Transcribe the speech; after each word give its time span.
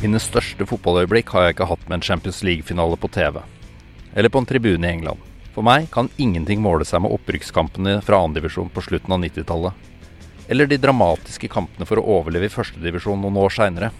Mine 0.00 0.16
største 0.16 0.64
fotballøyeblikk 0.64 1.28
har 1.34 1.42
jeg 1.44 1.54
ikke 1.58 1.66
hatt 1.68 1.82
med 1.84 1.98
en 1.98 2.04
Champions 2.06 2.38
League-finale 2.40 2.96
på 2.96 3.08
TV. 3.12 3.34
Eller 4.16 4.32
på 4.32 4.40
en 4.40 4.46
tribune 4.48 4.86
i 4.88 4.94
England. 4.94 5.20
For 5.52 5.66
meg 5.66 5.90
kan 5.92 6.08
ingenting 6.16 6.62
måle 6.64 6.86
seg 6.88 7.02
med 7.04 7.12
opprykkskampene 7.12 7.98
fra 8.06 8.22
andredivisjon 8.24 8.70
på 8.72 8.84
slutten 8.86 9.12
av 9.12 9.20
90-tallet. 9.20 9.74
Eller 10.48 10.70
de 10.70 10.78
dramatiske 10.80 11.50
kampene 11.52 11.84
for 11.84 12.00
å 12.00 12.06
overleve 12.16 12.48
i 12.48 12.54
førstedivisjon 12.54 13.20
noen 13.20 13.36
år 13.42 13.52
seinere. 13.52 13.90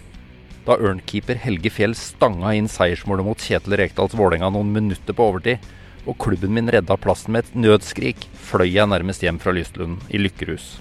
Da 0.65 0.79
ørnkeeper 0.81 1.37
Helge 1.43 1.69
Fjell 1.69 1.93
stanga 1.93 2.55
inn 2.57 2.71
seiersmålet 2.71 3.27
mot 3.29 3.45
Kjetil 3.45 3.77
Rekdals 3.77 4.17
Vålerenga 4.17 4.49
noen 4.57 4.73
minutter 4.73 5.13
på 5.13 5.29
overtid, 5.29 5.61
og 6.09 6.17
klubben 6.17 6.57
min 6.57 6.73
redda 6.73 6.97
plassen 6.97 7.37
med 7.37 7.45
et 7.45 7.61
nødskrik, 7.67 8.25
fløy 8.49 8.71
jeg 8.71 8.89
nærmest 8.89 9.21
hjem 9.21 9.37
fra 9.37 9.53
Lystlund 9.53 10.01
i 10.09 10.17
lykkerus. 10.17 10.79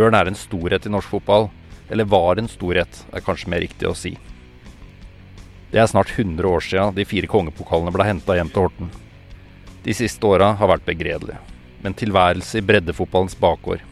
Ørn 0.00 0.16
er 0.16 0.32
en 0.32 0.44
storhet 0.46 0.88
i 0.88 0.96
norsk 0.96 1.12
fotball. 1.12 1.50
Eller 1.90 2.04
var 2.04 2.36
en 2.36 2.48
storhet, 2.48 3.04
er 3.12 3.24
kanskje 3.24 3.50
mer 3.52 3.64
riktig 3.64 3.88
å 3.88 3.96
si. 3.96 4.14
Det 5.70 5.80
er 5.80 5.88
snart 5.90 6.12
100 6.14 6.48
år 6.48 6.64
sia 6.64 6.88
de 6.96 7.04
fire 7.04 7.28
kongepokalene 7.28 7.92
ble 7.92 8.06
henta 8.08 8.36
hjem 8.38 8.50
til 8.52 8.66
Horten. 8.66 8.90
De 9.84 9.94
siste 9.96 10.24
åra 10.24 10.54
har 10.56 10.70
vært 10.72 10.86
begredelige, 10.88 11.40
men 11.84 11.96
tilværelse 11.96 12.60
i 12.60 12.64
breddefotballens 12.64 13.36
bakgård. 13.40 13.84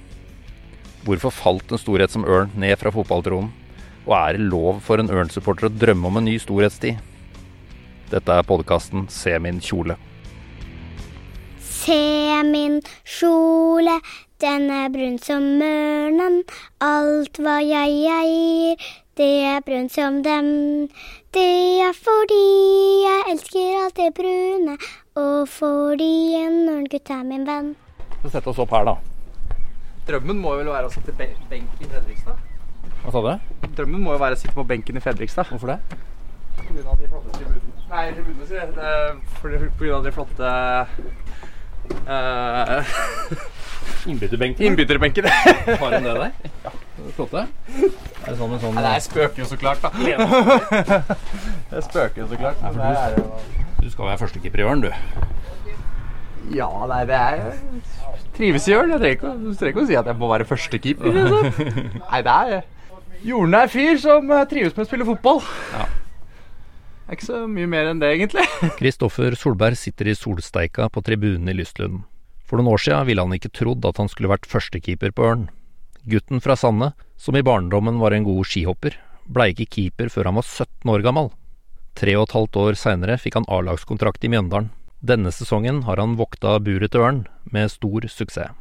Hvorfor 1.06 1.30
falt 1.30 1.70
en 1.70 1.80
storhet 1.80 2.10
som 2.10 2.24
Ørn 2.26 2.50
ned 2.58 2.74
fra 2.80 2.90
fotballtronen? 2.90 3.52
Og 4.06 4.14
er 4.16 4.36
det 4.36 4.48
lov 4.48 4.80
for 4.86 5.02
en 5.02 5.10
Ørn-supporter 5.10 5.68
å 5.68 5.74
drømme 5.74 6.08
om 6.08 6.18
en 6.18 6.26
ny 6.26 6.36
storhetstid? 6.42 6.98
Dette 8.10 8.34
er 8.34 8.46
podkasten 8.46 9.08
Se 9.10 9.34
min 9.42 9.60
kjole. 9.62 9.96
Se 11.62 12.42
min 12.46 12.80
kjole, 13.04 13.98
den 14.40 14.70
er 14.70 14.88
brun 14.92 15.18
som 15.18 15.42
mørnen, 15.60 16.42
Alt 16.84 17.38
hva 17.40 17.56
jeg 17.64 18.02
eier, 18.12 18.76
det 19.16 19.32
er 19.48 19.62
brunt 19.64 19.94
som 19.94 20.18
dem. 20.24 20.48
Det 21.32 21.80
er 21.80 21.94
fordi 21.96 22.42
jeg 23.00 23.22
elsker 23.32 23.78
alt 23.84 23.96
det 23.96 24.10
brune, 24.18 24.76
og 25.16 25.48
fordi 25.48 26.34
en 26.42 26.68
ørngutt 26.68 27.10
er 27.10 27.22
min 27.24 27.46
venn. 27.48 27.72
Så 28.20 28.34
sett 28.34 28.50
oss 28.52 28.60
opp 28.60 28.76
her, 28.76 28.84
da. 28.90 28.98
Drømmen 30.06 30.38
må 30.44 30.52
vel 30.60 30.68
være 30.68 30.90
å 30.90 30.92
sitte 30.92 31.16
be 31.16 31.30
benk 31.48 31.80
i 31.80 31.88
Fredrikstad? 31.88 32.36
Hva 33.06 33.14
sa 33.14 33.24
du? 33.24 33.32
Drømmen 33.80 34.04
må 34.04 34.12
jo 34.18 34.20
være 34.20 34.36
å 34.36 34.42
sitte 34.42 34.54
på 34.58 34.68
benken 34.68 35.00
i 35.00 35.04
Fredrikstad. 35.04 35.48
Hvorfor 35.48 35.72
det? 35.72 35.80
På 36.60 36.68
grunn 36.74 36.92
av 36.92 37.00
de 37.00 37.08
flotte 37.08 37.32
tribunene. 37.38 37.84
Nei, 37.88 38.06
tribunene, 38.12 38.46
sier 38.52 38.60
jeg. 38.66 38.70
Det 38.76 38.92
På 39.40 39.48
grunn 39.80 39.96
av 39.96 40.04
de 40.04 40.12
flotte 40.20 40.48
uh, 42.04 42.96
Innbytterbenken? 44.06 44.66
Innbytterbenken. 44.68 45.28
Har 45.82 45.94
hun 45.96 46.04
det 46.06 46.14
der? 46.16 46.32
Ja. 46.64 46.72
Flotte? 47.16 47.42
Er 47.46 48.28
det 48.30 48.36
sånn 48.38 48.50
med 48.52 48.60
sånn 48.62 48.74
Nei, 48.78 48.84
det 48.96 49.02
spøker 49.04 49.42
jo 49.42 49.48
så 49.50 49.58
klart, 49.60 49.82
da. 49.82 49.90
Det 51.72 51.82
spøker 51.86 52.22
jo 52.22 52.28
så 52.30 52.38
klart. 52.40 52.62
Ja, 52.62 52.92
er 53.06 53.18
jo 53.18 53.26
Du 53.82 53.90
skal 53.92 54.08
være 54.12 54.20
førstekeeper 54.22 54.62
i 54.62 54.66
Ørn, 54.66 54.84
du. 54.86 54.90
Ja, 56.54 56.68
nei, 56.86 57.00
det 57.08 57.16
er 57.18 57.42
Trives 58.36 58.66
i 58.70 58.74
Ørn. 58.76 58.92
Jeg 58.94 59.00
trenger 59.02 59.16
ikke, 59.18 59.28
å- 59.32 59.38
du 59.42 59.52
trenger 59.58 59.74
ikke 59.74 59.84
å 59.84 59.90
si 59.90 59.96
at 59.98 60.08
jeg 60.12 60.18
må 60.20 60.30
være 60.30 60.46
førstekeeper. 60.46 61.14
Liksom. 61.16 61.44
Nei, 62.10 62.20
det 62.26 62.34
er 62.36 62.56
jordnær 63.26 63.70
fyr 63.72 63.96
som 64.02 64.28
eh, 64.30 64.44
trives 64.50 64.76
med 64.76 64.84
å 64.84 64.88
spille 64.90 65.06
fotball. 65.08 65.40
Ja. 65.72 65.86
Det 67.06 67.14
er 67.14 67.18
ikke 67.20 67.26
så 67.30 67.40
mye 67.50 67.70
mer 67.70 67.88
enn 67.92 68.00
det, 68.02 68.10
egentlig. 68.16 68.44
Kristoffer 68.80 69.34
Solberg 69.38 69.78
sitter 69.78 70.10
i 70.10 70.14
solsteika 70.18 70.88
på 70.92 71.02
tribunen 71.06 71.48
i 71.50 71.54
Lystlund. 71.56 72.02
For 72.46 72.58
noen 72.58 72.72
år 72.74 72.82
siden 72.82 73.08
ville 73.08 73.24
han 73.26 73.34
ikke 73.34 73.52
trodd 73.54 73.86
at 73.88 73.98
han 74.00 74.10
skulle 74.10 74.30
vært 74.30 74.46
førstekeeper 74.48 75.14
på 75.14 75.26
Ørn. 75.26 75.48
Gutten 76.06 76.42
fra 76.42 76.54
Sande, 76.58 76.92
som 77.18 77.36
i 77.36 77.42
barndommen 77.42 77.98
var 77.98 78.14
en 78.14 78.26
god 78.26 78.46
skihopper, 78.46 78.94
blei 79.26 79.50
ikke 79.52 79.66
keeper 79.76 80.10
før 80.12 80.30
han 80.30 80.38
var 80.38 80.46
17 80.46 80.92
år 80.92 81.02
gammel. 81.02 81.32
Tre 81.96 82.12
og 82.14 82.28
et 82.28 82.36
halvt 82.36 82.58
år 82.62 82.78
seinere 82.78 83.16
fikk 83.18 83.40
han 83.40 83.48
A-lagskontrakt 83.50 84.24
i 84.26 84.30
Mjøndalen. 84.30 84.70
Denne 85.06 85.32
sesongen 85.34 85.82
har 85.86 86.00
han 86.00 86.14
vokta 86.18 86.58
buret 86.62 86.92
til 86.94 87.02
Ørn, 87.02 87.24
med 87.50 87.72
stor 87.72 88.06
suksess. 88.10 88.54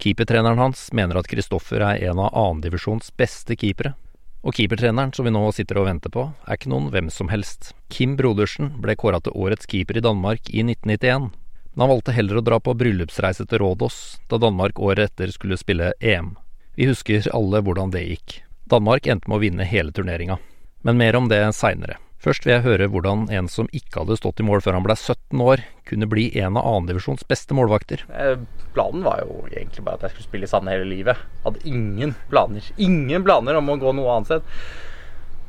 Keepertreneren 0.00 0.60
hans 0.60 0.86
mener 0.96 1.18
at 1.20 1.28
Kristoffer 1.28 1.82
er 1.84 2.00
en 2.08 2.20
av 2.24 2.32
annendivisjons 2.32 3.12
beste 3.20 3.56
keepere. 3.60 3.92
Og 4.40 4.56
keepertreneren 4.56 5.12
som 5.12 5.26
vi 5.28 5.32
nå 5.34 5.42
sitter 5.52 5.80
og 5.80 5.90
venter 5.90 6.12
på, 6.12 6.30
er 6.48 6.56
ikke 6.56 6.72
noen 6.72 6.88
hvem 6.92 7.10
som 7.12 7.28
helst. 7.28 7.74
Kim 7.92 8.16
Brodersen 8.16 8.72
ble 8.80 8.96
kåra 8.96 9.20
til 9.20 9.36
årets 9.36 9.68
keeper 9.68 10.00
i 10.00 10.04
Danmark 10.04 10.48
i 10.48 10.64
1991. 10.64 11.28
Men 11.74 11.84
han 11.86 11.92
valgte 11.94 12.14
heller 12.16 12.40
å 12.40 12.44
dra 12.44 12.58
på 12.60 12.74
bryllupsreise 12.74 13.46
til 13.46 13.62
Rådås, 13.62 13.96
da 14.28 14.40
Danmark 14.42 14.78
året 14.82 15.12
etter 15.12 15.30
skulle 15.34 15.58
spille 15.60 15.92
EM. 16.00 16.34
Vi 16.74 16.88
husker 16.90 17.26
alle 17.34 17.62
hvordan 17.62 17.92
det 17.94 18.06
gikk. 18.06 18.40
Danmark 18.70 19.06
endte 19.06 19.30
med 19.30 19.38
å 19.38 19.42
vinne 19.42 19.66
hele 19.66 19.94
turneringa. 19.94 20.38
Men 20.82 20.98
mer 20.98 21.16
om 21.18 21.28
det 21.30 21.42
seinere. 21.54 21.98
Først 22.20 22.44
vil 22.44 22.52
jeg 22.52 22.66
høre 22.66 22.86
hvordan 22.92 23.30
en 23.32 23.46
som 23.48 23.68
ikke 23.72 24.02
hadde 24.02 24.18
stått 24.20 24.42
i 24.42 24.44
mål 24.44 24.60
før 24.60 24.76
han 24.76 24.84
ble 24.84 24.92
17 24.92 25.40
år, 25.40 25.62
kunne 25.88 26.08
bli 26.10 26.26
en 26.42 26.58
av 26.60 26.66
annendivisjons 26.68 27.24
beste 27.28 27.56
målvakter. 27.56 28.04
Eh, 28.12 28.36
Planen 28.74 29.06
var 29.06 29.22
jo 29.22 29.46
egentlig 29.48 29.86
bare 29.86 29.96
at 29.96 30.04
jeg 30.04 30.14
skulle 30.14 30.28
spille 30.28 30.48
i 30.48 30.50
Sande 30.50 30.74
hele 30.74 30.84
livet. 30.90 31.22
Hadde 31.46 31.64
ingen 31.64 32.12
planer. 32.28 32.66
Ingen 32.76 33.24
planer 33.24 33.56
om 33.56 33.72
å 33.72 33.78
gå 33.80 33.94
noe 33.96 34.18
annet 34.18 34.34
sted. 34.34 34.52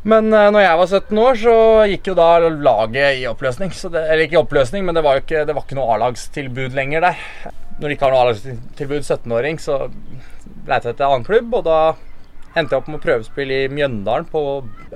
Men 0.01 0.31
uh, 0.34 0.50
når 0.50 0.63
jeg 0.63 0.78
var 0.79 0.94
17 0.97 1.19
år, 1.22 1.39
så 1.44 1.56
gikk 1.91 2.12
jo 2.12 2.17
da 2.17 2.29
laget 2.50 3.19
i 3.22 3.25
oppløsning. 3.29 3.73
Det, 3.73 4.01
eller 4.01 4.25
ikke 4.25 4.39
i 4.39 4.41
oppløsning, 4.41 4.85
men 4.85 4.97
det 4.97 5.03
var 5.06 5.17
jo 5.17 5.25
ikke, 5.25 5.44
var 5.51 5.66
ikke 5.66 5.78
noe 5.78 5.97
A-lagstilbud 5.97 6.78
lenger 6.78 7.06
der. 7.06 7.25
Når 7.78 7.84
du 7.85 7.95
ikke 7.95 8.07
har 8.07 8.16
noe 8.16 8.23
A-lagstilbud 8.25 9.03
17-åring, 9.06 9.62
så 9.62 9.84
leita 10.67 10.89
jeg 10.89 10.95
etter 10.95 11.06
annen 11.07 11.28
klubb, 11.28 11.53
og 11.59 11.67
da 11.67 11.81
endte 12.57 12.75
jeg 12.75 12.81
opp 12.81 12.89
med 12.91 13.00
å 13.00 13.03
prøvespille 13.03 13.62
i 13.63 13.69
Mjøndalen 13.72 14.25
på 14.31 14.41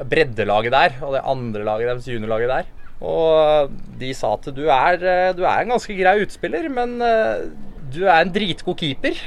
breddelaget 0.10 0.74
der, 0.74 0.98
og 1.06 1.14
det 1.16 1.24
andre 1.36 1.68
laget 1.68 1.92
deres, 1.92 2.10
juniorlaget 2.10 2.52
der. 2.52 2.74
Og 3.06 3.72
de 4.00 4.12
sa 4.16 4.34
at 4.38 4.50
du 4.56 4.66
er, 4.72 4.98
eh, 5.00 5.34
du 5.36 5.44
er 5.46 5.62
en 5.62 5.76
ganske 5.76 5.96
grei 5.98 6.18
utspiller, 6.24 6.68
men 6.72 6.98
eh, 7.04 7.46
du 7.94 8.02
er 8.08 8.22
en 8.24 8.32
dritgod 8.34 8.78
keeper. 8.80 9.18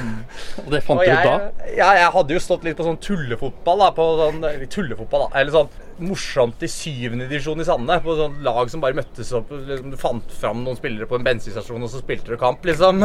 Og 0.64 0.68
det 0.72 0.82
fant 0.84 1.00
Og 1.00 1.06
du 1.06 1.12
ut 1.12 1.26
da? 1.28 1.66
ja, 1.76 1.88
jeg 1.98 2.10
hadde 2.14 2.34
jo 2.36 2.40
stått 2.42 2.64
litt 2.66 2.76
på 2.78 2.84
sånn 2.86 2.98
tullefotball. 3.02 3.80
da, 3.84 3.88
på 3.96 4.06
sånn, 4.20 4.44
tullefotball 4.72 5.26
da, 5.26 5.40
eller 5.40 5.54
sånn 5.54 5.70
morsomt 6.02 6.62
i 6.64 6.68
syvende 6.72 7.28
divisjon 7.30 7.60
i 7.62 7.66
Sande. 7.68 7.98
På 8.04 8.16
sånn 8.18 8.38
lag 8.44 8.70
som 8.72 8.82
bare 8.82 8.96
møttes 8.98 9.30
opp. 9.36 9.52
Liksom, 9.54 9.92
du 9.92 9.98
fant 10.00 10.32
fram 10.40 10.62
noen 10.66 10.78
spillere 10.78 11.08
på 11.10 11.18
en 11.18 11.26
bensinstasjon, 11.26 11.82
og 11.84 11.92
så 11.92 12.00
spilte 12.02 12.32
du 12.32 12.38
kamp, 12.40 12.64
liksom. 12.68 13.04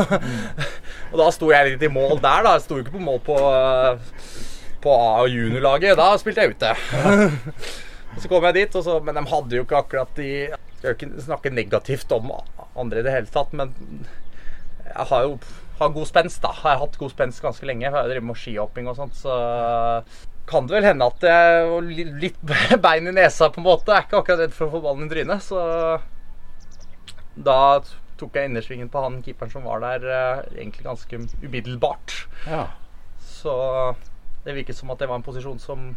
og 1.11 1.17
da 1.21 1.27
sto 1.35 1.51
jeg 1.53 1.73
litt 1.75 1.87
i 1.87 1.91
mål 1.93 2.17
der, 2.23 2.45
da. 2.47 2.55
Jeg 2.57 2.65
sto 2.67 2.79
jo 2.79 2.85
ikke 2.85 2.95
på 2.97 3.03
mål 3.07 3.19
på, 3.27 3.37
på 4.83 4.95
A- 4.95 5.23
og 5.25 5.29
juniorlaget. 5.33 5.97
Da 5.99 6.11
spilte 6.21 6.45
jeg 6.47 6.55
ute. 6.57 6.73
og 8.15 8.21
så 8.23 8.31
kom 8.31 8.47
jeg 8.49 8.59
dit, 8.61 8.79
og 8.79 8.87
så, 8.87 8.97
men 9.03 9.19
de 9.19 9.25
hadde 9.33 9.59
jo 9.59 9.65
ikke 9.67 9.81
akkurat 9.83 10.15
de 10.17 10.29
Jeg 10.47 10.79
skal 10.79 10.89
jo 10.91 10.95
ikke 10.97 11.25
snakke 11.27 11.53
negativt 11.53 12.11
om 12.17 12.31
andre 12.77 13.01
i 13.01 13.05
det 13.05 13.13
hele 13.13 13.29
tatt, 13.33 13.53
men 13.57 13.71
jeg 14.87 15.09
har 15.11 15.25
jo 15.27 15.37
har 15.77 15.93
god 15.93 16.09
spenst, 16.09 16.41
da. 16.41 16.53
Jeg 16.55 16.71
har 16.71 16.81
hatt 16.81 16.97
god 16.97 17.13
spenst 17.13 17.43
ganske 17.43 17.67
lenge. 17.69 17.85
Jeg 17.85 17.93
har 17.93 18.09
drevet 18.09 18.25
med 18.25 18.39
skihopping 18.39 18.89
og 18.89 18.97
sånt, 18.97 19.17
så 19.17 19.35
kan 20.47 20.67
det 20.67 20.77
vel 20.77 20.87
hende 20.87 21.07
at 21.11 21.25
jeg 21.27 21.69
har 21.69 21.87
litt 22.23 22.41
bein 22.85 23.11
i 23.11 23.15
nesa, 23.15 23.51
på 23.53 23.61
en 23.61 23.67
måte. 23.67 23.91
Jeg 23.91 23.99
er 23.99 24.07
ikke 24.07 24.21
akkurat 24.23 24.43
redd 24.45 24.57
for 24.57 24.69
å 24.69 24.75
få 24.77 24.83
ballen 24.85 25.07
i 25.07 25.11
trynet, 25.13 25.43
så 25.43 25.59
da 27.37 27.59
tok 28.17 28.37
jeg 28.39 28.49
innersvingen 28.49 28.89
på 28.89 29.01
han 29.03 29.19
keeperen 29.21 29.53
som 29.53 29.65
var 29.67 29.83
der, 29.83 30.07
eh, 30.09 30.43
egentlig 30.57 30.87
ganske 30.87 31.19
umiddelbart. 31.43 32.15
Ja. 32.49 32.63
Så 33.21 33.53
det 34.47 34.55
virket 34.57 34.79
som 34.79 34.89
at 34.89 35.03
det 35.03 35.09
var 35.11 35.19
en 35.19 35.27
posisjon 35.27 35.61
som 35.61 35.91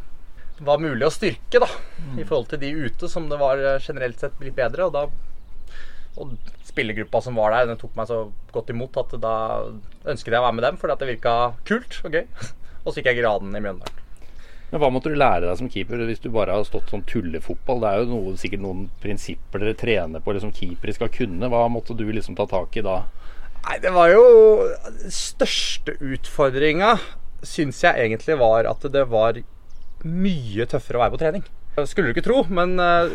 var 0.61 0.83
mulig 0.83 1.07
å 1.07 1.15
styrke, 1.15 1.63
da. 1.63 1.71
I 2.21 2.27
forhold 2.27 2.51
til 2.51 2.61
de 2.61 2.75
ute, 2.85 3.09
som 3.09 3.31
det 3.31 3.41
var 3.41 3.63
eh, 3.63 3.81
generelt 3.81 4.21
sett 4.21 4.37
blitt 4.37 4.59
bedre. 4.59 4.91
Og 4.91 4.93
da 4.93 5.07
og 6.19 6.35
spillergruppa 6.67 7.21
som 7.23 7.39
var 7.39 7.55
der, 7.55 7.71
den 7.71 7.81
tok 7.81 7.95
meg 7.99 8.09
så 8.11 8.25
godt 8.55 8.73
imot 8.73 8.99
at 9.01 9.15
da 9.23 9.35
ønsket 10.11 10.33
jeg 10.33 10.41
å 10.41 10.47
være 10.47 10.57
med 10.59 10.67
dem, 10.67 10.81
fordi 10.81 10.95
at 10.95 11.03
det 11.03 11.11
virka 11.13 11.35
kult 11.69 12.01
og 12.05 12.19
gøy. 12.19 12.27
Og 12.81 12.95
så 12.95 13.03
gikk 13.03 13.11
jeg 13.11 13.19
graden 13.21 13.53
i 13.53 13.61
Mjøndalen. 13.61 13.99
Men 14.71 14.81
hva 14.81 14.89
måtte 14.95 15.11
du 15.11 15.19
lære 15.19 15.49
deg 15.49 15.59
som 15.59 15.69
keeper 15.69 16.01
hvis 16.09 16.23
du 16.23 16.31
bare 16.33 16.55
har 16.55 16.65
stått 16.65 16.93
sånn 16.93 17.03
tullefotball? 17.11 17.83
Det 17.83 17.91
er 17.91 17.99
jo 18.01 18.07
noe, 18.13 18.35
sikkert 18.41 18.63
noen 18.63 18.85
prinsipper 19.03 19.61
dere 19.61 19.77
trener 19.77 20.23
på, 20.23 20.33
eller 20.33 20.45
som 20.45 20.55
keepere 20.55 20.95
skal 20.97 21.11
kunne. 21.13 21.51
Hva 21.53 21.65
måtte 21.69 21.97
du 21.99 22.07
liksom 22.09 22.39
ta 22.39 22.47
tak 22.49 22.79
i 22.79 22.85
da? 22.87 23.03
Nei, 23.67 23.77
det 23.83 23.93
var 23.93 24.09
jo 24.09 24.25
Største 25.13 25.99
utfordringa 26.01 26.95
syns 27.45 27.83
jeg 27.85 28.07
egentlig 28.07 28.39
var 28.41 28.69
at 28.69 28.85
det 28.93 29.03
var 29.11 29.43
mye 30.07 30.67
tøffere 30.71 30.97
å 30.97 31.03
være 31.05 31.15
på 31.17 31.21
trening. 31.25 31.45
Skulle 31.87 32.11
du 32.11 32.17
ikke 32.19 32.27
tro, 32.27 32.43
men 32.53 32.75
eh, 32.83 33.13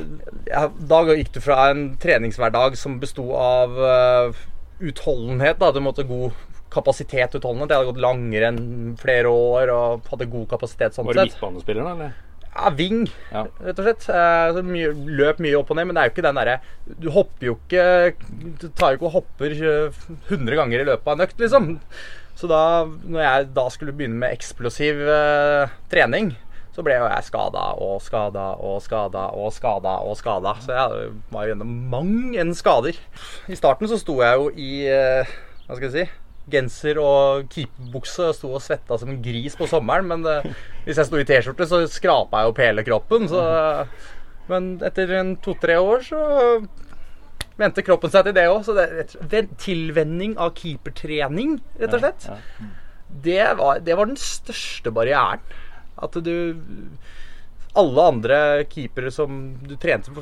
ja, 0.49 0.65
da 0.89 1.01
gikk 1.11 1.33
du 1.35 1.41
fra 1.43 1.69
en 1.73 1.89
treningshverdag 2.01 2.77
som 2.79 2.95
besto 3.01 3.27
av 3.37 3.75
eh, 3.77 4.43
utholdenhet. 4.89 5.59
Da. 5.61 5.71
Du 5.75 5.81
måtte 5.83 6.05
ha 6.05 6.09
god 6.09 6.33
kapasitet 6.73 7.35
utholdende. 7.37 7.67
Jeg 7.71 7.77
hadde 7.81 7.91
gått 7.93 8.01
langere 8.03 8.49
enn 8.51 8.95
flere 8.99 9.29
år 9.31 9.71
og 9.75 10.07
hadde 10.11 10.27
god 10.31 10.47
kapasitet 10.55 10.95
sånn 10.97 11.07
Var 11.07 11.19
det 11.19 11.27
sett. 11.27 11.35
midtbanespiller, 11.37 11.85
da? 11.87 11.93
eller? 11.97 12.21
Ja, 12.55 12.69
ving, 12.71 13.01
Ja. 13.35 13.41
rett 13.67 13.79
og 13.79 13.85
slett. 13.85 14.07
Eh, 14.09 14.49
så 14.55 14.63
mye, 14.63 14.91
løp 15.19 15.39
mye 15.43 15.57
opp 15.59 15.71
og 15.71 15.75
ned, 15.77 15.87
men 15.89 15.95
det 15.97 16.01
er 16.01 16.09
jo 16.09 16.13
ikke 16.15 16.23
den 16.25 16.37
derre 16.39 16.53
Du 17.03 17.09
hopper 17.11 17.45
jo 17.49 17.55
ikke 17.59 18.15
Du 18.61 18.69
tar 18.79 18.93
jo 18.93 18.97
ikke 19.01 19.09
og 19.09 19.15
hopper 19.17 19.51
eh, 19.51 19.97
100 20.31 20.55
ganger 20.55 20.79
i 20.79 20.87
løpet 20.87 21.07
av 21.11 21.19
en 21.19 21.25
økt, 21.27 21.37
liksom. 21.43 21.73
Så 22.35 22.47
da 22.51 22.61
når 22.87 23.21
jeg 23.27 23.49
da 23.55 23.67
skulle 23.71 23.91
begynne 23.95 24.19
med 24.23 24.31
eksplosiv 24.35 25.03
eh, 25.03 25.75
trening, 25.91 26.33
så 26.75 26.83
ble 26.83 26.97
jo 26.97 27.07
jeg 27.07 27.23
skada 27.29 27.63
og 27.79 28.01
skada 28.03 28.49
og 28.59 28.81
skada 28.83 29.29
og 29.31 29.53
skada 29.55 29.95
og 30.03 30.17
skada. 30.19 30.51
Så 30.59 30.75
jeg 30.75 31.13
var 31.31 31.45
jo 31.45 31.53
gjennom 31.53 31.73
mang 31.93 32.35
en 32.35 32.51
skader. 32.57 32.97
I 33.47 33.55
starten 33.55 33.87
så 33.87 33.99
sto 34.01 34.17
jeg 34.19 34.41
jo 34.41 34.49
i 34.59 34.71
eh, 34.91 35.35
Hva 35.65 35.77
skal 35.77 35.87
jeg 35.87 35.93
si? 35.93 36.05
Genser 36.51 36.99
og 37.01 37.47
keeperbukse 37.53 38.27
og 38.27 38.35
sto 38.37 38.51
og 38.57 38.61
svetta 38.61 38.99
som 38.99 39.13
en 39.13 39.21
gris 39.23 39.55
på 39.55 39.69
sommeren. 39.71 40.09
Men 40.11 40.25
det, 40.27 40.35
hvis 40.83 40.99
jeg 40.99 41.07
sto 41.07 41.21
i 41.21 41.27
T-skjorte, 41.29 41.69
så 41.71 41.79
skrapa 41.89 42.43
jeg 42.43 42.51
opp 42.51 42.59
hele 42.65 42.83
kroppen. 42.85 43.29
Så, 43.31 43.45
men 44.51 44.73
etter 44.85 45.15
en 45.21 45.37
to-tre 45.45 45.79
år 45.79 46.03
så 46.05 46.19
vente 47.55 47.85
kroppen 47.87 48.11
seg 48.11 48.27
til 48.27 48.35
det 48.35 48.49
òg. 48.51 48.65
Så 48.67 48.75
det 48.75 49.45
tilvenning 49.63 50.35
av 50.35 50.51
keepertrening, 50.59 51.61
rett 51.79 51.95
og 51.95 52.03
slett. 52.03 52.27
Det, 53.23 53.45
var, 53.61 53.79
det 53.79 53.95
var 53.95 54.11
den 54.11 54.19
største 54.19 54.91
barrieren. 54.91 55.39
At 56.05 56.17
du 56.23 56.35
Alle 57.75 58.07
andre 58.07 58.37
keepere 58.71 59.11
som 59.11 59.41
du 59.59 59.75
trente, 59.81 60.13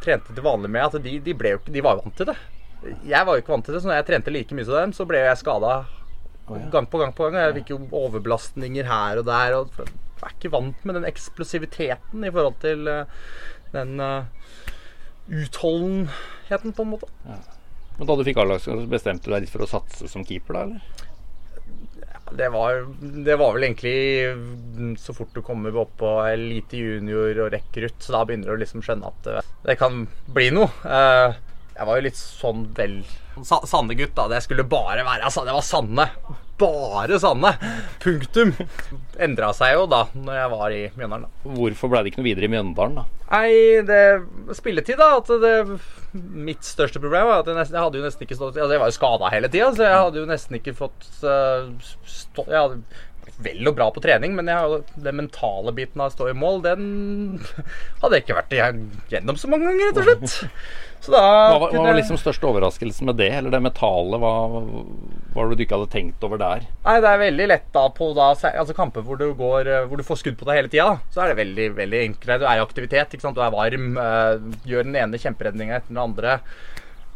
trente 0.00 0.32
til 0.32 0.44
vanlig 0.44 0.70
med, 0.72 0.86
at 0.86 1.04
de, 1.04 1.18
de, 1.20 1.34
ble 1.36 1.58
de 1.66 1.82
var 1.84 1.98
jo 1.98 2.06
vant 2.06 2.16
til 2.16 2.30
det. 2.30 2.36
Jeg 3.04 3.26
var 3.28 3.36
jo 3.36 3.42
ikke 3.42 3.52
vant 3.52 3.66
til 3.68 3.76
det, 3.76 3.82
så 3.82 3.90
når 3.90 3.98
jeg 3.98 4.06
trente 4.08 4.32
like 4.32 4.56
mye 4.56 4.64
som 4.64 4.78
dem, 4.78 4.94
så 4.96 5.04
ble 5.08 5.20
jeg 5.20 5.40
skada 5.42 5.74
gang 6.72 6.86
på 6.86 6.98
gang 6.98 7.12
på 7.12 7.28
gang. 7.28 7.36
Jeg 7.36 7.58
fikk 7.60 7.74
jo 7.74 7.80
overbelastninger 8.00 8.88
her 8.88 9.20
og 9.20 9.28
der. 9.28 9.56
Og 9.58 9.76
jeg 9.76 10.24
er 10.24 10.34
ikke 10.34 10.52
vant 10.52 10.84
med 10.88 10.98
den 10.98 11.08
eksplosiviteten 11.08 12.24
i 12.26 12.32
forhold 12.32 12.58
til 12.64 12.88
eh, 12.90 13.20
den 13.74 14.00
eh, 14.00 14.24
utholdenheten, 15.30 16.74
på 16.74 16.84
en 16.84 16.92
måte. 16.96 17.08
Men 17.98 18.08
da 18.08 18.16
du 18.16 18.24
fikk 18.26 18.40
A-lagskamp, 18.40 18.88
bestemte 18.90 19.28
du 19.28 19.34
deg 19.34 19.44
litt 19.44 19.52
for 19.52 19.64
å 19.64 19.70
satse 19.70 20.08
som 20.10 20.24
keeper, 20.26 20.56
da? 20.56 20.66
eller? 20.66 21.08
Det 22.36 22.48
var, 22.54 22.84
det 23.24 23.36
var 23.40 23.54
vel 23.56 23.64
egentlig 23.66 24.96
så 25.00 25.14
fort 25.16 25.32
du 25.34 25.40
kommer 25.42 25.74
opp 25.82 25.96
på 26.00 26.10
elite 26.30 26.78
junior 26.78 27.40
og 27.46 27.52
rekrutt, 27.54 27.98
så 28.02 28.14
da 28.14 28.24
begynner 28.28 28.50
du 28.50 28.54
å 28.54 28.60
liksom 28.60 28.84
skjønne 28.86 29.10
at 29.10 29.26
eh, 29.32 29.48
det 29.66 29.76
kan 29.80 30.04
bli 30.30 30.50
noe. 30.54 30.70
Eh, 30.86 31.34
Jeg 31.80 31.86
var 31.88 31.96
jo 31.98 32.04
litt 32.06 32.18
sånn 32.20 32.66
vel 32.76 33.00
Sa- 33.46 33.62
Sanne-gutt, 33.64 34.14
da. 34.18 34.26
Det 34.28 34.42
skulle 34.44 34.66
bare 34.68 35.00
være 35.06 35.24
altså, 35.24 35.44
Det 35.46 35.54
var 35.56 35.64
Sanne. 35.64 36.08
Bare 36.60 37.18
Sanne. 37.22 37.54
Punktum. 38.02 38.52
Endra 39.20 39.50
seg 39.56 39.74
jo 39.78 39.86
da 39.90 40.04
når 40.14 40.36
jeg 40.36 40.50
var 40.52 40.74
i 40.76 40.82
Mjøndalen. 40.96 41.26
da. 41.26 41.54
Hvorfor 41.56 41.92
ble 41.92 42.02
det 42.04 42.12
ikke 42.12 42.22
noe 42.22 42.28
videre 42.28 42.48
i 42.48 42.52
Mjøndalen, 42.52 43.00
da? 43.00 43.06
Nei, 43.30 43.50
det 43.86 44.56
spilletid, 44.58 45.00
da. 45.00 45.16
At 45.20 45.30
det, 45.42 45.80
mitt 46.12 46.66
største 46.66 47.02
problem 47.02 47.28
var 47.28 47.44
at 47.44 47.50
jeg, 47.50 47.58
nesten, 47.58 47.78
jeg 47.78 47.86
hadde 47.86 48.00
jo 48.00 48.06
nesten 48.06 48.26
ikke 48.26 48.38
stått 48.38 48.56
altså 48.58 48.74
Jeg 48.74 48.82
var 48.82 48.90
jo 48.90 48.96
skada 48.96 49.30
hele 49.30 49.50
tida, 49.52 49.68
så 49.76 49.86
jeg 49.86 50.00
hadde 50.04 50.20
jo 50.20 50.30
nesten 50.30 50.58
ikke 50.58 50.74
fått 50.74 51.06
uh, 51.22 51.70
stå, 52.04 52.46
Jeg 52.50 52.58
hadde 52.58 52.80
vel 53.44 53.70
og 53.70 53.76
bra 53.78 53.88
på 53.94 54.02
trening, 54.04 54.36
men 54.36 54.50
jeg, 54.50 54.82
den 55.04 55.18
mentale 55.22 55.74
biten 55.76 56.02
av 56.02 56.10
å 56.10 56.14
stå 56.14 56.30
i 56.30 56.36
mål, 56.36 56.62
den 56.66 56.84
hadde 58.02 58.14
jeg 58.16 58.26
ikke 58.26 58.38
vært 58.38 58.54
igjennom 58.56 59.40
så 59.40 59.50
mange 59.50 59.70
ganger, 59.70 59.90
rett 59.90 60.00
og 60.00 60.08
slett. 60.08 60.56
Så 61.00 61.14
da 61.14 61.20
Hva 61.24 61.60
var, 61.62 61.70
hva 61.72 61.84
var 61.86 61.96
liksom 61.96 62.18
største 62.20 62.44
overraskelsen 62.44 63.08
med 63.08 63.16
det? 63.16 63.30
Eller 63.32 63.54
det 63.54 63.62
metallet? 63.64 64.20
Hva 64.20 64.32
var 65.32 65.48
det 65.48 65.56
du 65.56 65.62
ikke 65.64 65.78
hadde 65.78 65.92
tenkt 65.94 66.26
over 66.26 66.40
der? 66.42 66.66
Nei, 66.84 66.96
det 67.00 67.08
er 67.08 67.22
veldig 67.22 67.46
lett 67.48 67.70
da 67.72 67.86
på 67.96 68.10
da, 68.18 68.26
altså 68.34 68.76
kamper 68.76 69.06
hvor 69.06 69.20
du, 69.20 69.30
går, 69.38 69.70
eh, 69.70 69.86
hvor 69.88 70.00
du 70.00 70.04
får 70.04 70.20
skudd 70.20 70.36
på 70.40 70.48
deg 70.48 70.60
hele 70.60 70.72
tida. 70.72 70.98
Så 71.14 71.24
er 71.24 71.32
det 71.32 71.40
veldig 71.40 71.70
veldig 71.78 72.02
enkelt. 72.10 72.34
Du 72.42 72.44
er 72.44 72.60
i 72.60 72.66
aktivitet, 72.66 73.16
du 73.16 73.40
er 73.40 73.56
varm. 73.56 73.88
eh, 73.96 74.44
gjør 74.68 74.90
den 74.90 75.00
ene 75.00 75.22
kjemperedninga 75.24 75.80
etter 75.80 75.94
den 75.94 76.04
andre. 76.04 76.36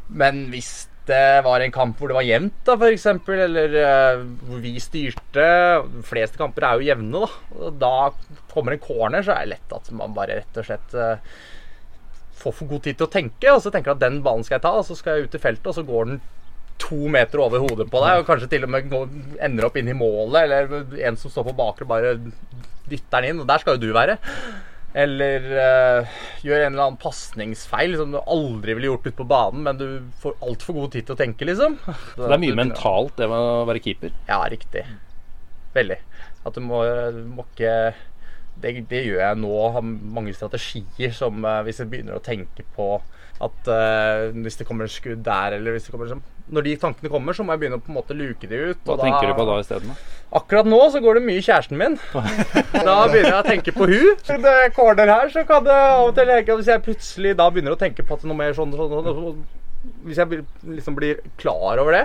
Men 0.08 0.46
hvis 0.54 0.72
det 1.08 1.44
var 1.44 1.60
en 1.60 1.72
kamp 1.74 1.98
hvor 2.00 2.10
det 2.10 2.16
var 2.16 2.24
jevnt, 2.24 2.60
da, 2.64 2.76
f.eks., 2.80 3.06
eller 3.34 3.74
uh, 3.76 4.22
hvor 4.48 4.62
vi 4.64 4.72
styrte 4.80 5.48
De 5.90 6.04
fleste 6.06 6.40
kamper 6.40 6.64
er 6.64 6.78
jo 6.78 6.88
jevne, 6.88 7.24
da. 7.24 7.58
Og 7.60 7.80
da 7.80 7.96
kommer 8.52 8.74
en 8.74 8.82
corner, 8.82 9.24
så 9.24 9.34
er 9.34 9.44
det 9.44 9.56
lett 9.56 9.74
at 9.76 9.90
man 9.96 10.16
bare 10.16 10.40
rett 10.40 10.60
og 10.60 10.68
slett 10.68 10.96
uh, 10.96 11.34
får 12.40 12.56
for 12.56 12.72
god 12.72 12.86
tid 12.86 12.98
til 12.98 13.08
å 13.08 13.12
tenke, 13.12 13.52
og 13.52 13.60
så 13.62 13.72
tenker 13.72 13.92
du 13.92 13.98
at 13.98 14.06
den 14.06 14.22
ballen 14.24 14.46
skal 14.46 14.58
jeg 14.58 14.66
ta, 14.66 14.74
og 14.78 14.88
så 14.88 14.96
skal 14.98 15.18
jeg 15.18 15.28
ut 15.28 15.36
i 15.36 15.42
feltet, 15.42 15.70
og 15.70 15.76
så 15.76 15.86
går 15.86 16.10
den 16.10 16.22
to 16.82 17.06
meter 17.12 17.40
over 17.44 17.62
hodet 17.62 17.86
på 17.90 18.00
deg, 18.02 18.20
og 18.20 18.28
kanskje 18.28 18.50
til 18.50 18.66
og 18.66 18.72
med 18.74 18.88
går, 18.90 19.10
ender 19.46 19.68
opp 19.68 19.76
inn 19.78 19.92
i 19.92 19.96
målet, 19.96 20.40
eller 20.42 21.04
en 21.08 21.18
som 21.20 21.32
står 21.32 21.50
på 21.50 21.58
bakre 21.60 21.88
bare 21.88 22.16
dytter 22.88 23.20
den 23.20 23.30
inn, 23.30 23.44
og 23.44 23.48
der 23.48 23.62
skal 23.62 23.76
jo 23.76 23.86
du 23.86 23.94
være. 23.96 24.18
Eller 24.94 25.46
uh, 25.50 26.16
gjør 26.46 26.60
en 26.62 26.74
eller 26.76 26.84
annen 26.84 27.00
pasningsfeil 27.02 27.96
som 27.98 28.12
du 28.14 28.20
aldri 28.20 28.76
ville 28.78 28.92
gjort 28.92 29.08
ute 29.08 29.16
på 29.18 29.26
banen, 29.26 29.64
men 29.66 29.80
du 29.80 29.86
får 30.22 30.36
altfor 30.46 30.76
god 30.78 30.94
tid 30.94 31.08
til 31.08 31.16
å 31.16 31.18
tenke, 31.18 31.48
liksom. 31.48 31.80
Så 32.14 32.22
det 32.22 32.36
er 32.36 32.42
mye 32.44 32.58
mentalt, 32.60 33.16
det 33.18 33.26
med 33.30 33.42
å 33.42 33.64
være 33.66 33.82
keeper. 33.82 34.14
Ja, 34.28 34.38
riktig. 34.52 34.84
Veldig. 35.74 35.98
At 36.46 36.54
du 36.54 36.62
må, 36.62 36.84
du 37.10 37.24
må 37.26 37.46
ikke 37.48 37.74
det, 38.62 38.84
det 38.90 39.02
gjør 39.08 39.20
jeg 39.24 39.40
nå. 39.42 39.52
Har 39.74 39.84
mange 39.84 40.34
strategier 40.36 41.14
som 41.16 41.42
eh, 41.42 41.62
hvis 41.66 41.82
jeg 41.82 41.90
begynner 41.90 42.18
å 42.18 42.24
tenke 42.24 42.66
på 42.76 42.88
at 43.44 43.68
uh, 43.70 44.34
hvis 44.44 44.58
det 44.60 44.66
kommer 44.68 44.90
skudd 44.90 45.22
der, 45.26 45.56
eller 45.58 45.74
hvis 45.76 45.88
det 45.88 45.94
kommer 45.94 46.10
sånn 46.10 46.22
Når 46.54 46.66
de 46.66 46.74
tankene 46.80 47.10
kommer, 47.12 47.36
så 47.36 47.44
må 47.44 47.54
jeg 47.54 47.62
begynne 47.62 47.78
å 47.80 47.84
på 47.84 47.92
en 47.92 47.98
måte 47.98 48.16
luke 48.16 48.48
de 48.48 48.60
ut. 48.70 48.80
Hva 48.84 48.96
tenker 49.00 49.30
du 49.30 49.34
på 49.38 49.46
da 49.48 49.58
isteden? 49.62 49.94
Akkurat 50.34 50.68
nå 50.68 50.80
så 50.92 51.00
går 51.04 51.18
det 51.18 51.24
mye 51.28 51.44
kjæresten 51.44 51.80
min. 51.80 51.96
Da 52.12 52.96
begynner 53.08 53.30
jeg 53.30 53.38
å 53.38 53.46
tenke 53.46 53.74
på 53.76 53.88
hun. 53.88 54.10
Det 54.44 54.54
er 54.64 54.72
corner 54.76 55.08
her, 55.08 55.30
så 55.32 55.44
kan 55.48 55.64
det 55.64 55.74
av 55.74 56.08
og 56.08 56.16
til 56.16 56.28
leke 56.28 56.56
Hvis 56.58 56.68
jeg 56.72 56.84
plutselig 56.84 57.36
da 57.38 57.46
begynner 57.52 57.76
å 57.76 57.80
tenke 57.80 58.04
på 58.04 58.18
at 58.18 58.26
noe 58.28 58.36
mer 58.36 58.56
sånn, 58.56 58.74
sånn, 58.76 58.92
sånn, 58.92 59.08
sånn 59.08 59.94
Hvis 60.04 60.20
jeg 60.20 60.42
liksom 60.66 60.98
blir 60.98 61.22
klar 61.40 61.80
over 61.80 61.96
det, 61.96 62.04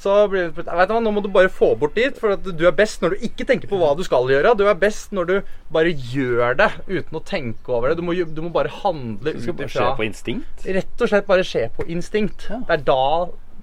så 0.00 0.14
blir 0.28 0.48
det 0.48 0.64
vet 0.64 0.66
du 0.66 0.92
hva, 0.94 1.00
Nå 1.00 1.12
må 1.14 1.22
du 1.24 1.30
bare 1.32 1.50
få 1.52 1.70
bort 1.80 1.94
dit, 1.96 2.16
for 2.20 2.34
du 2.36 2.64
er 2.66 2.74
best 2.76 3.04
når 3.04 3.14
du 3.14 3.26
ikke 3.28 3.46
tenker 3.48 3.70
på 3.70 3.78
hva 3.80 3.92
du 3.96 4.02
skal 4.06 4.28
gjøre. 4.30 4.54
Du 4.58 4.66
er 4.68 4.76
best 4.78 5.14
når 5.16 5.30
du 5.30 5.34
bare 5.74 5.94
gjør 5.94 6.58
det 6.60 6.70
uten 6.90 7.20
å 7.20 7.22
tenke 7.24 7.72
over 7.72 7.92
det. 7.92 7.98
Du 8.00 8.04
må, 8.06 8.16
du 8.16 8.42
må 8.44 8.52
bare 8.54 8.72
handle 8.82 9.32
Det 9.32 9.46
skal 9.46 9.58
bare 9.60 9.70
ifra 9.70 9.88
skje 9.88 9.96
på 10.00 10.06
instinkt? 10.08 10.68
Rett 10.78 11.06
og 11.06 11.12
slett 11.12 11.30
bare 11.30 11.46
skje 11.46 11.66
på 11.76 11.88
instinkt. 11.94 12.48
Ja. 12.50 12.60
Det, 12.68 12.78
er 12.80 12.86
da, 12.90 13.00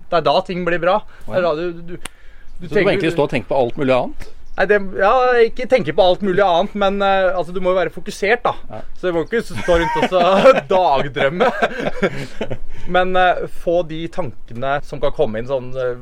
det 0.10 0.22
er 0.22 0.28
da 0.32 0.36
ting 0.48 0.66
blir 0.68 0.82
bra. 0.82 1.02
Det 1.28 1.40
er 1.42 1.48
da 1.48 1.56
du, 1.60 1.66
du, 1.72 1.96
du, 1.96 2.12
du 2.62 2.70
Så 2.70 2.76
du 2.76 2.80
må 2.82 2.96
egentlig 2.96 3.14
stå 3.18 3.28
og 3.28 3.36
tenke 3.36 3.52
på 3.52 3.60
alt 3.60 3.82
mulig 3.82 3.98
annet? 3.98 4.30
Nei, 4.62 4.68
det, 4.70 4.78
ja, 5.02 5.12
ikke 5.42 5.66
tenke 5.66 5.94
på 5.98 6.04
alt 6.06 6.22
mulig 6.22 6.42
annet, 6.46 6.76
men 6.78 7.00
uh, 7.02 7.34
altså, 7.34 7.50
du 7.56 7.58
må 7.66 7.72
jo 7.72 7.80
være 7.80 7.94
fokusert, 7.96 8.44
da. 8.46 8.82
Så 8.94 9.10
du 9.10 9.16
må 9.16 9.24
ikke 9.26 9.42
stå 9.42 9.78
rundt 9.82 10.14
og 10.20 10.60
dagdrømme. 10.70 11.48
men 12.96 13.18
uh, 13.18 13.48
få 13.64 13.80
de 13.90 14.04
tankene 14.14 14.76
som 14.86 15.02
kan 15.02 15.16
komme 15.18 15.42
inn 15.42 15.50
sånn 15.50 15.72
uh, 15.74 15.96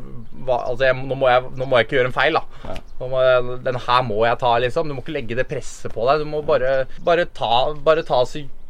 hva, 0.43 0.57
altså, 0.73 0.89
jeg, 0.89 0.97
nå, 0.99 1.15
må 1.21 1.31
jeg, 1.31 1.53
nå 1.55 1.69
må 1.69 1.79
jeg 1.79 1.87
ikke 1.87 1.99
gjøre 2.01 2.11
en 2.11 2.17
feil, 2.17 2.41
da. 2.41 2.75
Må 2.99 3.23
jeg, 3.23 3.57
den 3.69 3.81
her 3.87 4.03
må 4.09 4.19
jeg 4.27 4.41
ta, 4.43 4.51
liksom. 4.65 4.91
Du 4.91 4.97
må 4.97 5.05
ikke 5.05 5.15
legge 5.15 5.39
det 5.39 5.47
presset 5.47 5.95
på 5.95 6.11
deg. 6.11 6.25
Du 6.25 6.31
må 6.35 6.43
bare, 6.43 6.75
bare 7.07 7.29
ta, 7.31 7.63
bare 7.85 8.03
ta 8.03 8.25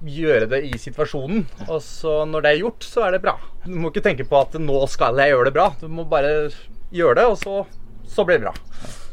gjøre 0.05 0.51
det 0.53 0.63
i 0.69 0.77
situasjonen. 0.77 1.48
Og 1.65 1.81
så 1.81 2.22
når 2.29 2.46
det 2.46 2.53
er 2.53 2.62
gjort, 2.67 2.86
så 2.86 3.10
er 3.10 3.17
det 3.17 3.25
bra. 3.25 3.39
Du 3.65 3.74
må 3.81 3.89
ikke 3.89 4.05
tenke 4.05 4.29
på 4.29 4.46
at 4.46 4.53
nå 4.62 4.86
skal 4.93 5.17
jeg 5.17 5.34
gjøre 5.34 5.50
det 5.50 5.58
bra. 5.58 5.72
Du 5.81 5.89
må 5.89 6.05
bare 6.13 6.51
gjøre 6.93 7.24
det, 7.24 7.29
og 7.34 7.39
så, 7.41 7.63
så 8.05 8.29
blir 8.29 8.38
det 8.38 8.51
bra. 8.51 9.08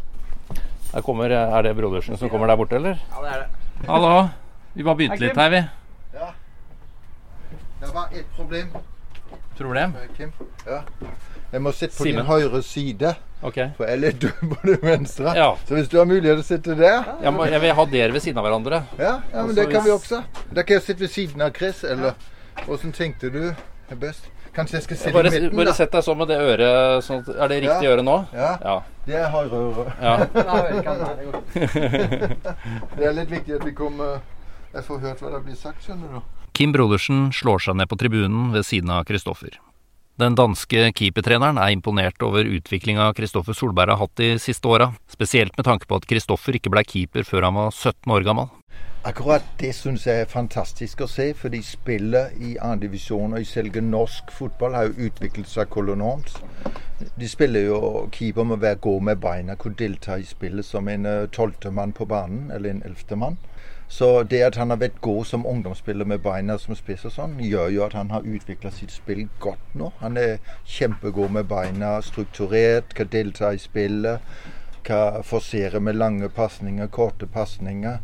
Kommer, 1.04 1.30
er 1.30 1.62
det 1.62 1.74
Brodersen 1.76 2.16
som 2.16 2.30
kommer 2.32 2.48
der 2.48 2.56
borte, 2.56 2.76
eller? 2.78 2.96
Ja, 3.10 3.22
det 3.22 3.32
er 3.34 3.42
det. 3.44 3.88
Hallo. 3.88 4.28
Vi 4.74 4.84
bare 4.84 4.96
begynte 4.96 5.20
litt 5.20 5.36
her, 5.36 5.50
vi. 5.52 5.62
Ja. 6.16 6.30
Det 7.80 7.94
var 7.94 8.08
ett 8.12 8.30
problem, 8.36 8.70
Problem? 9.56 9.92
Kim. 10.16 10.32
Ja. 10.66 10.82
Jeg 11.52 11.62
må 11.62 11.72
sitte 11.72 11.96
på 11.96 12.04
Simen. 12.04 12.18
din 12.20 12.26
høyre 12.26 12.62
side, 12.62 13.14
okay. 13.42 13.70
for 13.76 13.86
jeg 13.86 13.96
er 13.96 14.00
litt 14.02 14.18
dum 14.20 14.50
på 14.52 14.58
den 14.66 14.82
venstre. 14.82 15.32
Ja. 15.36 15.50
Så 15.68 15.78
hvis 15.78 15.88
du 15.88 15.96
har 15.98 16.08
mulighet 16.08 16.42
til 16.42 16.44
å 16.44 16.48
sitte 16.48 16.76
der 16.76 17.06
Jeg, 17.22 17.32
må, 17.32 17.46
jeg 17.48 17.62
vil 17.62 17.72
ha 17.78 17.86
dere 17.92 18.12
ved 18.12 18.24
siden 18.24 18.40
av 18.42 18.48
hverandre. 18.48 18.82
Ja, 18.98 19.14
ja 19.32 19.44
men 19.46 19.52
Også 19.54 19.60
det 19.60 19.66
kan 19.72 19.84
vi 19.86 19.94
også. 19.94 20.22
Da 20.52 20.64
kan 20.66 20.76
jeg 20.76 20.84
sitte 20.88 21.06
ved 21.06 21.12
siden 21.14 21.46
av 21.46 21.54
Chris, 21.56 21.84
eller 21.84 22.18
åssen 22.66 22.92
tenkte 22.96 23.32
du 23.32 23.42
er 23.46 24.00
best? 24.00 24.28
Kanskje 24.56 24.78
jeg 24.78 24.84
skal 24.86 24.96
sitte 24.96 25.12
Bare, 25.12 25.28
i 25.28 25.34
midten, 25.36 25.56
bare 25.58 25.68
da? 25.68 25.74
sett 25.76 25.92
deg 25.92 26.04
sånn 26.06 26.16
med 26.16 26.28
det 26.32 26.38
øret. 26.40 27.04
Sånn, 27.04 27.20
er 27.36 27.48
det 27.52 27.58
riktig 27.66 27.84
Ja. 27.84 27.90
øre 27.92 28.02
nå? 28.06 28.14
Ja, 28.32 28.50
Ja. 28.64 28.76
det 29.06 29.14
er 29.20 29.28
høyre 29.34 29.58
øre. 29.68 29.92
ja. 30.06 30.16
Det 32.96 33.04
er 33.04 33.12
litt 33.16 33.30
viktig 33.30 33.54
at 33.60 33.64
vi 33.66 33.72
kommer 33.76 34.20
Jeg 34.74 34.84
får 34.84 34.98
hørt 35.04 35.20
hva 35.22 35.30
det 35.36 35.42
blir 35.46 35.56
sagt, 35.56 35.84
skjønner 35.86 36.08
du. 36.16 36.20
Kim 36.56 36.72
Brodersen 36.72 37.30
slår 37.36 37.60
seg 37.64 37.76
ned 37.76 37.88
på 37.88 37.96
tribunen 38.00 38.50
ved 38.52 38.64
siden 38.64 38.90
av 38.92 39.04
Kristoffer. 39.08 39.56
Den 40.16 40.34
danske 40.36 40.90
keepertreneren 40.96 41.58
er 41.60 41.74
imponert 41.76 42.20
over 42.24 42.44
utviklinga 42.48 43.10
Kristoffer 43.16 43.52
Solberg 43.56 43.92
har 43.92 44.00
hatt 44.00 44.14
de 44.16 44.30
siste 44.40 44.64
åra, 44.68 44.90
spesielt 45.12 45.56
med 45.58 45.66
tanke 45.68 45.84
på 45.88 45.96
at 46.00 46.06
Kristoffer 46.08 46.56
ikke 46.56 46.72
blei 46.72 46.84
keeper 46.88 47.24
før 47.28 47.44
han 47.48 47.54
var 47.60 47.68
17 47.72 48.08
år 48.16 48.24
gammel. 48.24 48.48
Akkurat 49.06 49.42
det 49.60 49.68
syns 49.74 50.02
jeg 50.06 50.24
er 50.24 50.26
fantastisk 50.26 51.04
å 51.04 51.06
se, 51.06 51.28
fordi 51.38 51.60
spillet 51.62 52.32
i 52.42 52.56
andredivisjon 52.58 53.36
og 53.36 53.44
i 53.44 53.46
selve 53.46 53.78
norsk 53.78 54.32
fotball 54.34 54.74
har 54.74 54.88
jo 54.88 55.06
utviklet 55.06 55.46
seg 55.46 55.68
kolonormt. 55.70 56.32
De 57.14 57.28
spiller 57.30 57.68
jo 57.68 57.78
keeper 58.16 58.48
må 58.50 58.56
være 58.58 58.80
god 58.82 59.04
med 59.06 59.20
beina, 59.22 59.54
kunne 59.54 59.78
delta 59.78 60.16
i 60.18 60.26
spillet 60.26 60.66
som 60.66 60.90
en 60.90 61.06
eh, 61.06 61.28
tolvtemann 61.30 61.94
på 61.94 62.08
banen, 62.10 62.50
eller 62.50 62.72
en 62.72 62.82
ellevtemann. 62.82 63.38
Så 63.86 64.24
det 64.24 64.42
at 64.42 64.58
han 64.58 64.74
har 64.74 64.82
vært 64.82 64.98
god 65.06 65.22
som 65.30 65.46
ungdomsspiller 65.46 66.10
med 66.10 66.24
beina 66.26 66.58
som 66.58 66.74
spiss 66.74 67.06
og 67.06 67.14
sånn, 67.14 67.38
gjør 67.38 67.70
jo 67.76 67.86
at 67.86 67.94
han 67.94 68.10
har 68.10 68.26
utvikla 68.26 68.74
sitt 68.74 68.90
spill 68.90 69.28
godt 69.38 69.78
nå. 69.78 69.92
Han 70.02 70.18
er 70.18 70.42
kjempegod 70.64 71.30
med 71.38 71.46
beina, 71.46 72.00
strukturert, 72.02 72.90
kan 72.98 73.14
delta 73.14 73.54
i 73.54 73.62
spillet, 73.68 74.18
kan 74.82 75.22
forsere 75.22 75.78
med 75.78 76.02
lange 76.02 76.34
pasninger, 76.42 76.90
korte 76.90 77.30
pasninger. 77.30 78.02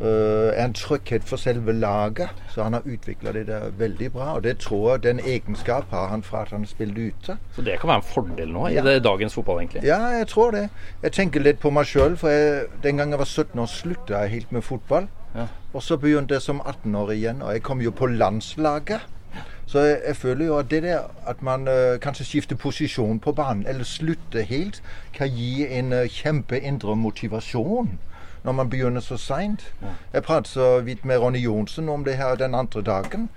Uh, 0.00 0.52
er 0.54 0.64
en 0.64 0.74
trygghet 0.74 1.24
for 1.26 1.36
selve 1.36 1.72
laget. 1.72 2.28
Så 2.54 2.62
han 2.62 2.72
har 2.72 2.82
utvikla 2.86 3.32
det 3.32 3.46
der 3.46 3.70
veldig 3.78 4.12
bra. 4.12 4.34
Og 4.34 4.44
det 4.44 4.58
tror 4.58 4.92
jeg 4.92 5.02
den 5.02 5.20
egenskap 5.20 5.90
har 5.90 6.08
han 6.08 6.22
fra 6.22 6.42
at 6.42 6.48
han 6.54 6.66
spilte 6.66 7.08
ute. 7.08 7.36
Så 7.56 7.62
det 7.62 7.80
kan 7.80 7.88
være 7.88 7.96
en 7.96 8.02
fordel 8.02 8.52
nå 8.52 8.66
i 8.68 8.72
Ja. 8.74 8.82
det, 8.82 9.04
dagens 9.04 9.34
fotball, 9.34 9.58
egentlig? 9.58 9.82
Ja, 9.84 9.98
jeg 10.06 10.26
tror 10.26 10.50
det. 10.50 10.68
Jeg 11.02 11.12
tenker 11.12 11.40
litt 11.40 11.58
på 11.58 11.70
meg 11.70 11.86
sjøl, 11.86 12.16
for 12.16 12.28
jeg, 12.28 12.66
den 12.82 12.96
gang 12.96 13.10
jeg 13.10 13.18
var 13.18 13.24
17 13.24 13.58
år, 13.58 13.66
slutta 13.66 14.22
jeg 14.22 14.30
helt 14.30 14.52
med 14.52 14.62
fotball. 14.62 15.08
Ja. 15.34 15.46
Og 15.72 15.82
så 15.82 15.96
begynte 15.96 16.34
jeg 16.34 16.42
som 16.42 16.62
18 16.66 16.94
år 16.94 17.10
igjen, 17.10 17.42
og 17.42 17.52
jeg 17.52 17.62
kom 17.62 17.80
jo 17.80 17.90
på 17.90 18.06
landslaget. 18.06 19.00
Så 19.66 19.78
jeg, 19.80 20.00
jeg 20.06 20.16
føler 20.16 20.46
jo 20.46 20.58
at 20.58 20.70
det 20.70 20.82
der 20.82 21.00
at 21.26 21.42
man 21.42 21.68
uh, 21.68 21.98
kanskje 22.00 22.24
skifter 22.24 22.56
posisjon 22.56 23.18
på 23.20 23.32
banen, 23.32 23.66
eller 23.66 23.84
slutter 23.84 24.40
helt, 24.40 24.82
kan 25.14 25.28
gi 25.28 25.66
en 25.66 25.92
uh, 25.92 26.06
kjempe 26.08 26.60
indre 26.60 26.96
motivasjon 26.96 27.98
når 28.44 28.52
man 28.52 28.70
begynner 28.70 29.00
så 29.00 29.16
seint. 29.16 29.74
Jeg 30.12 30.22
pratet 30.22 30.48
så 30.48 30.80
vidt 30.80 31.04
med 31.04 31.18
Ronny 31.18 31.38
Johnsen 31.38 31.88
om 31.88 32.04
det 32.04 32.16
her 32.16 32.34
den 32.34 32.54
andre 32.54 32.82
dagen. 32.82 33.28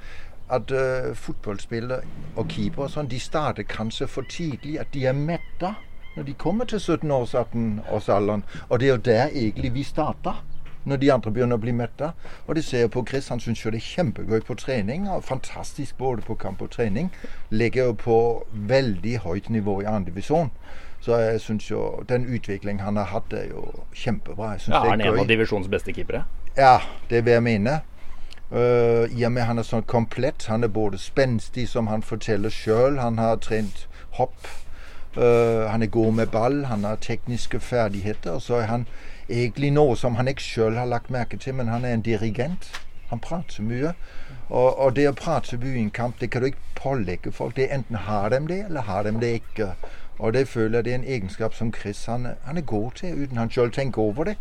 At 0.52 0.72
uh, 0.72 1.16
fotballspillere 1.16 2.02
og 2.36 2.48
keepere 2.52 2.90
sånn, 2.92 3.08
de 3.08 3.20
starter 3.20 3.64
kanskje 3.64 4.08
for 4.08 4.28
tidlig. 4.28 4.80
At 4.80 4.92
de 4.94 5.06
er 5.08 5.16
metta 5.16 5.76
når 6.16 6.24
de 6.24 6.34
kommer 6.34 6.66
til 6.66 6.78
17-18-årsalderen. 6.78 8.44
Og 8.70 8.80
det 8.80 8.88
er 8.88 8.92
jo 8.92 8.98
der 8.98 9.28
egentlig 9.28 9.74
vi 9.74 9.84
starter. 9.84 10.44
Når 10.84 10.98
de 10.98 11.12
andre 11.14 11.32
begynner 11.32 11.60
å 11.60 11.62
bli 11.62 11.72
metta. 11.78 12.08
Og 12.48 12.56
det 12.58 12.64
ser 12.66 12.80
jeg 12.80 12.92
på 12.92 13.04
Chris. 13.06 13.28
Han 13.30 13.40
syns 13.40 13.62
jo 13.66 13.70
det 13.72 13.78
er 13.78 13.86
kjempegøy 13.86 14.42
på 14.42 14.56
trening. 14.58 15.10
og 15.10 15.24
Fantastisk 15.24 15.98
både 15.98 16.26
på 16.26 16.36
kamp 16.36 16.62
og 16.62 16.72
trening. 16.74 17.12
Ligger 17.50 17.92
jo 17.92 17.94
på 17.94 18.18
veldig 18.52 19.20
høyt 19.20 19.50
nivå 19.50 19.82
i 19.82 19.86
andredivisjon. 19.86 20.50
Så 21.02 21.18
jeg 21.18 21.42
syns 21.42 21.72
jo 21.72 22.04
den 22.10 22.28
utviklingen 22.30 22.84
han 22.86 22.98
har 22.98 23.10
hatt, 23.10 23.34
er 23.34 23.50
jo 23.50 23.64
kjempebra. 23.94 24.54
Ja, 24.68 24.84
er 24.84 24.90
han 24.94 25.02
en 25.02 25.20
av 25.24 25.30
divisjonens 25.30 25.70
beste 25.72 25.94
keepere? 25.98 26.26
Ja, 26.58 26.78
det 27.10 27.24
vil 27.26 27.40
jeg 27.40 27.44
mene. 27.48 27.80
Uh, 28.52 29.08
I 29.18 29.24
og 29.26 29.32
med 29.32 29.48
han 29.48 29.62
er 29.62 29.66
sånn 29.66 29.88
komplett. 29.88 30.46
Han 30.52 30.68
er 30.68 30.70
både 30.70 31.00
spenstig, 31.02 31.70
som 31.72 31.88
han 31.88 32.04
forteller 32.06 32.54
sjøl. 32.54 33.00
Han 33.00 33.18
har 33.18 33.40
trent 33.42 33.88
hopp. 34.20 34.46
Uh, 35.16 35.72
han 35.72 35.82
er 35.82 35.90
god 35.90 36.20
med 36.20 36.34
ball. 36.36 36.66
Han 36.70 36.84
har 36.86 37.02
tekniske 37.02 37.60
ferdigheter. 37.64 38.38
Og 38.38 38.46
så 38.46 38.60
er 38.62 38.70
han 38.70 38.86
egentlig 39.32 39.72
noe 39.74 39.96
som 39.98 40.20
han 40.20 40.30
ikke 40.30 40.44
sjøl 40.44 40.78
har 40.78 40.92
lagt 40.92 41.10
merke 41.10 41.40
til, 41.40 41.56
men 41.56 41.72
han 41.72 41.88
er 41.88 41.96
en 41.96 42.06
dirigent. 42.06 42.70
Han 43.10 43.24
prater 43.24 43.64
mye. 43.64 43.96
Og, 44.50 44.70
og 44.76 44.94
det 45.00 45.08
å 45.08 45.16
prate 45.16 45.58
mye 45.58 45.80
i 45.80 45.86
en 45.86 45.96
kamp, 45.96 46.20
det 46.20 46.30
kan 46.32 46.44
du 46.44 46.52
ikke 46.52 46.76
pålegge 46.76 47.32
folk. 47.32 47.56
Det 47.56 47.70
er 47.70 47.80
Enten 47.80 48.04
har 48.06 48.30
de 48.36 48.44
det, 48.52 48.62
eller 48.68 48.88
har 48.88 49.08
de 49.08 49.16
det 49.24 49.32
ikke. 49.40 49.72
Og 50.20 50.34
det 50.34 50.48
føler 50.48 50.78
jeg 50.78 50.86
det 50.86 50.92
er 50.94 51.00
en 51.00 51.04
egenskap 51.08 51.54
som 51.56 51.74
Chris 51.74 52.06
han, 52.06 52.28
han 52.46 52.58
er 52.58 52.62
god 52.62 52.92
til, 52.96 53.24
uten 53.24 53.38
han 53.38 53.50
sjøl 53.50 53.72
tenker 53.72 54.02
over 54.02 54.24
det. 54.24 54.36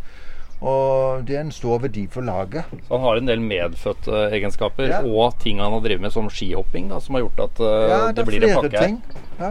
Og 0.60 1.22
det 1.24 1.36
er 1.36 1.40
en 1.40 1.52
stor 1.52 1.78
verdi 1.80 2.02
for 2.12 2.20
laget. 2.20 2.64
Så 2.88 2.92
han 2.96 3.00
har 3.06 3.16
en 3.16 3.28
del 3.28 3.40
medfødte 3.40 4.26
egenskaper 4.36 4.82
Ja. 4.90 4.98
og 5.04 5.38
ting 5.40 5.58
han 5.60 5.72
har 5.72 5.80
drevet 5.80 6.00
med, 6.00 6.10
som 6.12 6.28
skihopping, 6.30 6.90
da, 6.90 6.98
som 7.00 7.14
har 7.14 7.22
gjort 7.22 7.40
at 7.40 7.60
uh, 7.60 7.66
Ja, 7.90 8.06
det, 8.06 8.16
det 8.16 8.26
blir 8.26 8.44
en 8.44 8.54
pakke 8.62 8.76
her. 8.78 8.86
ting. 8.86 9.02
Ja. 9.40 9.50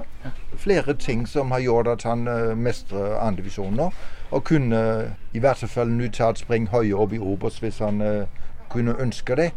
Flere 0.57 0.93
ting 0.93 1.27
som 1.27 1.51
har 1.51 1.59
gjort 1.59 1.87
at 1.87 2.03
han 2.03 2.27
uh, 2.27 2.53
mestrer 2.57 3.17
andredivisjon 3.19 3.73
nå. 3.73 3.89
Og 4.31 4.43
kunne 4.43 5.15
i 5.33 5.39
hvert 5.41 5.65
fall 5.69 5.89
nå 5.89 6.11
ta 6.13 6.29
et 6.29 6.37
spring 6.37 6.67
høyere 6.69 7.01
opp 7.01 7.13
i 7.13 7.19
Obos 7.19 7.57
hvis 7.59 7.79
han 7.79 8.01
uh, 8.01 8.25
kunne 8.69 8.93
ønske 9.01 9.35
det. 9.35 9.49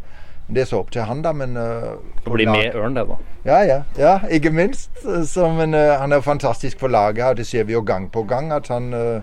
Det 0.54 0.64
er 0.64 0.68
så 0.68 0.80
opp 0.82 0.90
til 0.92 1.06
han, 1.08 1.22
da, 1.24 1.32
men 1.32 1.56
uh, 1.56 1.94
Det 2.24 2.32
blir 2.32 2.50
med 2.50 2.74
Ørn, 2.76 2.96
det, 2.96 3.06
da. 3.08 3.16
Ja, 3.44 3.60
ja. 3.66 3.78
ja 3.98 4.18
ikke 4.30 4.50
minst. 4.50 4.90
Så, 5.26 5.48
men 5.52 5.74
uh, 5.74 5.98
han 6.00 6.12
er 6.12 6.20
jo 6.20 6.26
fantastisk 6.28 6.80
for 6.80 6.92
laget, 6.92 7.24
og 7.24 7.36
det 7.36 7.46
ser 7.46 7.64
vi 7.64 7.72
jo 7.72 7.80
gang 7.80 8.10
på 8.12 8.22
gang. 8.22 8.52
At 8.52 8.68
han, 8.68 8.92
uh, 8.94 9.22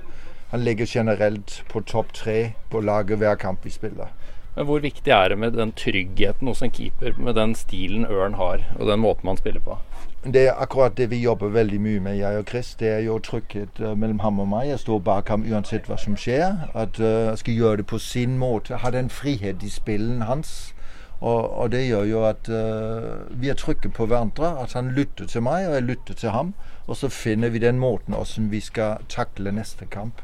han 0.52 0.66
ligger 0.66 0.86
generelt 0.90 1.64
på 1.70 1.80
topp 1.80 2.14
tre 2.14 2.54
på 2.72 2.82
laget 2.82 3.18
hver 3.18 3.36
kamp 3.36 3.66
vi 3.66 3.70
spiller. 3.70 4.10
Men 4.56 4.66
hvor 4.66 4.80
viktig 4.80 5.12
er 5.12 5.30
det 5.30 5.38
med 5.38 5.52
den 5.52 5.72
tryggheten 5.72 6.48
hos 6.48 6.62
en 6.62 6.72
keeper, 6.72 7.14
med 7.18 7.34
den 7.34 7.56
stilen 7.56 8.06
Ørn 8.06 8.34
har, 8.34 8.66
og 8.80 8.88
den 8.88 9.00
måten 9.00 9.26
man 9.26 9.38
spiller 9.38 9.62
på? 9.62 9.78
Det 10.24 10.48
er 10.48 10.54
akkurat 10.58 10.98
det 10.98 11.12
vi 11.12 11.22
jobber 11.22 11.48
veldig 11.48 11.82
mye 11.82 12.00
med, 12.00 12.18
jeg 12.18 12.38
og 12.38 12.44
Chris. 12.50 12.76
Det 12.76 12.90
er 12.90 13.00
jo 13.00 13.20
trygghet 13.24 13.80
eh, 13.80 13.96
mellom 13.96 14.20
ham 14.20 14.40
og 14.40 14.48
meg. 14.48 14.68
Jeg 14.68 14.80
står 14.80 15.00
bak 15.00 15.30
ham 15.30 15.46
uansett 15.48 15.88
hva 15.88 15.96
som 15.96 16.18
skjer. 16.20 16.68
At 16.76 17.00
eh, 17.00 17.30
jeg 17.30 17.38
skal 17.38 17.54
gjøre 17.54 17.78
det 17.78 17.86
på 17.88 17.98
sin 18.04 18.36
måte. 18.38 18.82
Ha 18.84 18.92
den 18.92 19.10
frihet 19.10 19.64
i 19.64 19.70
spillen 19.70 20.22
hans. 20.28 20.74
Og, 21.20 21.58
og 21.58 21.72
det 21.72 21.84
gjør 21.88 22.06
jo 22.08 22.24
at 22.30 22.48
uh, 22.48 23.42
vi 23.42 23.50
er 23.50 23.58
trygge 23.60 23.90
på 23.92 24.06
hverandre. 24.06 24.54
At 24.64 24.74
han 24.74 24.94
lytter 24.96 25.28
til 25.28 25.44
meg, 25.44 25.68
og 25.68 25.74
jeg 25.74 25.84
lytter 25.84 26.14
til 26.14 26.30
ham. 26.36 26.54
Og 26.88 26.98
så 26.98 27.10
finner 27.10 27.50
vi 27.50 27.60
den 27.60 27.80
måten 27.80 28.16
hvordan 28.16 28.52
vi 28.52 28.60
skal 28.64 29.04
takle 29.10 29.52
neste 29.52 29.86
kamp. 29.86 30.24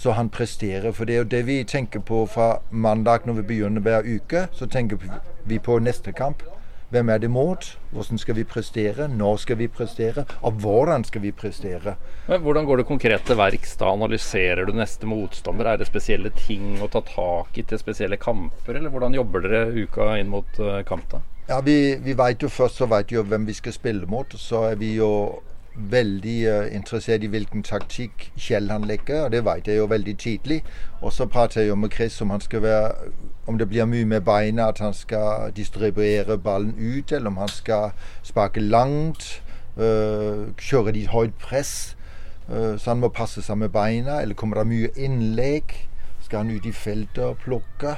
Så 0.00 0.14
han 0.16 0.30
presterer. 0.32 0.92
For 0.92 1.04
det 1.04 1.14
er 1.14 1.18
jo 1.18 1.24
det 1.24 1.46
vi 1.46 1.64
tenker 1.64 2.00
på 2.00 2.22
fra 2.26 2.60
mandag 2.70 3.26
når 3.26 3.42
vi 3.42 3.42
begynner 3.42 3.84
hver 3.84 4.06
uke. 4.06 4.46
Så 4.52 4.66
tenker 4.66 4.96
vi 5.44 5.58
på 5.58 5.78
neste 5.78 6.12
kamp. 6.12 6.42
Hvem 6.90 7.10
er 7.14 7.20
det 7.22 7.28
mot? 7.30 7.66
Hvordan 7.94 8.18
skal 8.18 8.34
vi 8.34 8.42
prestere? 8.50 9.04
Når 9.06 9.36
skal 9.44 9.58
vi 9.60 9.68
prestere? 9.70 10.24
Og 10.42 10.56
hvordan 10.58 11.04
skal 11.06 11.22
vi 11.22 11.30
prestere? 11.30 11.92
Men 12.26 12.40
hvordan 12.42 12.66
går 12.66 12.80
det 12.80 12.86
konkret 12.88 13.22
til 13.28 13.38
verks? 13.38 13.76
Da 13.78 13.92
analyserer 13.94 14.66
du 14.66 14.72
neste 14.74 15.06
motstander? 15.06 15.70
Er 15.70 15.78
det 15.78 15.86
spesielle 15.86 16.32
ting 16.34 16.80
å 16.82 16.88
ta 16.90 17.04
tak 17.06 17.54
i 17.54 17.62
til 17.62 17.78
spesielle 17.78 18.18
kamper, 18.18 18.74
eller 18.80 18.90
hvordan 18.90 19.14
jobber 19.14 19.46
dere 19.46 19.84
uka 19.84 20.16
inn 20.18 20.32
mot 20.34 20.58
eh, 20.58 20.80
kamp? 20.88 21.06
da? 21.14 21.22
Ja, 21.46 21.60
Vi, 21.62 21.76
vi 22.02 22.16
vet 22.18 22.42
jo 22.42 22.50
først 22.50 22.82
så 22.82 22.90
vet 22.90 23.14
jo 23.14 23.22
hvem 23.22 23.46
vi 23.46 23.54
skal 23.54 23.76
spille 23.78 24.10
mot. 24.10 24.34
Så 24.34 24.64
er 24.72 24.82
vi 24.82 24.96
jo 24.96 25.12
veldig 25.90 26.36
eh, 26.46 26.76
interessert 26.76 27.24
i 27.24 27.30
hvilken 27.30 27.62
taktikk 27.62 28.30
Kjell 28.36 28.70
han 28.70 28.84
legger, 28.88 29.24
og 29.24 29.32
det 29.32 29.44
vet 29.44 29.68
jeg 29.68 29.80
jo 29.80 29.86
veldig 29.90 30.16
tidlig. 30.18 30.60
Og 31.00 31.12
så 31.12 31.26
prater 31.26 31.60
jeg 31.60 31.68
jo 31.68 31.78
med 31.80 31.92
Chris 31.94 32.20
om 32.20 32.30
han 32.30 32.40
skal 32.40 32.62
være 32.62 32.90
om 33.46 33.58
det 33.58 33.68
blir 33.68 33.88
mye 33.88 34.04
med 34.04 34.20
beina, 34.20 34.68
at 34.68 34.78
han 34.78 34.94
skal 34.94 35.52
distribuere 35.56 36.38
ballen 36.38 36.74
ut, 36.78 37.12
eller 37.12 37.30
om 37.30 37.36
han 37.36 37.48
skal 37.48 37.90
sparke 38.22 38.60
langt, 38.60 39.42
øh, 39.76 40.52
kjøre 40.58 40.92
litt 40.92 41.10
høyt 41.10 41.34
press. 41.38 41.96
Øh, 42.50 42.78
så 42.78 42.90
han 42.90 43.00
må 43.00 43.08
passe 43.08 43.42
seg 43.42 43.58
med 43.58 43.68
beina. 43.68 44.20
Eller 44.22 44.34
kommer 44.34 44.60
det 44.60 44.66
mye 44.66 44.92
innlegg? 44.96 45.74
Skal 46.20 46.44
han 46.44 46.56
ut 46.56 46.66
i 46.66 46.72
feltet 46.72 47.24
og 47.24 47.38
plukke? 47.42 47.96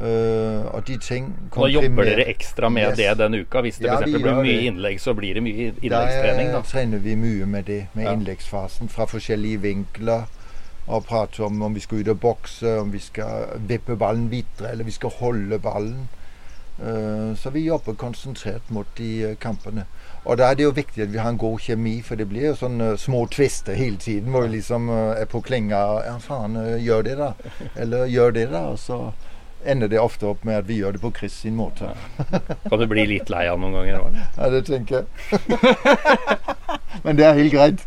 Øh, 0.00 0.74
og 0.74 0.86
de 0.88 0.96
ting 0.96 1.34
Nå 1.56 1.66
jobber 1.68 2.04
dere 2.08 2.24
ekstra 2.32 2.68
med 2.72 2.88
Yes. 2.88 2.96
det 2.96 3.18
denne 3.18 3.40
uka. 3.42 3.60
Hvis 3.60 3.76
det 3.78 3.86
Ja, 3.86 3.98
blir 4.00 4.34
mye 4.34 4.42
det. 4.44 4.62
innlegg, 4.66 5.00
så 5.00 5.12
blir 5.14 5.34
det 5.34 5.42
mye 5.42 5.72
innleggstrening. 5.82 6.46
Da, 6.46 6.52
da. 6.52 6.58
eh, 6.58 6.64
trener 6.64 6.98
vi 6.98 7.14
mye 7.14 7.46
med 7.46 7.64
det, 7.64 7.86
med 7.94 8.04
Ja. 8.04 8.12
innleggsfasen. 8.12 8.88
Fra 8.88 9.04
forskjellige 9.04 9.60
vinkler. 9.60 10.22
Og 10.88 11.04
prater 11.04 11.44
om 11.44 11.62
om 11.62 11.74
vi 11.74 11.80
skal 11.80 11.98
ut 11.98 12.08
og 12.08 12.20
bokse, 12.20 12.78
om 12.80 12.90
vi 12.92 12.98
skal 12.98 13.46
vippe 13.68 13.96
ballen 13.96 14.30
videre, 14.30 14.70
eller 14.72 14.84
vi 14.84 14.90
skal 14.90 15.10
holde 15.10 15.58
ballen. 15.58 16.08
Uh, 16.82 17.36
Så 17.36 17.50
vi 17.50 17.60
jobber 17.66 17.92
konsentrert 17.94 18.70
mot 18.70 18.86
de 18.98 19.22
eh, 19.24 19.34
kampene. 19.36 19.84
Og 20.24 20.38
da 20.38 20.44
er 20.50 20.54
det 20.54 20.64
jo 20.64 20.70
viktig 20.70 21.02
at 21.02 21.12
vi 21.12 21.18
har 21.18 21.28
en 21.28 21.38
god 21.38 21.58
kjemi, 21.58 22.02
for 22.02 22.14
det 22.16 22.28
blir 22.28 22.46
jo 22.46 22.54
sånne 22.54 22.96
små 22.98 23.26
tvister 23.30 23.74
hele 23.74 23.96
tiden. 23.96 24.30
Hvor 24.32 24.42
vi 24.42 24.56
liksom 24.56 24.88
eh, 24.90 25.20
er 25.20 25.24
på 25.26 25.40
klinga. 25.42 25.76
Ja, 26.06 26.18
faen, 26.18 26.56
eh, 26.56 26.80
gjør 26.82 27.02
det, 27.02 27.18
da. 27.18 27.32
Eller 27.76 28.06
gjør 28.06 28.30
det, 28.32 28.50
da. 28.50 28.58
Og 28.58 28.78
så 28.78 29.12
ender 29.68 29.88
det 29.88 30.00
ofte 30.00 30.26
opp 30.26 30.44
med 30.48 30.62
at 30.62 30.66
vi 30.68 30.78
gjør 30.80 30.96
det 30.96 31.02
på 31.02 31.12
Chris 31.16 31.34
sin 31.44 31.54
måte. 31.58 31.92
Kan 32.68 32.80
du 32.80 32.86
bli 32.90 33.04
litt 33.10 33.30
lei 33.32 33.44
av 33.50 33.60
noen 33.62 33.76
ganger? 33.76 34.18
Ja, 34.36 34.48
det 34.52 34.64
tenker 34.68 35.02
jeg. 35.02 35.06
Men 37.04 37.18
det 37.18 37.26
er 37.26 37.38
helt 37.38 37.54
greit. 37.54 37.86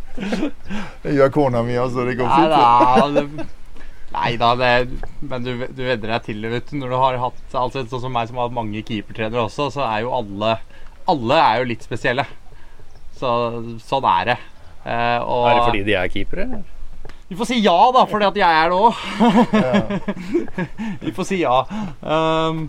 Det 1.04 1.14
gjør 1.16 1.34
kona 1.36 1.62
mi 1.66 1.78
også, 1.80 2.06
det 2.08 2.18
går 2.20 2.32
fint. 2.32 3.44
nei 4.16 4.32
da 4.40 4.54
det, 4.56 4.72
men 5.28 5.44
du, 5.44 5.50
du 5.76 5.82
vedder 5.84 6.14
deg 6.14 6.24
til 6.24 6.40
det, 6.44 6.52
vet 6.54 6.70
du. 6.72 6.78
Når 6.80 6.94
du 6.94 6.98
har 7.02 7.18
hatt 7.20 7.56
altså, 7.60 7.84
sånn 7.92 8.06
som 8.06 8.16
meg 8.16 8.30
som 8.30 8.40
har 8.40 8.48
hatt 8.48 8.56
mange 8.56 8.84
keepertrenere 8.88 9.44
også, 9.50 9.68
så 9.76 9.84
er 9.90 10.06
jo 10.06 10.14
alle 10.16 10.56
Alle 11.12 11.38
er 11.38 11.60
jo 11.62 11.68
litt 11.70 11.84
spesielle. 11.86 12.24
Så 13.20 13.30
sånn 13.86 14.08
er 14.10 14.32
det. 14.32 14.38
Eh, 14.86 15.20
og 15.22 15.50
Er 15.50 15.60
det 15.60 15.68
fordi 15.68 15.84
de 15.86 15.98
er 16.00 16.10
keepere? 16.14 16.64
Vi 17.28 17.36
får 17.36 17.46
si 17.50 17.56
ja, 17.64 17.78
da, 17.94 18.04
fordi 18.06 18.26
at 18.28 18.36
jeg 18.38 18.58
er 18.62 18.70
det 18.70 18.78
òg. 18.78 18.94
Vi 21.02 21.14
får 21.16 21.26
si 21.26 21.40
ja. 21.42 21.56
Um, 22.02 22.68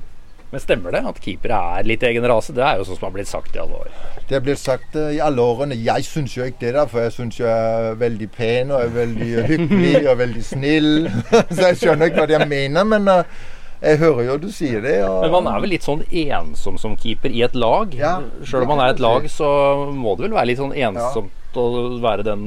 Men 0.49 0.63
stemmer 0.63 0.95
det 0.95 1.03
at 1.11 1.19
keepere 1.21 1.59
er 1.77 1.85
litt 1.85 2.05
egen 2.07 2.25
rase? 2.31 2.55
Det 2.57 2.63
er 2.65 2.79
jo 2.79 2.87
sånn 2.87 2.97
som 2.97 3.09
har 3.09 3.15
blitt 3.19 3.29
sagt 3.29 3.57
i 3.57 3.61
alle 3.61 3.83
år. 3.83 3.91
Det 4.31 4.39
blir 4.47 4.57
sagt 4.57 4.95
eh, 4.97 5.17
i 5.19 5.21
alle 5.21 5.43
årene. 5.43 5.77
Jeg 5.77 6.07
syns 6.07 6.37
jo 6.39 6.47
ikke 6.47 6.63
det, 6.63 6.73
da, 6.79 6.85
for 6.89 7.03
jeg 7.05 7.13
syns 7.17 7.41
jeg 7.41 7.51
er 7.51 7.99
veldig 8.01 8.29
pen 8.33 8.71
og 8.73 8.85
er 8.85 8.95
veldig 8.95 9.29
hyggelig 9.51 10.01
og 10.07 10.17
veldig 10.23 10.45
snill. 10.47 10.89
Så 11.57 11.59
jeg 11.67 11.81
skjønner 11.83 12.09
ikke 12.09 12.25
hva 12.25 12.29
de 12.31 12.41
mener, 12.49 12.87
men 12.95 13.11
eh, 13.13 13.35
jeg 13.83 14.01
hører 14.01 14.23
jo 14.31 14.39
du 14.47 14.49
sier 14.55 14.81
det. 14.87 14.95
Og, 15.05 15.27
Men 15.27 15.35
man 15.35 15.51
er 15.53 15.61
vel 15.67 15.75
litt 15.75 15.85
sånn 15.85 16.07
ensom 16.07 16.79
som 16.81 16.97
keeper 17.03 17.35
i 17.35 17.43
et 17.45 17.59
lag? 17.59 17.93
Ja, 17.99 18.15
Sjøl 18.47 18.65
om 18.65 18.73
man 18.73 18.81
er 18.87 18.95
et 18.95 19.03
lag, 19.05 19.27
så 19.29 19.51
må 19.93 20.15
det 20.17 20.31
vel 20.31 20.39
være 20.39 20.53
litt 20.55 20.63
sånn 20.63 20.73
ensomt 20.73 21.61
å 21.61 21.67
være 22.01 22.25
den 22.31 22.47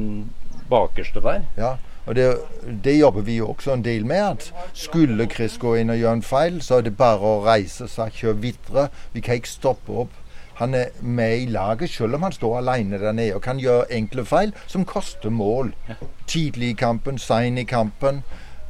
bakerste 0.72 1.22
der? 1.22 1.46
Ja, 1.60 1.76
og 2.10 2.16
det, 2.16 2.38
det 2.84 2.96
jobber 2.98 3.22
vi 3.22 3.36
jo 3.38 3.48
også 3.52 3.74
en 3.74 3.84
del 3.86 4.06
med. 4.06 4.18
at 4.18 4.54
Skulle 4.74 5.28
Chris 5.30 5.58
gå 5.62 5.76
inn 5.76 5.94
og 5.94 5.98
gjøre 5.98 6.14
en 6.18 6.24
feil, 6.26 6.58
så 6.62 6.80
er 6.80 6.88
det 6.88 6.98
bare 6.98 7.22
å 7.22 7.44
reise 7.46 7.86
seg, 7.88 8.16
kjøre 8.18 8.42
videre. 8.42 8.88
Vi 9.14 9.22
kan 9.22 9.38
ikke 9.38 9.52
stoppe 9.52 10.00
opp. 10.06 10.16
Han 10.58 10.74
er 10.74 10.90
med 11.02 11.38
i 11.38 11.46
laget, 11.46 11.90
selv 11.90 12.18
om 12.18 12.26
han 12.26 12.34
står 12.34 12.58
alene 12.58 12.98
der 13.00 13.14
nede 13.14 13.38
og 13.38 13.46
kan 13.46 13.62
gjøre 13.62 13.92
enkle 13.94 14.26
feil 14.26 14.52
som 14.68 14.86
koster 14.90 15.30
mål. 15.30 15.70
Tidlig 16.28 16.74
i 16.74 16.80
kampen, 16.82 17.22
sein 17.22 17.62
i 17.62 17.64
kampen. 17.64 18.24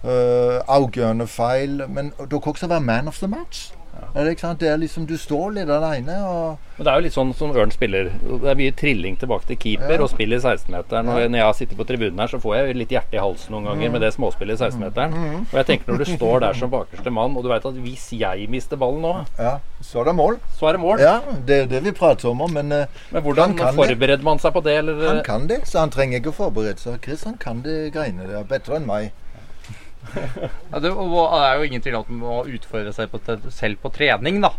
Uh, 0.04 0.60
avgjørende 0.68 1.28
feil. 1.28 1.88
Men 1.88 2.12
du 2.20 2.40
kan 2.40 2.52
også 2.52 2.68
være 2.68 2.82
man 2.92 3.08
of 3.08 3.24
the 3.24 3.28
match. 3.28 3.72
Det, 4.14 4.68
er 4.68 4.78
liksom, 4.82 5.06
Du 5.10 5.18
står 5.18 5.54
litt 5.58 5.70
alene. 5.70 6.16
Og 6.26 6.58
Men 6.78 6.86
det 6.86 6.92
er 6.92 7.00
jo 7.00 7.06
litt 7.08 7.16
sånn 7.16 7.34
som 7.36 7.52
Ørn 7.56 7.72
spiller. 7.72 8.10
Det 8.24 8.50
er 8.52 8.56
mye 8.60 8.72
trilling 8.76 9.18
tilbake 9.20 9.46
til 9.50 9.58
keeper 9.58 9.96
Ja. 9.98 10.02
og 10.04 10.10
spill 10.10 10.34
i 10.34 10.40
16-meteren. 10.40 11.10
Ja. 11.10 11.28
når 11.28 11.40
jeg 11.42 11.56
sitter 11.62 11.76
på 11.80 11.88
tribunen 11.90 12.20
her, 12.20 12.28
så 12.32 12.40
får 12.40 12.56
jeg 12.58 12.76
litt 12.80 12.90
hjerte 12.96 13.18
i 13.18 13.22
halsen 13.22 13.52
noen 13.56 13.66
ganger 13.70 13.92
med 13.92 14.02
det 14.02 14.14
småspillet 14.16 14.60
i 14.60 14.64
16-meteren. 14.70 15.16
Og 15.52 15.58
jeg 15.60 15.66
tenker 15.72 15.92
når 15.92 16.04
du 16.04 16.06
står 16.14 16.40
der 16.46 16.54
som 16.54 16.70
bakerste 16.72 17.12
mann, 17.12 17.36
og 17.36 17.44
du 17.44 17.50
veit 17.52 17.66
at 17.66 17.80
hvis 17.84 18.10
jeg 18.20 18.50
mister 18.50 18.78
ballen 18.80 19.02
nå, 19.04 19.14
ja, 19.38 19.58
så 19.82 20.02
er 20.02 20.12
det 20.12 20.16
mål. 20.16 20.40
så 20.60 20.70
er 20.70 20.78
det 20.78 20.84
mål. 20.84 21.00
Ja, 21.00 21.20
det 21.46 21.62
er 21.64 21.66
det 21.68 21.84
vi 21.84 21.92
prater 21.92 22.30
om. 22.32 22.46
Men 22.54 22.72
uh, 22.72 22.86
Men 23.12 23.24
hvordan 23.24 23.58
forbereder 23.58 24.24
man 24.24 24.40
seg 24.40 24.54
på 24.54 24.64
det? 24.64 24.78
Eller? 24.80 25.08
han 25.08 25.24
kan 25.24 25.48
det, 25.48 25.62
så 25.68 25.80
han 25.84 25.90
trenger 25.92 26.20
ikke 26.20 26.32
å 26.34 26.40
forberede 26.44 26.80
seg. 26.80 27.00
Chris 27.04 27.24
han 27.28 27.38
kan 27.38 27.62
det 27.66 27.92
greiene 27.94 28.28
der 28.28 28.44
bedre 28.48 28.80
enn 28.80 28.88
meg. 28.88 29.12
Ja, 30.72 30.80
det, 30.84 30.92
er 30.92 31.58
jo 31.58 31.68
ingen 31.68 31.84
tvil 31.84 31.98
om 32.00 32.06
at 32.06 32.14
man 32.14 32.22
må 32.22 32.38
utfordre 32.56 32.94
seg 32.96 33.12
på, 33.12 33.22
selv 33.54 33.82
på 33.84 33.92
trening, 33.96 34.40
da. 34.44 34.54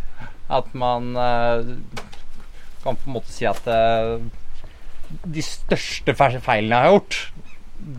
At 0.50 0.71
man 0.75 1.14
eh, 1.14 1.73
kan 2.83 2.99
på 2.99 3.09
en 3.09 3.16
måte 3.16 3.33
si 3.33 3.47
at 3.49 3.66
eh, 3.71 4.19
de 5.25 5.42
største 5.45 6.14
feilene 6.16 6.71
jeg 6.71 6.75
har 6.75 6.95
gjort, 6.95 7.19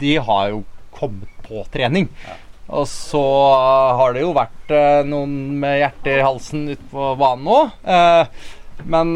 de 0.01 0.15
har 0.27 0.53
jo 0.53 0.63
kommet 0.95 1.43
på 1.47 1.63
trening. 1.73 2.09
Og 2.71 2.85
så 2.87 3.23
har 3.99 4.15
det 4.15 4.23
jo 4.23 4.35
vært 4.35 4.73
eh, 4.75 5.01
noen 5.07 5.35
med 5.63 5.79
hjertet 5.81 6.17
i 6.17 6.25
halsen 6.25 6.67
ute 6.71 6.89
på 6.91 7.13
banen 7.19 7.51
òg. 7.51 7.77
men 8.91 9.15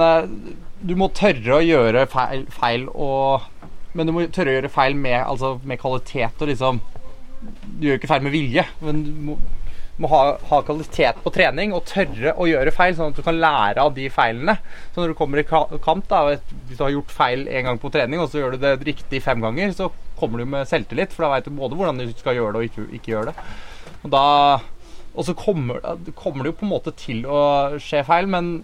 du 0.86 0.94
må 1.00 1.10
tørre 1.16 1.58
å 1.58 1.64
gjøre 1.66 2.06
feil, 2.12 2.44
feil 2.54 2.88
og 2.92 3.46
Men 3.96 4.10
du 4.10 4.12
må 4.12 4.26
tørre 4.28 4.52
å 4.52 4.56
gjøre 4.58 4.70
feil 4.74 4.98
med, 5.00 5.22
altså, 5.24 5.56
med 5.64 5.80
kvalitet 5.80 6.42
og 6.44 6.50
liksom 6.52 6.82
du 7.76 7.88
gjør 7.90 8.00
ikke 8.00 8.10
feil 8.14 8.26
med 8.26 8.34
vilje, 8.36 8.64
men 8.82 9.04
du 9.06 9.12
må, 9.30 9.36
må 10.02 10.10
ha, 10.12 10.22
ha 10.50 10.58
kvalitet 10.68 11.22
på 11.24 11.32
trening 11.36 11.72
og 11.76 11.86
tørre 11.88 12.34
å 12.36 12.48
gjøre 12.50 12.74
feil, 12.76 12.96
sånn 12.98 13.14
at 13.14 13.20
du 13.20 13.24
kan 13.24 13.38
lære 13.40 13.84
av 13.84 13.94
de 13.96 14.10
feilene. 14.12 14.58
Så 14.92 15.00
når 15.04 15.14
du 15.14 15.18
kommer 15.20 15.40
i 15.40 15.46
ka- 15.48 15.68
kamp, 15.86 16.08
da, 16.12 16.24
hvis 16.36 16.78
du 16.80 16.84
har 16.84 16.92
gjort 16.96 17.14
feil 17.16 17.46
en 17.48 17.70
gang 17.70 17.80
på 17.80 17.92
trening, 17.94 18.20
og 18.24 18.28
så 18.32 18.42
gjør 18.42 18.56
du 18.58 18.64
det 18.66 18.74
riktig 18.90 19.22
fem 19.24 19.44
ganger, 19.44 19.72
så 19.78 19.90
kommer 20.20 20.40
du 20.44 20.48
med 20.52 20.68
selvtillit, 20.68 21.12
for 21.16 21.26
da 21.28 21.34
vet 21.38 21.48
du 21.50 21.56
både 21.56 21.80
hvordan 21.80 22.00
du 22.04 22.12
skal 22.16 22.36
gjøre 22.40 22.56
det 22.56 22.62
og 22.64 22.70
ikke, 22.70 22.88
ikke 23.00 23.14
gjøre 23.16 23.32
det. 23.32 23.50
Og, 24.06 24.10
da, 24.14 24.26
og 25.16 25.28
så 25.28 25.36
kommer, 25.40 25.80
kommer 26.20 26.44
det 26.44 26.52
jo 26.54 26.60
på 26.60 26.68
en 26.68 26.74
måte 26.76 26.92
til 27.00 27.24
å 27.28 27.42
skje 27.84 28.04
feil, 28.08 28.28
men 28.32 28.58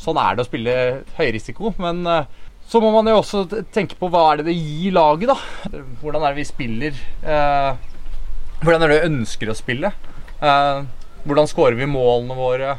sånn 0.00 0.18
er 0.20 0.36
det 0.38 0.44
å 0.44 0.48
spille 0.48 0.74
høyrisiko. 1.18 1.72
Men 1.82 2.04
eh, 2.08 2.26
så 2.72 2.80
må 2.80 2.92
man 2.94 3.08
jo 3.10 3.18
også 3.20 3.44
tenke 3.74 3.96
på 4.00 4.08
hva 4.12 4.24
er 4.32 4.40
det 4.40 4.48
det 4.52 4.56
gir 4.56 4.94
laget, 4.96 5.32
da. 5.32 5.80
Hvordan 6.00 6.22
er 6.24 6.32
det 6.32 6.40
vi 6.40 6.48
spiller? 6.48 7.00
Eh, 7.24 7.88
hvordan 8.62 8.82
er 8.82 8.92
det 8.92 8.96
vi 8.98 9.10
ønsker 9.10 9.50
å 9.50 9.58
spille? 9.58 9.92
Eh, 10.42 10.80
hvordan 11.26 11.50
scorer 11.50 11.78
vi 11.78 11.90
målene 11.90 12.36
våre? 12.38 12.76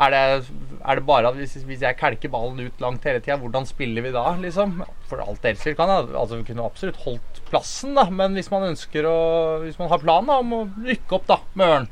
Er 0.00 0.14
det, 0.14 0.50
er 0.80 0.96
det 0.96 1.04
bare 1.04 1.28
at 1.28 1.36
hvis, 1.36 1.58
hvis 1.68 1.82
jeg 1.84 1.98
kelker 2.00 2.32
ballen 2.32 2.62
ut 2.62 2.80
langt 2.80 3.04
hele 3.04 3.20
tida, 3.20 3.36
hvordan 3.42 3.66
spiller 3.68 4.06
vi 4.06 4.12
da, 4.14 4.30
liksom? 4.40 4.78
For 5.10 5.20
alt 5.20 5.42
deres 5.44 5.60
skyld 5.60 5.76
kan 5.76 5.92
jeg, 5.92 6.06
altså, 6.16 6.38
vi 6.38 6.46
kunne 6.48 6.64
absolutt 6.64 7.02
holdt 7.04 7.40
plassen, 7.50 7.92
da, 7.98 8.06
men 8.08 8.38
hvis 8.38 8.48
man 8.52 8.70
ønsker 8.70 9.08
å 9.10 9.18
Hvis 9.66 9.76
man 9.80 9.90
har 9.92 10.00
planen 10.00 10.32
om 10.38 10.54
å 10.56 10.62
rykke 10.86 11.18
opp 11.18 11.26
da, 11.28 11.40
med 11.58 11.74
Ørn 11.74 11.90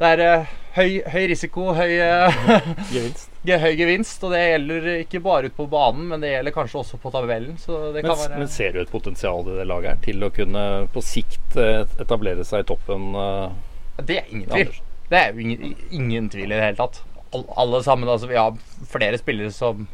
Det 0.00 0.10
er 0.10 0.24
eh, 0.26 0.52
høy, 0.76 1.00
høy 1.10 1.24
risiko, 1.30 1.70
høy 1.76 1.92
eh, 1.98 2.40
Gevinst. 2.94 3.26
Høy 3.40 3.72
gevinst, 3.78 4.20
og 4.26 4.34
det 4.34 4.40
gjelder 4.44 4.86
ikke 4.98 5.20
bare 5.24 5.48
ute 5.48 5.56
på 5.56 5.64
banen, 5.72 6.10
men 6.10 6.20
det 6.20 6.34
gjelder 6.34 6.52
kanskje 6.52 6.80
også 6.82 6.98
på 7.00 7.08
tabellen. 7.14 7.54
Så 7.58 7.78
det 7.94 8.02
Men, 8.04 8.12
være 8.12 8.40
men 8.42 8.50
ser 8.52 8.74
du 8.76 8.82
et 8.82 8.92
potensial 8.92 9.46
i 9.48 9.54
det 9.56 9.64
laget 9.70 9.94
her 9.94 10.02
til 10.04 10.26
å 10.26 10.28
kunne 10.34 10.64
på 10.92 11.02
sikt 11.04 11.56
eh, 11.56 11.86
etablere 12.04 12.44
seg 12.44 12.66
i 12.66 12.68
toppen? 12.68 13.06
eh, 13.16 14.02
Det 14.04 14.18
er 14.20 14.28
ingen 14.28 14.50
tvil. 14.52 14.74
Det 15.10 15.18
er 15.22 15.32
jo 15.32 15.46
ingen, 15.46 15.72
ingen 15.90 16.28
tvil 16.30 16.52
i 16.52 16.54
det 16.58 16.66
hele 16.66 16.78
tatt. 16.82 17.00
All, 17.32 17.46
alle 17.64 17.80
sammen, 17.86 18.10
altså 18.12 18.28
Vi 18.28 18.36
har 18.36 18.60
flere 18.92 19.18
spillere 19.18 19.54
som 19.56 19.88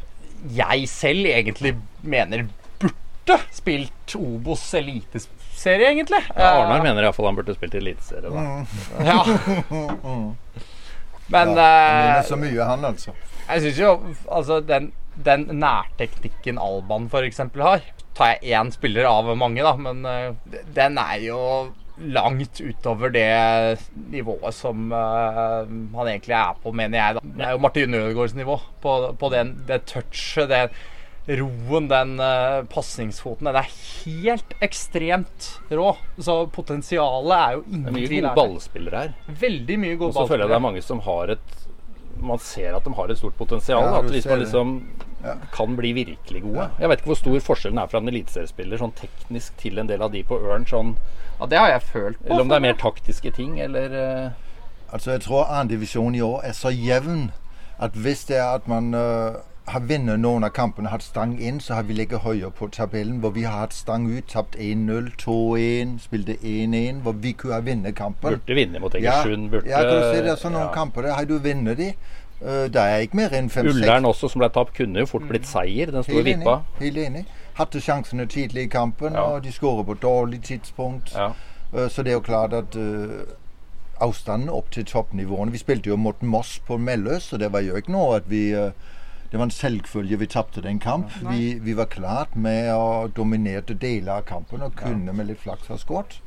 jeg 0.53 0.85
selv 0.91 1.25
egentlig 1.31 1.71
mener 2.05 2.43
burde 2.81 3.39
spilt 3.55 4.13
Obos 4.19 4.67
eliteserie, 5.57 5.89
egentlig. 5.91 6.21
Ja, 6.35 6.63
Arnar 6.63 6.83
mener 6.83 7.03
iallfall 7.03 7.25
han 7.31 7.35
burde 7.37 7.55
spilt 7.55 7.73
i 7.75 7.77
eliteserie. 7.77 8.29
da. 8.29 8.65
Ja. 9.05 9.25
Men 11.29 11.57
Han 11.57 11.57
eh, 11.57 12.23
så 12.23 12.37
mye, 12.39 12.63
han 12.63 12.85
altså. 12.85 13.11
Jeg 13.49 13.61
syns 13.61 13.79
jo 13.79 13.89
altså 14.31 14.61
den, 14.63 14.93
den 15.25 15.47
nærteknikken 15.59 16.57
Alban 16.59 17.09
f.eks. 17.11 17.41
har 17.59 17.81
Tar 18.15 18.31
jeg 18.33 18.55
én 18.57 18.71
spiller 18.71 19.05
av 19.05 19.27
mange, 19.37 19.61
da, 19.61 19.75
men 19.77 20.05
eh, 20.07 20.31
den 20.73 20.97
er 20.97 21.19
jo 21.21 21.41
langt 21.97 22.61
utover 22.61 23.11
det 23.13 23.77
nivået 24.09 24.55
som 24.55 24.87
eh, 24.89 25.67
han 25.67 26.07
egentlig 26.07 26.33
er 26.33 26.55
på, 26.63 26.71
mener 26.71 26.97
jeg. 26.97 27.17
da. 27.19 27.25
Det 27.37 27.45
er 27.45 27.51
jo 27.53 27.61
Martin 27.61 27.93
Ødegaards 27.93 28.33
nivå 28.39 28.57
på, 28.81 28.95
på 29.19 29.29
den, 29.35 29.53
det 29.67 29.83
touchet, 29.91 30.49
den 30.49 30.73
roen, 31.27 31.87
den 31.91 32.19
uh, 32.19 32.63
pasningsfoten. 32.71 33.49
Den 33.49 33.55
er 33.59 33.67
helt 34.05 34.53
ekstremt 34.63 35.47
rå. 35.69 35.89
Så 36.17 36.37
potensialet 36.55 37.33
er 37.35 37.57
jo 37.57 37.63
Det 37.67 37.81
er 37.81 37.95
mye 37.97 38.07
gode 38.07 38.31
er 38.31 38.37
ballspillere 38.37 39.01
her. 39.03 39.15
Veldig 39.41 39.79
mye 39.79 39.97
Og 39.99 40.13
så 40.15 40.27
føler 40.27 40.45
jeg 40.45 40.53
det 40.53 40.59
er 40.59 40.65
mange 40.69 40.81
som 40.85 41.01
har 41.03 41.35
et 41.35 41.57
Man 42.17 42.39
ser 42.41 42.73
at 42.73 42.83
de 42.87 42.93
har 42.97 43.11
et 43.13 43.17
stort 43.19 43.35
potensial. 43.37 43.83
Ja, 43.83 43.99
at 43.99 44.09
hvis 44.09 44.25
man 44.25 44.39
liksom 44.39 44.77
Ja. 45.23 45.33
kan 45.51 45.75
bli 45.75 45.91
virkelig 45.93 46.41
gode. 46.43 46.69
Jeg 46.79 46.89
vet 46.89 46.99
ikke 46.99 47.09
hvor 47.09 47.17
stor 47.17 47.39
forskjellen 47.41 47.79
er 47.81 47.87
fra 47.87 47.97
en 47.97 48.07
eliteseriespiller 48.07 48.77
sånn 48.77 48.93
teknisk 48.95 49.57
til 49.57 49.79
en 49.81 49.87
del 49.89 50.01
av 50.01 50.11
de 50.13 50.21
på 50.23 50.37
Ørn. 50.37 50.65
Sånn, 50.65 50.95
Ja, 51.39 51.45
det 51.45 51.57
har 51.57 51.69
jeg 51.69 51.81
følt 51.81 52.19
på. 52.19 52.29
eller 52.29 52.41
om 52.41 52.49
det 52.49 52.55
er 52.55 52.59
mer 52.61 52.73
taktiske 52.73 53.31
ting, 53.33 53.59
eller 53.59 53.89
uh... 53.93 54.31
Altså, 54.93 55.11
jeg 55.11 55.21
tror 55.21 55.45
andredivisjonen 55.49 56.15
i 56.15 56.21
år 56.21 56.41
er 56.45 56.53
så 56.53 56.69
jevn 56.69 57.31
at 57.79 57.91
hvis 57.93 58.23
det 58.25 58.37
er 58.37 58.55
at 58.55 58.67
man 58.67 58.93
øh, 58.93 59.35
har 59.67 59.79
vunnet 59.79 60.19
noen 60.19 60.43
av 60.47 60.49
kampene, 60.55 60.89
hatt 60.89 61.03
stang 61.03 61.33
inn, 61.39 61.59
så 61.59 61.73
har 61.73 61.83
vi 61.83 61.93
ligget 61.93 62.23
høyere 62.23 62.51
på 62.55 62.69
tabellen. 62.71 63.17
Hvor 63.19 63.33
vi 63.35 63.43
har 63.43 63.65
hatt 63.65 63.73
stang 63.73 64.05
ut, 64.07 64.27
tapt 64.31 64.55
1-0, 64.55 65.09
2-1, 65.19 65.97
spilte 65.99 66.37
1-1. 66.41 67.01
Hvor 67.03 67.11
vi 67.11 67.33
kunne 67.33 67.53
ha 67.53 67.59
vunnet 67.65 67.95
kampen. 67.95 68.37
burde 68.37 68.55
vinne 68.55 68.79
mot 68.79 68.95
Egersund. 68.95 69.49
burde 69.51 69.69
ja, 69.69 69.81
kan 69.83 69.97
du 69.97 70.15
si 70.15 70.21
det 70.23 70.31
er 70.31 70.39
sånn 70.39 70.55
noen 70.55 70.69
ja. 70.69 70.73
kamper 70.73 71.01
der. 71.01 71.17
Har 71.17 71.25
du 71.27 71.35
vunnet 71.39 71.77
de, 71.77 71.89
da 72.39 72.67
det 72.67 72.81
er 72.85 73.03
ikke 73.07 73.17
mer 73.17 73.33
enn 73.33 73.49
fem-seks. 73.49 73.75
Ullern 73.81 74.05
også, 74.05 74.29
som 74.29 74.39
ble 74.43 74.49
tapt, 74.53 74.75
kunne 74.77 75.03
jo 75.03 75.09
fort 75.09 75.27
blitt 75.27 75.47
seier. 75.49 75.91
Den 75.91 76.03
store 76.05 76.21
og 76.21 76.25
vippa. 76.29 76.55
Helt 76.79 76.97
enig. 76.97 77.25
Hadde 77.57 77.81
sjansene 77.81 78.27
tidlig 78.29 78.67
i 78.67 78.71
kampen, 78.71 79.13
Ja. 79.13 79.21
og 79.21 79.43
de 79.43 79.51
skårer 79.51 79.83
på 79.83 79.93
dårlig 79.93 80.41
tidspunkt. 80.43 81.13
Ja. 81.15 81.31
Eh, 81.73 81.89
Så 81.89 82.03
det 82.03 82.11
er 82.11 82.13
jo 82.13 82.19
klart 82.21 82.53
at 82.53 82.75
eh, 82.75 83.25
avstanden 83.99 84.49
opp 84.49 84.69
til 84.71 84.85
toppnivåene 84.85 85.51
Vi 85.51 85.57
spilte 85.57 85.89
jo 85.89 85.95
mot 85.95 86.21
Moss 86.21 86.59
på 86.59 86.77
Melløs, 86.77 87.23
så 87.23 87.37
det 87.37 87.51
var 87.51 87.59
jo 87.65 87.75
ikke 87.75 87.91
noe 87.91 88.15
at 88.15 88.29
vi 88.29 88.51
eh, 88.53 88.71
Det 89.31 89.37
var 89.37 89.43
en 89.43 89.51
selvfølge 89.51 90.19
vi 90.19 90.25
tapte 90.25 90.61
den 90.61 90.79
kamp. 90.79 91.11
Vi, 91.31 91.59
vi 91.59 91.73
var 91.75 91.85
klart 91.85 92.35
med 92.35 92.71
og 92.73 93.15
dominerte 93.15 93.73
deler 93.73 94.21
av 94.21 94.21
kampen 94.29 94.61
og 94.61 94.75
kunne 94.79 95.13
med 95.13 95.27
litt 95.27 95.41
flaks 95.43 95.67
ha 95.67 95.77
skåret. 95.77 96.21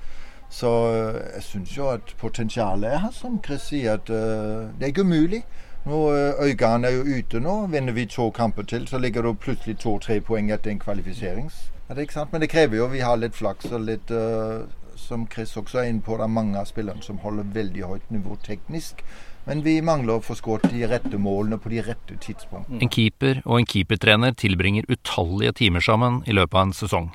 Så 0.50 0.70
eh, 0.90 1.34
jeg 1.34 1.42
syns 1.42 1.76
jo 1.76 1.88
at 1.88 2.14
potensialet 2.18 2.92
er 2.92 3.02
her, 3.06 3.12
som 3.14 3.38
Chris 3.44 3.70
sier. 3.70 3.92
at 3.92 4.10
uh, 4.10 4.68
Det 4.76 4.82
er 4.82 4.92
ikke 4.92 5.06
umulig. 5.06 5.44
Nå, 5.86 6.12
eh, 6.12 6.44
Øygarden 6.44 6.84
er 6.84 6.90
jo 6.90 7.18
ute 7.18 7.40
nå. 7.40 7.66
Vinner 7.66 7.92
vi 7.92 8.06
to 8.06 8.30
kamper 8.30 8.62
til, 8.62 8.88
så 8.88 8.98
ligger 8.98 9.22
det 9.22 9.38
plutselig 9.38 9.78
to-tre 9.78 10.20
poeng 10.20 10.50
etter 10.50 10.70
en 10.70 10.78
kvalifiserings. 10.78 11.70
Er 11.88 11.94
det 11.94 12.02
ikke 12.02 12.14
sant? 12.14 12.32
Men 12.32 12.40
det 12.40 12.50
krever 12.50 12.76
jo 12.76 12.86
vi 12.86 13.00
har 13.00 13.16
litt 13.16 13.34
flaks 13.34 13.72
og 13.72 13.80
litt 13.80 14.10
uh, 14.10 14.66
Som 14.96 15.26
Chris 15.32 15.56
også 15.56 15.78
er 15.78 15.88
inne 15.88 16.02
på, 16.02 16.16
det 16.16 16.22
er 16.22 16.34
mange 16.34 16.58
av 16.58 16.66
spillerne 16.68 17.02
som 17.02 17.18
holder 17.18 17.46
veldig 17.54 17.84
høyt 17.86 18.10
nivå 18.10 18.36
teknisk. 18.44 19.04
Men 19.48 19.62
vi 19.64 19.79
mangler 19.83 20.18
å 20.18 20.24
få 20.24 20.37
skåret 20.38 20.68
de 20.70 20.85
rette 20.90 21.18
målene 21.18 21.59
på 21.61 21.72
de 21.72 21.81
rette 21.87 22.16
tidspunktene. 22.22 22.81
En 22.85 22.92
keeper 22.92 23.40
og 23.46 23.61
en 23.61 23.68
keepertrener 23.68 24.35
tilbringer 24.38 24.88
utallige 24.90 25.57
timer 25.62 25.85
sammen 25.85 26.20
i 26.29 26.37
løpet 26.37 26.59
av 26.59 26.66
en 26.68 26.76
sesong. 26.76 27.09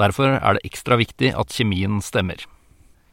Derfor 0.00 0.38
er 0.38 0.56
det 0.56 0.64
ekstra 0.66 0.98
viktig 1.00 1.34
at 1.36 1.54
kjemien 1.54 2.00
stemmer. 2.04 2.42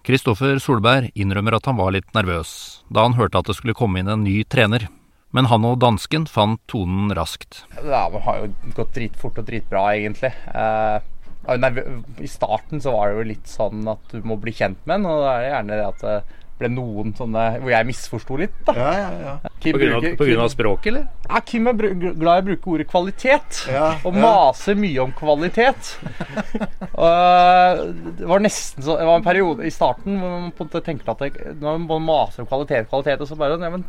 Kristoffer 0.07 0.55
Solberg 0.63 1.11
innrømmer 1.19 1.57
at 1.57 1.67
han 1.67 1.75
var 1.75 1.91
litt 1.91 2.07
nervøs 2.15 2.51
da 2.87 3.03
han 3.03 3.17
hørte 3.17 3.41
at 3.41 3.49
det 3.49 3.57
skulle 3.57 3.75
komme 3.75 3.99
inn 3.99 4.07
en 4.07 4.23
ny 4.23 4.39
trener, 4.47 4.87
men 5.35 5.49
han 5.51 5.65
og 5.67 5.81
dansken 5.83 6.23
fant 6.31 6.61
tonen 6.71 7.11
raskt. 7.17 7.65
Ja, 7.75 8.07
Det 8.09 8.21
har 8.23 8.39
jo 8.39 8.73
gått 8.77 8.95
dritfort 8.95 9.41
og 9.41 9.49
dritbra, 9.49 9.83
egentlig. 9.97 10.31
Eh, 10.55 10.99
I 12.23 12.27
starten 12.31 12.79
så 12.81 12.95
var 12.95 13.11
det 13.11 13.17
jo 13.19 13.27
litt 13.33 13.51
sånn 13.51 13.83
at 13.91 14.07
du 14.11 14.23
må 14.23 14.39
bli 14.39 14.55
kjent 14.55 14.79
med 14.87 15.01
en, 15.01 15.09
og 15.11 15.25
da 15.25 15.33
er 15.35 15.43
det 15.43 15.51
gjerne 15.51 15.79
det 15.81 15.87
at 15.91 16.05
det 16.07 16.15
ble 16.57 16.69
noen 16.73 17.11
sånne 17.17 17.41
hvor 17.61 17.69
jeg 17.69 17.85
misforsto 17.85 18.37
litt. 18.41 18.55
da. 18.65 18.73
Ja, 18.73 18.91
ja, 18.97 19.09
ja. 19.21 19.51
Kim 19.61 19.75
På 19.75 19.81
grunn 19.81 19.93
av, 19.97 20.01
bruker- 20.01 20.17
på 20.17 20.25
grunn 20.29 20.41
av 20.41 20.49
språket, 20.53 20.87
eller? 20.91 21.03
Ja, 21.29 21.39
Kim 21.45 21.67
er 21.69 21.73
br- 21.77 21.93
glad 22.17 22.39
i 22.39 22.41
å 22.41 22.47
bruke 22.47 22.71
ordet 22.73 22.87
kvalitet, 22.89 23.59
Ja, 23.71 23.91
og 24.03 24.15
ja. 24.15 24.21
maser 24.23 24.75
mye 24.79 25.03
om 25.03 25.11
kvalitet. 25.17 25.91
og 26.97 27.93
det 28.17 28.27
var 28.29 28.41
nesten 28.43 28.83
så 28.85 28.97
Det 28.97 29.05
var 29.07 29.19
en 29.19 29.25
periode 29.25 29.65
i 29.67 29.73
starten 29.73 30.17
hvor 30.21 30.33
man 30.33 30.51
på 30.55 30.63
en 30.65 30.69
måte 30.69 30.83
tenkte 30.85 31.13
at 31.13 31.23
det, 31.25 31.55
når 31.61 31.81
man 31.85 32.05
maser 32.07 32.43
om 32.43 32.49
kvalitet, 32.49 32.89
kvalitet, 32.91 33.21
og 33.21 33.29
så 33.29 33.37
bare 33.39 33.57
ja, 33.61 33.69
men 33.73 33.85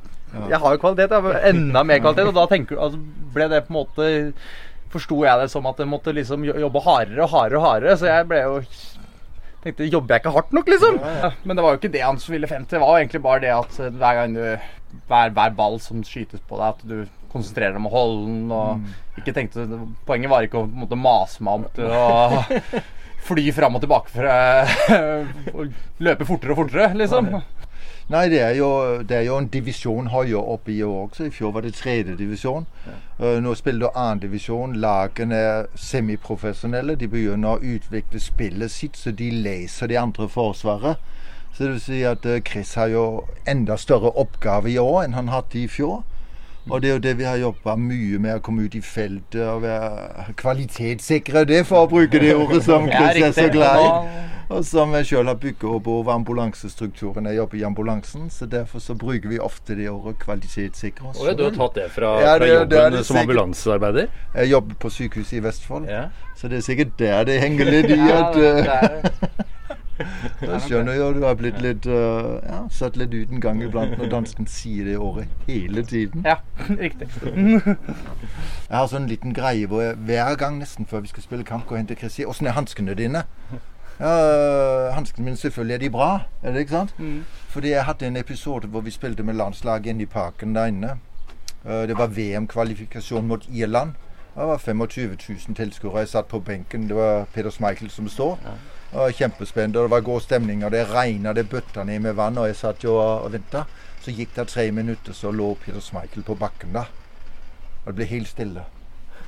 Jeg 0.51 0.61
har 0.63 0.75
jo 0.77 0.83
kvalitet, 0.83 1.11
jeg 1.15 1.23
har 1.29 1.49
enda 1.53 1.85
mer 1.89 2.03
kvalitet, 2.05 2.29
og 2.33 2.37
da 2.37 2.47
tenker, 2.51 2.77
altså, 2.85 3.01
ble 3.35 3.49
det 3.53 3.65
på 3.67 3.73
en 3.73 3.81
måte 3.81 4.11
Forsto 4.89 5.19
jeg 5.21 5.41
det 5.43 5.51
som 5.53 5.67
at 5.69 5.77
jeg 5.83 5.89
måtte 5.91 6.15
liksom 6.17 6.47
jobbe 6.49 6.81
hardere 6.81 7.21
og 7.27 7.29
hardere 7.35 7.59
og 7.61 7.65
hardere, 7.67 7.97
så 8.01 8.07
jeg 8.09 8.25
ble 8.31 8.39
jo 8.41 8.55
Tenkte, 9.69 9.89
Jobber 9.93 10.17
jeg 10.17 10.25
ikke 10.25 10.33
hardt 10.33 10.55
nok, 10.57 10.69
liksom? 10.73 10.99
Ja, 11.05 11.31
men 11.45 11.59
det 11.59 11.65
var 11.65 11.75
jo 11.75 11.81
ikke 11.83 11.93
det 11.93 12.01
han 12.05 12.21
ville 12.25 12.49
frem 12.51 12.65
til. 12.65 12.79
Det 12.79 12.85
var 12.87 12.99
egentlig 12.99 13.23
bare 13.25 13.43
det 13.45 13.53
at 13.53 13.79
hver 14.01 14.21
gang 14.23 14.37
du 14.37 14.43
Hver, 15.09 15.33
hver 15.37 15.51
ball 15.53 15.77
som 15.85 16.01
skytes 16.07 16.41
på 16.49 16.57
deg, 16.57 16.79
at 16.79 16.87
du 16.89 17.29
konsentrerer 17.29 17.75
deg 17.75 17.83
om 17.83 17.89
å 17.91 17.93
holde 17.93 18.23
den. 18.25 18.55
Og 18.57 19.21
ikke 19.21 19.35
tenkte 19.37 19.67
Poenget 20.09 20.33
var 20.33 20.47
ikke 20.47 20.63
å 20.63 20.65
på 20.65 20.73
en 20.73 20.87
måte, 20.87 21.01
mase 21.01 21.45
meg 21.45 21.61
om 21.61 21.67
til 21.77 21.93
å 21.93 22.07
fly 23.29 23.45
fram 23.53 23.77
og 23.77 23.83
tilbake 23.85 24.13
for 24.15 24.25
å 24.25 25.67
løpe 26.07 26.29
fortere 26.29 26.55
og 26.55 26.63
fortere, 26.63 26.89
liksom. 26.97 27.29
Nei, 28.09 28.29
det 28.29 28.41
er, 28.41 28.55
jo, 28.57 28.69
det 29.03 29.17
er 29.17 29.27
jo 29.27 29.35
en 29.37 29.51
divisjon 29.53 30.07
høyere 30.09 30.41
oppe 30.41 30.73
i 30.73 30.83
år 30.83 31.03
også. 31.11 31.27
I 31.29 31.31
fjor 31.31 31.53
var 31.53 31.61
det 31.61 31.75
tredje 31.77 32.15
divisjon. 32.17 32.65
Uh, 33.21 33.37
nå 33.45 33.53
spiller 33.55 33.85
du 33.85 33.91
annen 33.93 34.23
divisjon. 34.23 34.79
Lagene 34.81 35.37
er 35.37 35.67
semiprofesjonelle. 35.77 36.97
De 36.97 37.09
begynner 37.09 37.59
å 37.59 37.75
utvikle 37.77 38.21
spillet 38.21 38.73
sitt, 38.73 38.97
så 38.97 39.13
de 39.13 39.29
leser 39.45 39.93
de 39.93 39.99
andre 40.01 40.29
forsvaret. 40.29 40.97
Så 41.53 41.65
det 41.67 41.71
vil 41.75 41.83
si 41.85 42.01
at 42.09 42.25
uh, 42.25 42.39
Chris 42.41 42.73
har 42.81 42.89
jo 42.95 43.05
enda 43.47 43.77
større 43.77 44.15
oppgave 44.17 44.73
i 44.73 44.79
år 44.81 45.03
enn 45.05 45.19
han 45.19 45.29
hadde 45.29 45.61
i 45.61 45.69
fjor. 45.69 46.01
Og 46.71 46.83
det 46.83 46.89
er 46.89 46.97
jo 46.97 47.05
det 47.05 47.15
vi 47.19 47.29
har 47.29 47.37
jobba 47.37 47.77
mye 47.77 48.19
med, 48.21 48.41
å 48.41 48.45
komme 48.45 48.65
ut 48.65 48.75
i 48.77 48.81
feltet 48.85 49.41
og 49.45 49.63
være 49.65 50.33
kvalitetssikre 50.37 51.45
det, 51.49 51.63
for 51.69 51.85
å 51.85 51.93
bruke 51.93 52.21
det 52.21 52.35
ordet 52.37 52.65
som 52.65 52.89
Chris 52.89 53.21
er 53.21 53.37
så 53.37 53.49
glad 53.53 53.85
i. 53.85 53.93
Og 54.49 54.65
som 54.65 54.95
jeg 54.97 55.05
sjøl 55.11 55.29
har 55.29 55.37
bygd 55.37 55.65
opp 55.69 55.89
over 55.93 56.15
ambulansestrukturen. 56.15 57.27
Jeg 57.29 57.37
jobber 57.37 57.59
i 57.59 57.63
ambulansen, 57.69 58.31
så 58.33 58.47
derfor 58.49 58.81
så 58.81 58.95
bruker 58.97 59.29
vi 59.29 59.39
ofte 59.39 59.77
det 59.77 59.91
året 59.93 60.17
kvalitetssikre 60.23 61.11
oss. 61.11 61.19
Du 61.37 61.45
har 61.45 61.53
tatt 61.53 61.75
det 61.77 61.91
fra, 61.93 62.15
Ja, 62.23 62.37
fra 62.39 62.47
jobben 62.49 62.69
det 62.71 62.93
det 62.93 63.05
som 63.05 63.17
sikkert. 63.17 63.21
ambulansearbeider? 63.29 64.09
Jeg 64.35 64.51
jobber 64.51 64.75
på 64.81 64.91
sykehuset 64.91 65.33
i 65.33 65.43
Vestfold, 65.45 65.85
Ja. 65.89 66.03
så 66.37 66.49
det 66.49 66.57
er 66.59 66.61
sikkert 66.65 66.97
der 66.99 67.25
det 67.25 67.41
henger 67.41 67.65
litt 67.65 67.91
i 67.91 67.99
Ja, 68.01 68.29
at 68.29 68.35
det, 68.35 68.49
eh, 68.49 68.65
det 68.65 68.73
er, 68.73 69.45
Jeg 70.53 70.61
skjønner 70.63 70.95
jo 70.95 71.13
du 71.13 71.25
har 71.27 71.35
blitt 71.35 71.61
litt 71.61 71.87
uh, 71.87 72.39
ja, 72.47 72.61
satt 72.71 72.97
litt 72.97 73.11
ut 73.15 73.31
en 73.35 73.41
gang 73.41 73.63
iblant 73.63 73.99
når 73.99 74.09
dansken 74.13 74.47
sier 74.47 74.85
det 74.85 74.97
året 74.97 75.27
hele 75.49 75.83
tiden. 75.83 76.23
ja, 76.25 76.37
riktig. 76.85 77.09
Jeg 77.25 78.77
har 78.77 78.87
sånn 78.87 79.09
liten 79.11 79.35
greie 79.35 79.67
hvor 79.67 79.83
jeg 79.83 79.97
hver 80.07 80.37
gang 80.39 80.59
nesten 80.63 80.87
før 80.87 81.01
vi 81.03 81.09
skal 81.09 81.23
spille 81.27 81.45
kamp, 81.45 81.67
går 81.67 81.77
hen 81.77 81.87
til 81.87 81.97
Chris 81.99 82.13
og 82.13 82.15
sier 82.17 82.27
'Åssen 82.29 82.47
er 82.47 82.53
hanskene 82.53 82.95
dine?' 82.95 83.25
Ja, 84.01 84.91
Hanskene 84.95 85.25
mine, 85.25 85.37
selvfølgelig 85.37 85.75
er 85.75 85.79
de 85.79 85.91
bra, 85.91 86.21
er 86.43 86.53
det 86.53 86.61
ikke 86.61 86.71
sant? 86.71 86.95
Fordi 87.49 87.71
jeg 87.71 87.85
hadde 87.85 88.07
en 88.07 88.17
episode 88.17 88.67
hvor 88.69 88.81
vi 88.81 88.91
spilte 88.91 89.23
med 89.23 89.35
landslaget 89.35 89.87
inne 89.87 90.03
i 90.03 90.07
parken 90.07 90.55
der 90.55 90.67
inne. 90.67 90.99
Eh, 91.67 91.89
Det 91.89 91.99
var 91.99 92.07
VM-kvalifikasjon 92.07 93.27
mot 93.27 93.47
Irland. 93.53 93.93
Det 94.37 94.47
var 94.47 94.57
25 94.59 95.17
000 95.49 95.55
tilskuere. 95.57 95.99
Jeg 95.99 96.09
satt 96.09 96.27
på 96.29 96.39
benken. 96.41 96.89
Det 96.89 96.97
var 96.97 97.25
Peter 97.35 97.51
Schmeichel 97.51 97.91
som 97.91 98.09
står. 98.09 98.39
Ja. 98.45 99.01
var 99.01 99.11
kjempespent, 99.11 99.77
og 99.77 99.83
det 99.83 99.91
var 99.91 100.01
god 100.01 100.21
stemning. 100.21 100.65
og 100.65 100.71
Det 100.71 100.87
regna, 100.95 101.33
det 101.33 101.49
bøtta 101.51 101.85
ned 101.85 101.99
med 101.99 102.13
vann, 102.13 102.39
og 102.39 102.47
jeg 102.47 102.57
satt 102.57 102.85
jo 102.85 102.95
og, 102.95 103.23
og 103.25 103.33
venta. 103.33 103.63
Så 104.01 104.11
gikk 104.15 104.29
det 104.37 104.49
tre 104.49 104.71
minutter, 104.73 105.13
så 105.13 105.31
lå 105.31 105.55
Peter 105.55 105.81
Schmeichel 105.81 106.23
på 106.23 106.35
bakken 106.35 106.73
da. 106.73 106.85
Og 107.85 107.87
det 107.87 107.95
ble 107.95 108.05
helt 108.05 108.29
stille. 108.29 108.63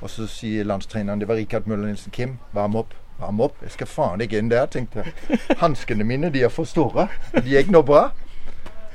Og 0.01 0.09
så 0.09 0.25
sier 0.27 0.65
landstreneren, 0.65 1.19
det 1.21 1.27
var 1.29 1.35
Rikard 1.35 1.67
Møller 1.69 1.87
Nilsen, 1.87 2.11
Kim, 2.11 2.37
varm 2.53 2.75
opp. 2.75 2.93
Varm 3.19 3.41
opp. 3.41 3.55
Jeg 3.61 3.71
skal 3.71 3.87
faen 3.87 4.21
ikke 4.21 4.39
inn 4.41 4.49
der, 4.49 4.65
tenkte 4.65 5.03
jeg. 5.03 5.39
Hanskene 5.61 6.03
mine, 6.03 6.31
de 6.33 6.41
er 6.41 6.49
for 6.49 6.65
store. 6.65 7.07
De 7.35 7.53
er 7.53 7.61
ikke 7.61 7.75
noe 7.77 7.85
bra. 7.85 8.07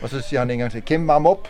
Og 0.02 0.10
så 0.10 0.20
sier 0.20 0.42
han 0.42 0.50
en 0.50 0.64
gang 0.64 0.74
til, 0.74 0.82
Kim, 0.82 1.06
varm 1.08 1.26
opp. 1.30 1.46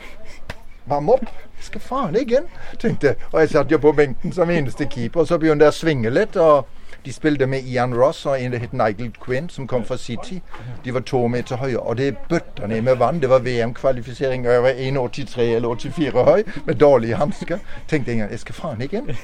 Varm 0.86 1.08
opp. 1.08 1.24
Jeg 1.56 1.70
skal 1.70 1.80
faen 1.80 2.16
ikke 2.20 2.42
inn, 2.42 2.50
tenkte 2.78 3.14
jeg. 3.14 3.28
Og 3.32 3.40
jeg 3.40 3.54
satt 3.54 3.72
jo 3.72 3.80
på 3.80 3.94
benken 3.96 4.32
som 4.36 4.50
eneste 4.52 4.86
keeper, 4.92 5.24
og 5.24 5.30
så 5.30 5.38
begynte 5.40 5.64
jeg 5.64 5.72
å 5.72 5.78
svinge 5.80 6.12
litt. 6.12 6.36
og 6.36 6.75
de 7.06 7.12
spilte 7.12 7.46
med 7.46 7.62
Ian 7.62 7.94
Ross 7.94 8.26
og 8.26 8.42
en 8.42 8.52
som 8.52 8.60
het 8.60 8.72
Nigel 8.72 9.12
Quinn, 9.24 9.48
som 9.48 9.66
kom 9.66 9.84
fra 9.84 9.96
City. 9.96 10.40
De 10.84 10.94
var 10.94 11.00
to 11.00 11.26
meter 11.28 11.56
høye, 11.56 11.78
og 11.78 11.96
det 11.98 12.16
bøtta 12.28 12.66
ned 12.66 12.82
med 12.82 12.96
vann. 12.96 13.20
Det 13.20 13.30
var 13.30 13.38
VM-kvalifisering, 13.38 14.46
og 14.46 14.52
jeg 14.52 14.62
var 14.62 14.70
1,83 14.70 15.40
eller 15.40 15.74
84 15.74 16.24
høy 16.24 16.42
med 16.66 16.74
dårlige 16.74 17.16
hansker. 17.16 17.58
Tenkte 17.88 18.16
jeg 18.16 18.30
jeg 18.30 18.38
skal 18.38 18.54
faen 18.54 18.82
ikke 18.82 18.96
inn. 18.96 19.16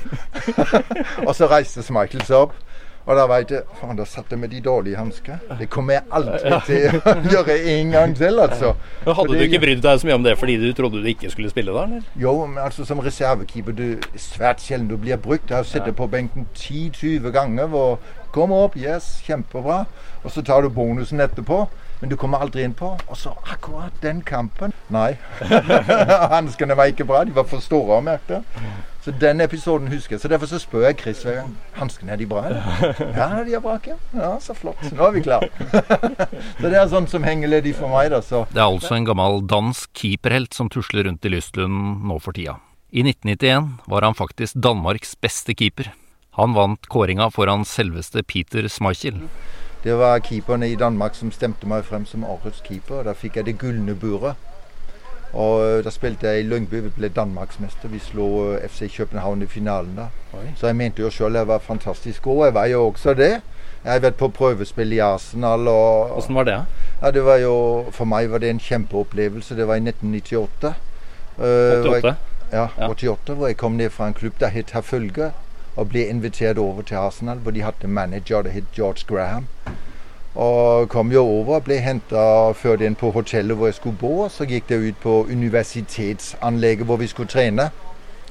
og 1.29 1.35
så 1.35 1.51
reiste 1.51 1.83
Michael 1.91 2.23
seg 2.23 2.37
opp. 2.37 2.55
Og 3.03 3.17
da 3.19 3.25
veit 3.27 3.51
jeg 3.51 3.65
Faen, 3.81 3.97
da 3.99 4.05
satt 4.07 4.31
jeg 4.31 4.39
med 4.39 4.53
de 4.55 4.61
dårlige 4.63 4.99
hansker. 4.99 5.41
Det 5.59 5.67
kommer 5.73 5.99
jeg 5.99 6.05
aldri 6.15 6.53
til 6.69 6.99
å 7.01 7.15
gjøre 7.33 7.57
en 7.75 7.91
gang 7.97 8.15
til, 8.17 8.39
altså. 8.45 8.73
Men 9.05 9.19
Hadde 9.19 9.39
du 9.39 9.45
ikke 9.49 9.63
brydd 9.65 9.83
deg 9.83 10.01
så 10.01 10.09
mye 10.09 10.19
om 10.21 10.27
det 10.27 10.37
fordi 10.39 10.57
du 10.63 10.69
trodde 10.79 11.03
du 11.03 11.11
ikke 11.11 11.31
skulle 11.33 11.51
spille 11.51 11.75
der, 11.75 11.91
eller? 11.91 12.09
Jo, 12.23 12.37
men 12.47 12.63
altså 12.63 12.87
som 12.87 13.03
reservekeeper 13.03 13.75
du 13.75 13.87
svært 14.15 14.63
sjelden 14.63 14.91
du 14.93 14.97
blir 15.03 15.19
brukt. 15.23 15.51
Jeg 15.51 15.59
har 15.59 15.69
sittet 15.69 15.99
på 15.99 16.07
benken 16.13 16.47
10-20 16.55 17.31
ganger 17.35 17.71
hvor 17.73 17.99
Kom 18.33 18.49
opp, 18.57 18.79
yes, 18.81 19.19
kjempebra. 19.27 19.83
Og 20.25 20.33
så 20.33 20.41
tar 20.41 20.65
du 20.65 20.71
bonusen 20.73 21.21
etterpå. 21.21 21.67
Men 22.01 22.11
du 22.11 22.17
kommer 22.17 22.41
aldri 22.41 22.65
inn 22.65 22.73
på. 22.75 22.95
Og 22.97 23.19
så 23.19 23.35
akkurat 23.45 23.93
den 24.03 24.23
kampen 24.25 24.73
Nei. 24.93 25.19
Hanskene 26.33 26.77
var 26.79 26.89
ikke 26.89 27.05
bra. 27.05 27.27
De 27.29 27.37
var 27.37 27.45
for 27.51 27.61
store, 27.61 28.01
merket 28.03 28.39
jeg. 28.39 28.73
Så 29.03 29.11
den 29.19 29.41
episoden 29.43 29.89
husker 29.91 30.15
jeg. 30.15 30.21
Så 30.23 30.29
derfor 30.31 30.47
så 30.47 30.61
spør 30.63 30.85
jeg 30.87 30.99
Chris 31.01 31.23
hver 31.27 31.41
gang. 31.41 31.55
Hanskene, 31.75 32.13
er 32.15 32.21
de 32.21 32.27
bra, 32.31 32.45
eller? 32.47 32.93
Ja, 33.19 33.43
de 33.43 33.57
er 33.59 33.63
bra, 33.65 33.77
Kim. 33.83 33.99
Ja, 34.15 34.37
så 34.41 34.55
flott. 34.55 34.79
Nå 34.95 35.09
er 35.09 35.17
vi 35.17 35.23
klare. 35.25 35.49
så 36.61 36.71
det 36.71 36.79
er 36.79 36.91
sånn 36.93 37.09
som 37.11 37.27
henger 37.27 37.51
ledig 37.51 37.75
for 37.79 37.91
meg, 37.91 38.13
da. 38.15 38.21
Så 38.23 38.45
Det 38.53 38.61
er 38.63 38.69
altså 38.69 38.95
en 38.95 39.09
gammel 39.09 39.43
dansk 39.51 39.91
keeperhelt 39.99 40.55
som 40.55 40.71
tusler 40.71 41.09
rundt 41.09 41.27
i 41.27 41.33
Lystlund 41.35 42.07
nå 42.07 42.21
for 42.23 42.39
tida. 42.39 42.61
I 42.93 43.03
1991 43.03 43.91
var 43.91 44.07
han 44.07 44.15
faktisk 44.15 44.61
Danmarks 44.63 45.17
beste 45.19 45.57
keeper. 45.59 45.91
Han 46.39 46.55
vant 46.55 46.87
kåringa 46.89 47.27
foran 47.35 47.67
selveste 47.67 48.23
Peter 48.23 48.69
Schmeichel. 48.71 49.19
Det 49.83 49.97
var 49.99 50.23
keeperne 50.23 50.69
i 50.71 50.79
Danmark 50.79 51.17
som 51.19 51.33
stemte 51.35 51.67
meg 51.67 51.83
frem 51.89 52.07
som 52.07 52.23
årets 52.23 52.63
keeper. 52.63 53.01
og 53.01 53.11
Da 53.11 53.19
fikk 53.19 53.41
jeg 53.41 53.51
det 53.51 53.59
gulne 53.59 53.97
buret. 53.99 54.39
Og 55.33 55.65
øh, 55.67 55.85
Da 55.85 55.91
spilte 55.91 56.27
jeg 56.27 56.41
i 56.41 56.43
Lyngby. 56.43 56.75
Vi 56.83 56.89
ble 56.89 57.09
danmarksmester. 57.09 57.89
Vi 57.89 57.99
slo 57.99 58.53
øh, 58.53 58.69
FC 58.69 58.97
København 58.97 59.43
i 59.43 59.47
finalen 59.47 59.97
da. 59.97 60.07
Så 60.57 60.67
jeg 60.67 60.77
mente 60.77 61.03
jo 61.03 61.11
sjøl 61.11 61.33
jeg 61.33 61.49
var 61.49 61.59
fantastisk 61.59 62.23
god. 62.23 62.45
Jeg 62.45 62.55
var 62.55 62.65
jo 62.67 62.87
også 62.87 63.15
det. 63.15 63.41
Jeg 63.85 63.93
har 63.93 63.99
vært 63.99 64.15
på 64.15 64.29
prøvespill 64.29 64.93
i 64.93 64.99
Arsenal. 64.99 65.69
og... 65.69 66.17
Åssen 66.19 66.35
var 66.35 66.45
det? 66.45 66.65
Ja, 67.03 67.11
det 67.11 67.25
var 67.25 67.37
jo, 67.37 67.85
For 67.91 68.05
meg 68.05 68.31
var 68.31 68.39
det 68.39 68.51
en 68.51 68.59
kjempeopplevelse. 68.61 69.57
Det 69.57 69.67
var 69.69 69.75
i 69.75 69.83
1998. 69.89 70.75
Uh, 71.39 71.43
hvor 71.43 71.47
jeg- 71.49 72.05
88? 72.05 72.17
ja, 72.53 72.67
Ja. 72.79 72.89
88, 72.89 73.37
hvor 73.37 73.47
jeg 73.47 73.57
kom 73.57 73.73
ned 73.73 73.91
fra 73.91 74.07
en 74.09 74.15
klubb 74.15 74.35
der 74.41 74.47
het 74.49 74.71
Herfølge, 74.71 75.31
og 75.77 75.89
ble 75.89 76.07
invitert 76.07 76.59
over 76.59 76.83
til 76.83 76.95
Arsenal, 76.95 77.37
hvor 77.39 77.51
de 77.51 77.63
hadde 77.63 77.89
manager 77.89 78.43
det 78.43 78.53
het 78.53 78.65
George 78.77 79.05
Graham. 79.09 79.47
Og 80.35 80.89
kom 80.89 81.13
jo 81.13 81.23
over 81.27 81.61
ble 81.61 81.77
henta 81.85 82.21
og 82.49 82.57
ført 82.57 82.81
inn 82.81 82.95
på 82.97 83.11
hotellet 83.13 83.57
hvor 83.57 83.69
jeg 83.69 83.75
skulle 83.75 83.99
bo. 84.01 84.29
Så 84.29 84.47
gikk 84.49 84.69
det 84.69 84.81
ut 84.81 85.01
på 85.03 85.17
universitetsanlegget 85.29 86.87
hvor 86.87 86.97
vi 86.97 87.07
skulle 87.07 87.29
trene. 87.29 87.71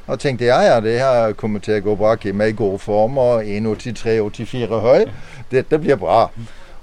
Og 0.07 0.19
tenkte 0.19 0.45
ja, 0.45 0.59
ja, 0.61 0.79
det 0.81 0.99
her 0.99 1.33
kommer 1.37 1.59
til 1.59 1.77
å 1.77 1.83
gå 1.85 1.95
bra. 1.95 2.15
Kim 2.15 2.41
er 2.41 2.51
i 2.51 2.57
god 2.57 2.79
form 2.81 3.19
og 3.21 3.45
1,83-84 3.45 4.79
høy. 4.81 5.05
Dette 5.51 5.79
blir 5.79 5.99
bra. 6.01 6.25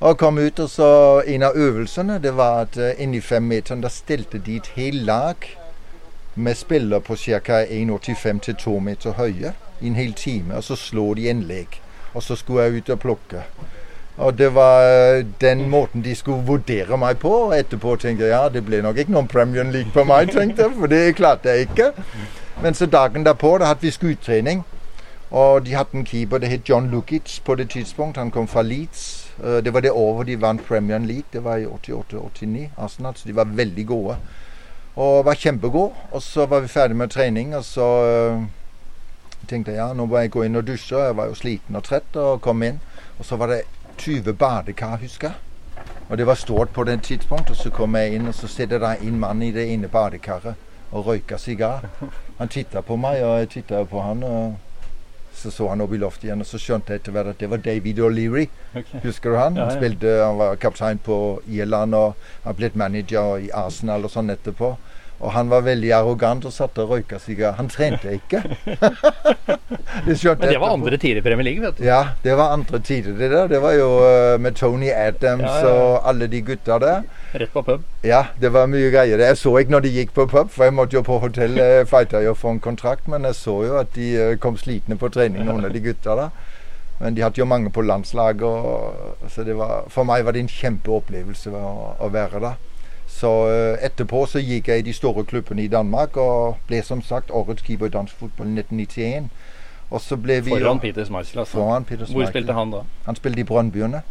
Og 0.00 0.18
kom 0.18 0.38
ut, 0.38 0.58
og 0.58 0.70
så 0.70 1.22
En 1.26 1.42
av 1.42 1.56
øvelsene 1.56 2.20
det 2.22 2.36
var 2.36 2.60
at 2.60 2.78
uh, 2.78 3.02
inni 3.02 3.20
femmeteren 3.20 3.82
da 3.82 3.88
stilte 3.88 4.38
de 4.38 4.56
et 4.56 4.70
helt 4.76 5.02
lag 5.02 5.34
med 6.34 6.54
spillere 6.54 7.00
på 7.00 7.16
ca. 7.16 7.64
1,85 7.64 8.54
2 8.54 8.78
meter 8.78 9.18
høye 9.18 9.52
i 9.80 9.86
en 9.86 9.98
hel 9.98 10.12
time. 10.12 10.54
Og 10.54 10.64
så 10.64 10.76
slår 10.76 11.14
de 11.14 11.28
innlegg. 11.28 11.80
Og 12.14 12.22
så 12.22 12.36
skulle 12.36 12.62
jeg 12.62 12.72
ut 12.72 12.90
og 12.90 13.00
plukke. 13.00 13.42
Og 14.18 14.38
det 14.38 14.48
var 14.54 14.82
eh, 14.82 15.26
den 15.40 15.68
måten 15.70 16.02
de 16.02 16.14
skulle 16.18 16.46
vurdere 16.46 16.96
meg 16.98 17.18
på. 17.22 17.30
Og 17.48 17.54
etterpå 17.58 17.96
tenkte 17.96 18.26
jeg 18.26 18.34
ja, 18.34 18.48
det 18.48 18.64
ble 18.66 18.82
nok 18.82 18.98
ikke 18.98 19.14
noen 19.14 19.28
Premier 19.30 19.64
League 19.64 19.92
på 19.94 20.04
meg, 20.04 20.32
tenkte 20.34 20.66
jeg, 20.66 20.74
for 20.80 20.90
det 20.90 21.14
klarte 21.16 21.54
jeg 21.54 21.68
ikke. 21.68 21.92
Men 22.62 22.74
så 22.74 22.86
dagen 22.90 23.24
derpå 23.26 23.58
da 23.62 23.70
hadde 23.70 23.86
vi 23.86 23.94
skuddtrening. 23.94 24.64
Og 25.30 25.66
de 25.66 25.74
hadde 25.76 25.94
en 26.00 26.04
keeper, 26.08 26.38
det 26.40 26.48
het 26.48 26.68
John 26.68 26.88
Lukic 26.90 27.40
på 27.44 27.54
det 27.54 27.68
tidspunkt. 27.70 28.16
Han 28.16 28.30
kom 28.34 28.48
fra 28.48 28.62
Leeds. 28.62 29.30
Eh, 29.44 29.60
Det 29.64 29.74
var 29.74 29.80
det 29.80 29.90
året 29.92 30.26
de 30.26 30.40
vant 30.40 30.66
Premier 30.68 30.98
League. 30.98 31.30
Det 31.32 31.44
var 31.44 31.56
i 31.56 31.66
88-89. 31.66 32.68
Arsenal, 32.78 33.14
så 33.14 33.28
de 33.28 33.36
var 33.36 33.44
veldig 33.44 33.86
gode. 33.86 34.16
Og 34.96 35.24
var 35.24 35.34
kjempegod. 35.34 35.92
Og 36.10 36.22
så 36.22 36.46
var 36.46 36.60
vi 36.60 36.68
ferdig 36.68 36.96
med 36.96 37.08
trening, 37.10 37.54
og 37.56 37.64
så 37.64 37.86
øh, 38.04 38.42
tenkte 39.48 39.70
jeg 39.70 39.78
ja, 39.78 39.92
nå 39.94 40.06
må 40.06 40.18
jeg 40.18 40.30
gå 40.30 40.42
inn 40.42 40.56
og 40.56 40.66
dusje. 40.66 40.98
Jeg 40.98 41.16
var 41.16 41.26
jo 41.26 41.34
sliten 41.34 41.76
og 41.76 41.84
trett 41.84 42.16
og 42.16 42.40
kom 42.40 42.62
inn. 42.62 42.80
Og 43.18 43.24
så 43.24 43.36
var 43.36 43.46
det 43.46 43.62
20 43.98 44.32
badekar, 44.32 44.96
husker 45.02 45.28
jeg. 45.28 45.36
Og 46.08 46.18
det 46.18 46.26
var 46.26 46.34
stort 46.34 46.68
på 46.72 46.84
det 46.84 47.02
tidspunktet. 47.02 47.50
Og 47.50 47.56
så 47.56 47.70
kom 47.70 47.96
jeg 47.96 48.14
inn, 48.14 48.28
og 48.28 48.34
så 48.34 48.48
sitter 48.48 48.78
det 48.78 48.94
en 49.02 49.18
mann 49.20 49.42
i 49.42 49.52
det 49.52 49.66
ene 49.72 49.88
badekaret 49.88 50.54
og 50.92 51.06
røyker 51.06 51.36
sigar. 51.36 51.84
Han 52.38 52.48
titta 52.48 52.80
på 52.80 52.96
meg, 52.96 53.22
og 53.22 53.38
jeg 53.38 53.48
titta 53.48 53.84
på 53.84 54.02
han. 54.02 54.22
og 54.22 54.56
så 55.38 55.50
så 55.50 55.68
han 55.68 55.80
opp 55.80 55.92
i 55.94 55.98
loftet 56.02 56.24
igjen, 56.26 56.40
og 56.42 56.48
så 56.48 56.58
skjønte 56.58 56.92
jeg 56.92 57.00
etter 57.00 57.14
hvert 57.14 57.28
at 57.30 57.38
det 57.38 57.48
var 57.50 57.60
David 57.62 58.00
O'Leary. 58.02 58.48
Husker 59.04 59.30
du 59.30 59.36
han? 59.38 59.56
Han, 59.60 59.70
spilte, 59.70 60.16
han 60.24 60.38
var 60.40 60.58
kaptein 60.58 60.98
på 60.98 61.18
Irland 61.46 61.94
og 61.94 62.16
har 62.42 62.56
blitt 62.58 62.74
manager 62.74 63.36
i 63.44 63.50
Arsenal 63.54 64.08
og 64.08 64.10
sånn 64.10 64.34
etterpå. 64.34 64.72
Og 65.18 65.32
han 65.34 65.48
var 65.50 65.64
veldig 65.66 65.88
arrogant 65.96 66.44
og 66.46 66.52
satt 66.54 66.78
og 66.78 66.92
røyka 66.92 67.18
sigar. 67.18 67.56
Han 67.58 67.66
trente 67.68 68.12
ikke. 68.14 68.38
det 70.06 70.14
Men 70.22 70.44
det 70.44 70.60
var 70.60 70.70
andre 70.70 70.96
tider 70.96 71.18
i 71.18 71.24
Premier 71.24 71.44
League, 71.44 71.62
vet 71.64 71.78
du. 71.78 71.84
Ja, 71.84 72.14
det 72.22 72.36
var 72.38 72.52
andre 72.54 72.78
tider, 72.78 73.16
det 73.18 73.30
der. 73.30 73.48
Det 73.50 73.62
var 73.62 73.72
jo 73.74 73.88
eh, 74.06 74.38
med 74.40 74.54
Tony 74.54 74.90
Adams 74.90 75.42
Ja, 75.42 75.56
ja, 75.66 75.72
og 75.72 76.08
alle 76.08 76.28
de 76.30 76.42
gutta 76.42 76.78
der. 76.78 77.02
Rett 77.34 77.52
på 77.52 77.62
pub. 77.62 77.82
Ja, 78.06 78.24
det 78.40 78.52
var 78.54 78.70
mye 78.70 78.92
greier. 78.94 79.18
Jeg 79.18 79.36
så 79.36 79.56
ikke 79.58 79.74
når 79.74 79.88
de 79.88 79.94
gikk 79.96 80.14
på 80.14 80.26
pub, 80.26 80.52
for 80.54 80.64
jeg 80.64 80.76
måtte 80.78 80.94
jo 80.94 81.02
på 81.02 81.18
hotell. 81.18 81.58
Jeg 81.58 81.88
fighta 81.90 82.22
jo 82.22 82.36
for 82.38 82.54
en 82.54 82.60
kontrakt, 82.60 83.08
men 83.08 83.26
jeg 83.26 83.34
så 83.34 83.56
jo 83.66 83.80
at 83.82 83.90
de 83.98 84.12
eh, 84.14 84.36
kom 84.38 84.56
slitne 84.56 84.96
på 84.96 85.10
trening, 85.10 85.42
noen 85.48 85.66
av 85.66 85.74
de 85.74 85.82
gutta 85.82 86.14
der. 86.14 86.30
Men 87.00 87.14
de 87.14 87.22
hadde 87.22 87.38
jo 87.38 87.46
mange 87.46 87.70
på 87.70 87.82
landslaget, 87.82 89.28
så 89.34 89.42
det 89.46 89.54
var, 89.58 89.84
for 89.90 90.06
meg 90.06 90.24
var 90.26 90.34
det 90.34 90.46
en 90.46 90.50
kjempeopplevelse 90.50 91.50
å, 91.54 91.76
å 92.02 92.08
være 92.10 92.42
der. 92.42 92.67
Så 93.18 93.30
eh, 93.50 93.84
etterpå 93.86 94.26
så 94.30 94.38
gikk 94.38 94.68
jeg 94.70 94.78
i 94.78 94.86
de 94.86 94.92
store 94.94 95.24
klubbene 95.26 95.64
i 95.64 95.68
Danmark 95.68 96.16
og 96.16 96.60
ble 96.68 96.82
som 96.86 97.02
sagt 97.02 97.32
årets 97.34 97.64
keeper 97.66 97.90
i 97.90 97.94
dansk 97.96 98.14
fotball 98.14 98.52
i 98.52 98.60
1991. 98.60 99.30
Og 99.90 100.00
så 100.04 100.16
ble 100.16 100.36
vi 100.44 100.50
Foran 100.50 100.78
Peter 100.78 101.04
Schmeichel, 101.04 101.40
altså. 101.42 101.56
Foran 101.58 101.84
Peter 101.84 102.06
Hvor 102.06 102.26
spilte 102.26 102.52
han 102.52 102.70
da? 102.70 102.84
Han 103.06 103.16
spilte 103.16 103.40
i 103.40 103.44
Brønnbyene. 103.48 104.02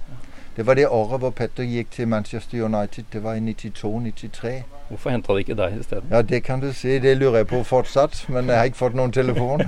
Det 0.58 0.65
var 0.67 0.74
det 0.74 0.88
året 0.88 1.20
hvor 1.20 1.30
Petter 1.30 1.63
gikk 1.63 1.91
til 1.91 2.08
Manchester 2.08 2.63
United. 2.65 3.04
Det 3.13 3.24
var 3.24 3.34
i 3.34 3.39
92-93. 3.39 4.48
Hvorfor 4.89 5.10
henta 5.10 5.34
de 5.34 5.39
ikke 5.39 5.56
deg 5.56 5.80
isteden? 5.80 6.10
Ja, 6.12 6.22
det 6.22 6.43
kan 6.43 6.60
du 6.60 6.74
si. 6.74 7.00
Det 7.00 7.17
lurer 7.17 7.38
jeg 7.38 7.48
på 7.48 7.63
fortsatt. 7.63 8.26
Men 8.30 8.50
jeg 8.50 8.58
har 8.58 8.63
ikke 8.63 8.78
fått 8.78 8.96
noen 8.98 9.12
telefon. 9.12 9.62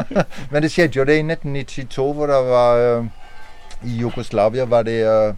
men 0.50 0.62
det 0.62 0.72
skjedde 0.72 0.96
jo 0.96 1.04
det 1.04 1.18
i 1.18 1.26
1992, 1.26 2.12
hvor 2.12 2.26
det 2.26 2.40
var 2.48 3.00
uh, 3.00 3.06
I 3.84 3.96
Jugoslavia 4.00 4.64
var 4.64 4.82
det 4.82 5.00
eh, 5.04 5.34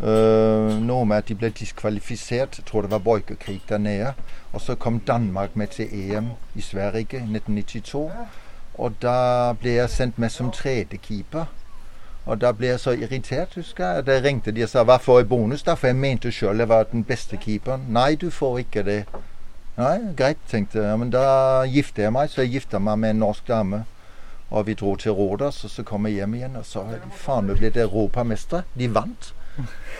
eh, 0.00 0.80
noe 0.82 1.04
med 1.06 1.16
at 1.16 1.28
de 1.28 1.34
ble 1.34 1.50
diskvalifisert. 1.50 2.58
Jeg 2.58 2.66
tror 2.66 2.82
det 2.82 2.90
var 2.90 2.98
borgerkrig 2.98 3.62
der 3.68 3.78
nede. 3.78 4.14
Og 4.52 4.60
så 4.60 4.74
kom 4.74 5.00
Danmark 5.00 5.56
med 5.56 5.66
til 5.66 5.88
EM 5.92 6.30
i 6.54 6.60
Sverige 6.60 7.20
i 7.20 7.24
1992. 7.24 8.10
Og 8.74 8.92
da 9.02 9.52
ble 9.52 9.70
jeg 9.70 9.90
sendt 9.90 10.18
med 10.18 10.30
som 10.30 10.50
tredjekeeper. 10.50 11.46
Og 12.26 12.40
da 12.40 12.50
ble 12.52 12.66
jeg 12.66 12.80
så 12.80 12.90
irritert, 12.90 13.54
husker 13.54 13.86
jeg. 13.86 14.06
Da 14.06 14.20
ringte 14.20 14.50
de 14.50 14.64
og 14.66 14.68
sa 14.68 14.82
hva 14.82 14.96
får 14.98 15.20
jeg 15.20 15.28
bonus, 15.28 15.62
da? 15.62 15.76
For 15.78 15.92
jeg 15.92 15.96
mente 15.96 16.32
sjøl 16.34 16.58
jeg 16.58 16.68
var 16.68 16.88
den 16.90 17.04
beste 17.06 17.38
keeperen. 17.38 17.86
Nei, 17.88 18.14
du 18.14 18.30
får 18.30 18.58
ikke 18.64 18.82
det. 18.82 19.04
Nei, 19.76 19.98
greit, 20.18 20.40
tenkte 20.50 20.82
jeg. 20.82 20.98
Men 20.98 21.12
da 21.14 21.26
gifter 21.70 22.08
jeg 22.08 22.16
meg. 22.16 22.32
Så 22.32 22.42
jeg 22.42 22.56
gifta 22.56 22.82
meg 22.82 22.98
med 22.98 23.14
en 23.14 23.22
norsk 23.22 23.46
dame. 23.48 23.84
Og 24.50 24.66
vi 24.66 24.74
dro 24.74 24.96
til 24.96 25.12
Rådås, 25.12 25.64
og 25.64 25.70
så 25.70 25.82
kom 25.82 26.06
jeg 26.06 26.20
hjem 26.20 26.34
igjen, 26.34 26.56
og 26.56 26.66
så 26.66 26.84
faen 27.18 27.48
meg 27.48 27.58
blitt 27.58 27.78
europamestere. 27.82 28.62
De 28.78 28.90
vant. 28.94 29.32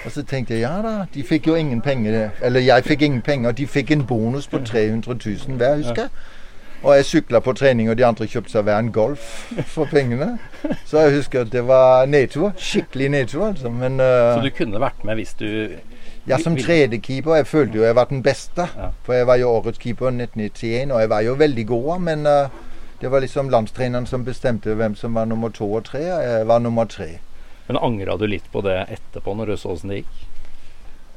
Og 0.04 0.12
så 0.12 0.22
tenkte 0.22 0.54
jeg 0.54 0.60
ja 0.60 0.76
da, 0.82 1.04
de 1.14 1.22
fikk 1.26 1.46
jo 1.46 1.54
ingen 1.54 1.80
penger. 1.82 2.30
Eller 2.42 2.60
jeg 2.60 2.84
fikk 2.84 3.02
ingen 3.02 3.22
penger. 3.22 3.52
De 3.52 3.66
fikk 3.66 3.90
en 3.90 4.06
bonus 4.06 4.46
på 4.46 4.58
300 4.58 5.16
000 5.48 5.56
hver, 5.56 5.76
husker 5.76 6.02
jeg. 6.02 6.10
Og 6.82 6.96
jeg 6.96 7.04
sykla 7.04 7.40
på 7.40 7.52
trening, 7.52 7.90
og 7.90 7.98
de 7.98 8.04
andre 8.06 8.26
kjøpte 8.28 8.52
seg 8.52 8.66
hver 8.68 8.78
en 8.78 8.92
Golf 8.92 9.52
for 9.74 9.88
pengene. 9.90 10.36
Så 10.86 11.00
jeg 11.00 11.16
husker 11.16 11.40
at 11.40 11.52
det 11.52 11.64
var 11.66 12.06
nedtur. 12.06 12.52
Skikkelig 12.56 13.08
nedtur, 13.08 13.46
altså. 13.48 13.70
Men 13.70 13.98
Så 13.98 14.36
eh, 14.36 14.44
du 14.44 14.50
kunne 14.58 14.80
vært 14.80 15.04
med 15.04 15.18
hvis 15.18 15.34
du 15.40 15.48
ja, 16.28 16.38
som 16.38 16.56
tredjekeeper. 16.56 17.34
Jeg 17.34 17.46
følte 17.46 17.78
jo 17.78 17.84
jeg 17.84 17.96
var 17.96 18.04
den 18.04 18.22
beste. 18.22 18.68
Ja. 18.76 18.92
For 19.02 19.12
jeg 19.12 19.26
var 19.26 19.40
jo 19.40 19.48
årets 19.48 19.78
keeper 19.78 20.06
1991, 20.06 20.92
og 20.92 21.00
jeg 21.00 21.10
var 21.10 21.20
jo 21.20 21.32
veldig 21.32 21.66
god. 21.66 22.00
Men 22.00 22.26
uh, 22.26 22.32
det 23.00 23.10
var 23.10 23.20
liksom 23.20 23.48
landstreneren 23.48 24.06
som 24.06 24.24
bestemte 24.24 24.74
hvem 24.74 24.94
som 24.94 25.14
var 25.14 25.24
nummer 25.24 25.48
to 25.48 25.72
og 25.72 25.84
tre, 25.84 26.12
og 26.14 26.22
jeg 26.22 26.48
var 26.48 26.58
nummer 26.58 26.84
tre. 26.84 27.18
Men 27.66 27.82
angra 27.82 28.16
du 28.16 28.26
litt 28.30 28.46
på 28.52 28.62
det 28.66 28.78
etterpå, 28.94 29.34
når 29.34 29.52
du 29.52 29.56
så 29.60 29.74
åssen 29.74 29.92
det 29.92 30.02
gikk? 30.02 30.24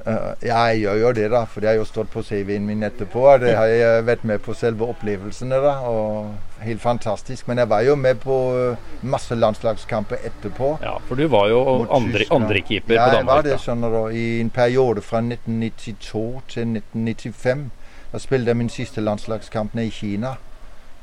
Uh, 0.08 0.32
ja, 0.40 0.60
jeg 0.72 0.80
gjør 0.80 1.00
jo 1.02 1.10
det, 1.12 1.26
da. 1.34 1.42
For 1.50 1.62
det 1.62 1.70
har 1.70 1.78
jo 1.78 1.86
stått 1.88 2.10
på 2.14 2.24
CV-en 2.24 2.66
min 2.66 2.84
etterpå. 2.88 3.26
og 3.34 3.42
Det 3.44 3.52
har 3.58 3.68
jeg 3.68 4.06
vært 4.08 4.24
med 4.24 4.42
på 4.46 4.56
selve 4.56 4.88
opplevelsene, 4.94 5.60
da. 5.60 5.74
Og 5.92 6.64
helt 6.64 6.82
fantastisk. 6.82 7.48
Men 7.48 7.60
jeg 7.60 7.70
var 7.70 7.84
jo 7.84 7.96
med 8.00 8.22
på 8.24 8.38
eh, 8.56 8.88
masse 9.02 9.36
landslagskamper 9.36 10.24
etterpå. 10.32 10.78
Ja, 10.86 10.96
for 11.08 11.20
du 11.20 11.28
var 11.28 11.50
jo 11.52 11.64
mot 11.84 11.92
andre, 12.00 12.26
andrekeeper 12.32 12.96
ja, 12.96 13.10
på 13.10 13.18
jeg 13.18 13.28
var 13.28 13.44
det, 13.44 13.58
da. 13.58 13.62
skjønner 13.66 13.98
du. 13.98 14.02
I 14.16 14.28
en 14.40 14.54
periode 14.56 15.04
fra 15.04 15.22
1992 15.26 16.26
til 16.56 16.78
1995. 16.80 17.68
Da 18.14 18.24
spilte 18.24 18.54
jeg 18.54 18.64
min 18.64 18.72
siste 18.74 19.04
landslagskamp 19.04 19.76
nede 19.76 19.92
i 19.92 19.98
Kina. 20.00 20.38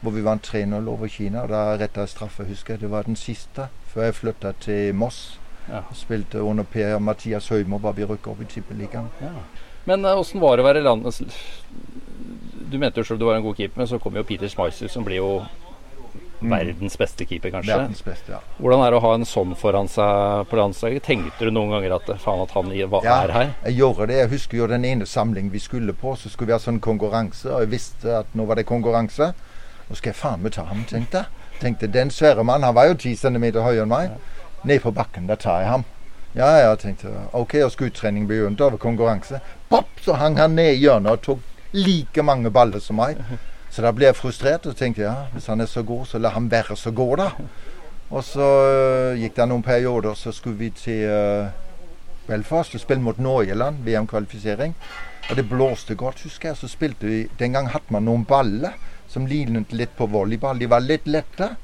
Hvor 0.01 0.13
vi 0.13 0.25
vant 0.25 0.49
3-0 0.49 0.89
over 0.89 1.09
Kina. 1.09 1.45
og 1.45 1.53
Da 1.53 1.67
retta 1.77 2.07
jeg 2.07 2.17
straffe, 2.17 2.49
husker 2.49 2.75
jeg. 2.75 2.87
Det 2.87 2.91
var 2.91 3.05
den 3.05 3.17
siste 3.17 3.69
før 3.97 4.11
jeg 4.11 4.17
flytta 4.21 4.53
til 4.61 4.95
Moss. 4.95 5.39
Ja. 5.71 5.81
Spilte 5.97 6.43
under 6.45 6.67
Per 6.69 6.99
Mathias 7.03 7.49
Høymo 7.51 7.81
var 7.83 7.97
vi 7.97 8.05
rykka 8.07 8.31
opp 8.35 8.43
i 8.45 8.49
Tippeligaen. 8.51 9.09
Ja. 9.25 9.33
Men 9.89 10.05
eh, 10.05 10.19
åssen 10.19 10.43
var 10.43 10.57
det 10.59 10.63
å 10.65 10.67
være 10.69 10.83
landets 10.85 11.23
Du 12.67 12.77
mente 12.83 13.01
jo 13.01 13.07
selv 13.07 13.23
du 13.23 13.27
var 13.29 13.39
en 13.39 13.47
god 13.47 13.57
keeper, 13.59 13.81
men 13.81 13.89
så 13.91 13.99
kom 14.03 14.15
jo 14.19 14.25
Peter 14.27 14.51
Schmeiser, 14.51 14.91
som 14.91 15.05
blir 15.07 15.21
jo 15.23 15.31
verdens 16.41 16.99
beste 17.01 17.25
keeper, 17.25 17.51
kanskje. 17.55 17.73
Mm. 17.73 17.85
Verdens 17.87 18.03
beste, 18.05 18.33
ja. 18.35 18.41
Hvordan 18.59 18.83
er 18.85 18.93
det 18.93 18.99
å 18.99 19.05
ha 19.07 19.13
en 19.17 19.25
sånn 19.29 19.55
foran 19.57 19.89
seg 19.89 20.43
på 20.51 20.59
landslaget? 20.59 21.07
Tenkte 21.07 21.49
du 21.49 21.55
noen 21.55 21.73
ganger 21.77 21.95
at 21.97 22.11
eh, 22.13 22.19
faen 22.21 22.43
at 22.45 22.53
han 22.59 22.69
var 22.93 23.07
Ja, 23.07 23.17
er 23.25 23.33
her? 23.33 23.55
jeg 23.65 23.79
gjorde 23.81 24.11
det. 24.11 24.19
Jeg 24.25 24.33
husker 24.35 24.61
jo 24.61 24.69
den 24.71 24.85
ene 24.85 25.07
samling 25.09 25.49
vi 25.55 25.63
skulle 25.63 25.95
på, 25.97 26.13
så 26.19 26.29
skulle 26.29 26.53
vi 26.53 26.57
ha 26.59 26.61
sånn 26.63 26.83
konkurranse. 26.85 27.49
Og 27.55 27.65
jeg 27.65 27.73
visste 27.79 28.19
at 28.21 28.35
nå 28.37 28.45
var 28.51 28.61
det 28.61 28.67
konkurranse. 28.69 29.33
Nå 29.89 29.97
skal 29.97 30.13
jeg 30.13 30.19
faen 30.21 30.43
meg 30.45 30.55
ta 30.59 30.67
ham, 30.69 30.85
tenkte 30.91 31.25
jeg. 31.25 31.43
Tenkte 31.61 31.87
den 31.87 32.11
svære 32.11 32.45
mannen, 32.45 32.65
han 32.65 32.75
var 32.75 32.91
jo 32.91 32.95
ti 33.01 33.15
centimeter 33.17 33.65
høyere 33.65 33.87
enn 33.87 33.93
meg. 33.93 34.17
Ned 34.67 34.81
på 34.85 34.93
bakken, 34.93 35.29
da 35.31 35.37
tar 35.41 35.61
jeg 35.63 35.71
ham. 35.71 35.85
Ja, 36.37 36.51
ja, 36.61 36.75
tenkte. 36.77 37.09
OK, 37.33 37.55
og 37.65 37.71
skuddtrening 37.73 38.27
begynte 38.29 38.65
over 38.65 38.77
konkurranse. 38.77 39.41
Pop, 39.71 39.89
så 40.05 40.19
hang 40.21 40.37
han 40.37 40.57
ned 40.59 40.75
i 40.75 40.83
hjørnet 40.83 41.13
og 41.15 41.23
tok 41.25 41.73
like 41.73 42.23
mange 42.23 42.51
baller 42.53 42.81
som 42.81 43.01
meg. 43.01 43.21
Så 43.73 43.85
da 43.85 43.93
ble 43.93 44.11
jeg 44.11 44.17
frustrert 44.17 44.67
og 44.69 44.77
tenkte 44.77 45.05
ja, 45.05 45.15
hvis 45.33 45.49
han 45.53 45.61
er 45.61 45.69
så 45.71 45.83
god, 45.85 46.05
så 46.11 46.21
la 46.21 46.35
ham 46.35 46.51
være 46.53 46.77
så 46.77 46.93
god, 46.97 47.17
da. 47.23 47.31
Og 48.11 48.23
så 48.25 48.47
uh, 48.47 49.19
gikk 49.19 49.35
det 49.37 49.49
noen 49.51 49.65
perioder, 49.65 50.15
så 50.15 50.33
skulle 50.33 50.61
vi 50.61 50.71
til 50.77 51.09
uh, 51.11 51.49
Belfast 52.29 52.77
og 52.77 52.83
spille 52.85 53.03
mot 53.03 53.19
Norgeland, 53.19 53.81
VM-kvalifisering. 53.85 54.77
Og 55.31 55.37
det 55.37 55.49
blåste 55.49 55.97
godt, 55.99 56.23
husker 56.23 56.53
jeg. 56.53 56.57
Så 56.57 56.69
spilte 56.69 57.07
vi 57.07 57.27
Den 57.39 57.53
gang 57.53 57.69
hadde 57.73 57.91
man 57.91 58.07
noen 58.07 58.25
baller 58.25 58.77
som 59.09 59.27
lignet 59.27 59.73
litt 59.73 59.97
på 59.97 60.07
volleyball. 60.07 60.59
De 60.59 60.67
var 60.71 60.85
litt 60.85 61.07
lette. 61.07 61.55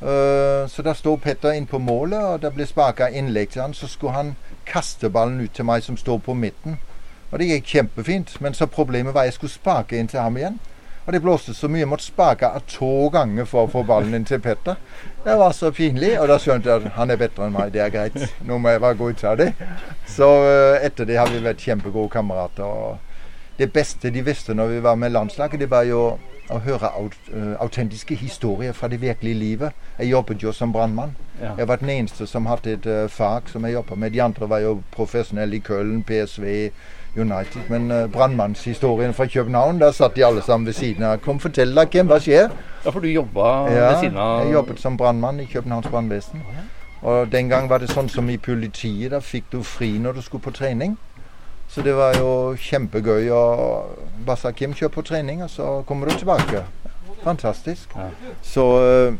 Eh, 0.00 0.68
så 0.68 0.82
da 0.82 0.94
står 0.94 1.16
Petter 1.16 1.56
inn 1.56 1.66
på 1.66 1.78
målet, 1.78 2.20
og 2.20 2.40
det 2.42 2.52
ble 2.54 2.66
sparka 2.68 3.08
innlegg 3.08 3.54
til 3.54 3.62
han. 3.62 3.74
Så 3.74 3.88
skulle 3.88 4.16
han 4.16 4.36
kaste 4.66 5.10
ballen 5.10 5.40
ut 5.40 5.54
til 5.56 5.64
meg 5.64 5.84
som 5.84 5.96
står 5.96 6.18
på 6.26 6.34
midten. 6.34 6.78
Og 7.32 7.38
det 7.38 7.50
gikk 7.50 7.66
kjempefint. 7.74 8.40
Men 8.40 8.54
så 8.54 8.66
problemet 8.66 9.14
var 9.14 9.24
at 9.24 9.32
jeg 9.32 9.38
skulle 9.40 9.58
sparke 9.58 9.98
inn 9.98 10.08
til 10.08 10.20
ham 10.20 10.36
igjen. 10.36 10.58
Og 11.06 11.12
det 11.12 11.22
blåste 11.22 11.54
så 11.54 11.68
mye. 11.68 11.84
Jeg 11.84 11.88
måtte 11.88 12.04
sparke 12.04 12.48
av 12.50 12.64
to 12.66 13.08
ganger 13.14 13.46
for 13.46 13.66
å 13.66 13.70
få 13.70 13.84
ballen 13.86 14.14
inn 14.18 14.24
til 14.26 14.40
Petter. 14.42 14.78
Det 15.24 15.36
var 15.38 15.52
så 15.54 15.70
pinlig. 15.70 16.16
Og 16.20 16.28
da 16.28 16.38
skjønte 16.42 16.70
jeg 16.70 16.82
at 16.82 16.96
han 16.98 17.10
er 17.10 17.20
bedre 17.20 17.46
enn 17.46 17.54
meg. 17.54 17.72
Det 17.74 17.82
er 17.84 17.92
greit. 17.94 18.16
Nå 18.46 18.58
må 18.58 18.74
jeg 18.74 18.82
bare 18.82 18.98
gå 18.98 19.10
ut 19.10 19.24
av 19.24 19.38
det. 19.38 19.52
Så 20.10 20.30
eh, 20.50 20.86
etter 20.86 21.06
det 21.06 21.20
har 21.20 21.30
vi 21.30 21.42
vært 21.44 21.62
kjempegode 21.62 22.10
kamerater. 22.10 22.66
Og 22.66 22.98
det 23.58 23.70
beste 23.72 24.10
de 24.10 24.24
visste 24.26 24.54
når 24.54 24.74
vi 24.74 24.80
var 24.84 24.98
med 24.98 25.14
landslaget, 25.14 25.62
det 25.62 25.70
var 25.70 25.86
jo 25.88 26.18
å 26.50 26.58
høre 26.62 26.88
aut- 26.94 27.30
eh, 27.34 27.54
autentiske 27.60 28.14
historier 28.14 28.72
fra 28.72 28.88
det 28.88 29.00
virkelige 29.00 29.34
livet. 29.38 29.72
Jeg 29.98 30.10
jobbet 30.10 30.42
jo 30.42 30.52
som 30.52 30.72
brannmann. 30.72 31.16
Ja. 31.42 31.50
Jeg 31.58 31.68
var 31.68 31.76
den 31.76 31.88
eneste 31.90 32.26
som 32.26 32.46
hadde 32.46 32.72
et 32.72 32.86
uh, 32.86 33.08
fag 33.08 33.48
som 33.52 33.64
jeg 33.64 33.74
jobbet 33.74 33.98
med. 33.98 34.10
De 34.12 34.22
andre 34.22 34.48
var 34.48 34.58
jo 34.58 34.82
profesjonelle 34.92 35.56
i 35.56 35.58
Køln, 35.58 36.02
PSV, 36.02 36.70
United. 37.16 37.60
Men 37.68 37.90
uh, 37.90 38.06
brannmannshistorien 38.12 39.14
fra 39.14 39.26
København, 39.26 39.80
der 39.80 39.90
satt 39.92 40.16
de 40.16 40.24
alle 40.24 40.42
sammen 40.42 40.66
ved 40.66 40.72
siden 40.72 41.02
av. 41.04 41.18
Kom, 41.18 41.40
fortell 41.40 41.74
deg, 41.76 41.90
Kim, 41.90 42.06
hva 42.06 42.18
skjer? 42.20 42.48
Ja, 42.84 42.90
for 42.90 43.00
du 43.00 43.08
jobba 43.08 43.50
Ja, 43.72 43.90
ved 43.90 44.00
siden 44.04 44.16
av 44.18 44.44
jeg 44.44 44.52
jobbet 44.54 44.80
som 44.80 44.96
brannmann 44.96 45.40
i 45.40 45.44
Københavns 45.52 45.86
brannvesen. 45.90 46.42
Og 47.02 47.32
den 47.32 47.48
gang 47.48 47.68
var 47.70 47.78
det 47.78 47.90
sånn 47.90 48.08
som 48.08 48.30
i 48.30 48.36
politiet. 48.38 49.10
Da 49.12 49.20
fikk 49.20 49.50
du 49.52 49.62
fri 49.62 49.98
når 49.98 50.12
du 50.12 50.22
skulle 50.22 50.42
på 50.42 50.50
trening. 50.56 50.96
Så 51.68 51.82
det 51.82 51.96
var 51.96 52.16
jo 52.16 52.54
kjempegøy. 52.56 53.30
Og 53.30 54.54
Kim, 54.56 54.74
kjør 54.74 54.88
på 54.88 55.02
trening, 55.02 55.42
og 55.42 55.50
så 55.50 55.82
kommer 55.86 56.08
du 56.08 56.18
tilbake. 56.18 56.64
Fantastisk. 57.24 57.90
Så 58.42 58.64
eh, 58.82 59.14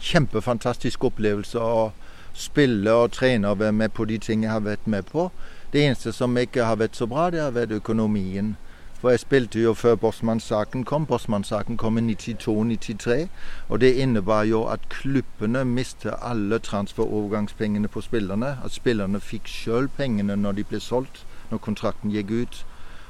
kjempefantastisk 0.00 1.04
opplevelse 1.04 1.58
å 1.58 1.90
spille 2.36 2.92
og 2.92 3.12
trene 3.16 3.50
og 3.50 3.60
være 3.60 3.72
med 3.72 3.94
på 3.96 4.04
de 4.04 4.18
ting 4.18 4.44
jeg 4.44 4.52
har 4.52 4.64
vært 4.64 4.86
med 4.86 5.08
på. 5.10 5.30
Det 5.72 5.82
eneste 5.84 6.12
som 6.12 6.36
ikke 6.38 6.64
har 6.64 6.78
vært 6.80 6.96
så 6.96 7.08
bra, 7.10 7.30
det 7.30 7.42
har 7.42 7.56
vært 7.56 7.74
økonomien. 7.76 8.54
For 9.00 9.10
jeg 9.10 9.20
spilte 9.20 9.60
jo 9.60 9.74
før 9.74 9.94
Bossmannssaken 9.94 10.84
kom. 10.84 11.06
Bossmannssaken 11.06 11.76
kom 11.76 11.98
i 11.98 12.14
92-93. 12.14 13.28
Og 13.68 13.80
det 13.80 13.94
innebar 13.94 14.42
jo 14.42 14.64
at 14.64 14.88
klubbene 14.88 15.64
mistet 15.64 16.14
alle 16.22 16.58
transferovergangspengene 16.58 17.88
på 17.88 18.00
spillerne. 18.00 18.56
At 18.64 18.72
spillerne 18.72 19.20
fikk 19.20 19.48
sjøl 19.52 19.88
pengene 19.88 20.36
når 20.36 20.52
de 20.52 20.64
ble 20.64 20.80
solgt, 20.80 21.26
når 21.50 21.58
kontrakten 21.58 22.10
gikk 22.14 22.30
ut. 22.30 22.62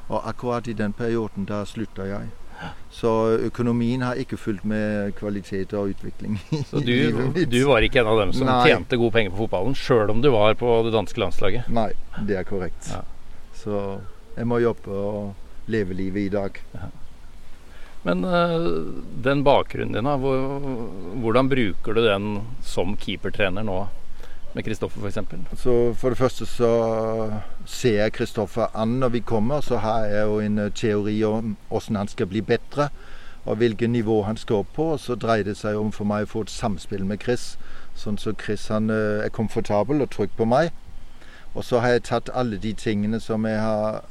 Og 0.09 0.29
akkurat 0.29 0.66
i 0.66 0.72
den 0.72 0.92
perioden, 0.92 1.46
da 1.46 1.64
slutta 1.64 2.03
jeg. 2.11 2.35
Så 2.90 3.38
økonomien 3.44 4.03
har 4.03 4.14
ikke 4.14 4.37
fulgt 4.37 4.64
med 4.64 5.12
kvalitet 5.12 5.72
og 5.77 5.92
utvikling. 5.94 6.40
Så 6.70 6.81
du, 6.81 7.42
du 7.46 7.59
var 7.68 7.85
ikke 7.85 8.01
en 8.01 8.11
av 8.11 8.20
dem 8.20 8.33
som 8.33 8.49
Nei. 8.49 8.62
tjente 8.68 8.96
gode 8.96 9.12
penger 9.12 9.35
på 9.35 9.44
fotballen, 9.44 9.77
sjøl 9.77 10.11
om 10.11 10.22
du 10.25 10.31
var 10.33 10.55
på 10.59 10.79
det 10.87 10.94
danske 10.94 11.20
landslaget? 11.20 11.68
Nei, 11.68 11.90
det 12.27 12.38
er 12.40 12.49
korrekt. 12.49 12.88
Ja. 12.90 13.03
Så 13.57 13.83
jeg 14.37 14.49
må 14.49 14.59
jobbe 14.64 14.92
og 14.92 15.46
levelivet 15.67 16.27
i 16.27 16.33
dag. 16.33 16.61
Men 18.07 18.25
eh, 18.25 18.71
den 19.23 19.45
bakgrunnen 19.45 19.93
din, 19.93 20.07
da, 20.07 20.17
hvor, 20.17 20.61
hvordan 21.23 21.49
bruker 21.51 21.97
du 21.97 22.05
den 22.05 22.29
som 22.63 22.97
keepertrener 22.97 23.67
nå? 23.67 23.87
Med 24.55 24.65
Kristoffer 24.65 25.03
f.eks.? 25.03 25.19
Så 25.61 25.73
For 25.99 26.15
det 26.15 26.19
første 26.19 26.47
så 26.47 26.71
ser 27.69 27.99
jeg 27.99 28.15
Kristoffer 28.17 28.71
an 28.75 28.95
når 29.03 29.09
vi 29.09 29.21
kommer. 29.21 29.61
Så 29.61 29.83
har 29.83 30.07
jeg 30.07 30.23
jo 30.23 30.39
en 30.41 30.59
eh, 30.59 30.73
teori 30.73 31.17
om 31.25 31.57
hvordan 31.69 31.97
han 31.97 32.09
skal 32.09 32.31
bli 32.31 32.41
bedre. 32.41 32.89
Og 33.45 33.57
hvilket 33.57 33.91
nivå 33.91 34.23
han 34.23 34.37
skal 34.37 34.63
opp 34.63 34.73
på. 34.75 34.87
Så 34.99 35.15
dreier 35.15 35.45
det 35.45 35.59
seg 35.59 35.77
om 35.77 35.93
for 35.93 36.09
meg 36.09 36.25
å 36.25 36.31
få 36.31 36.47
et 36.47 36.55
samspill 36.55 37.05
med 37.05 37.21
Chris. 37.27 37.57
Sånn 37.99 38.17
så 38.23 38.33
Chris 38.39 38.69
han 38.73 38.89
eh, 38.91 39.27
er 39.27 39.35
komfortabel 39.35 40.01
og 40.07 40.15
trygg 40.15 40.33
på 40.39 40.47
meg. 40.49 40.71
Og 41.57 41.65
så 41.65 41.83
har 41.83 41.97
jeg 41.97 42.07
tatt 42.09 42.31
alle 42.33 42.57
de 42.63 42.73
tingene 42.73 43.21
som 43.21 43.45
jeg 43.49 43.59
har 43.61 44.05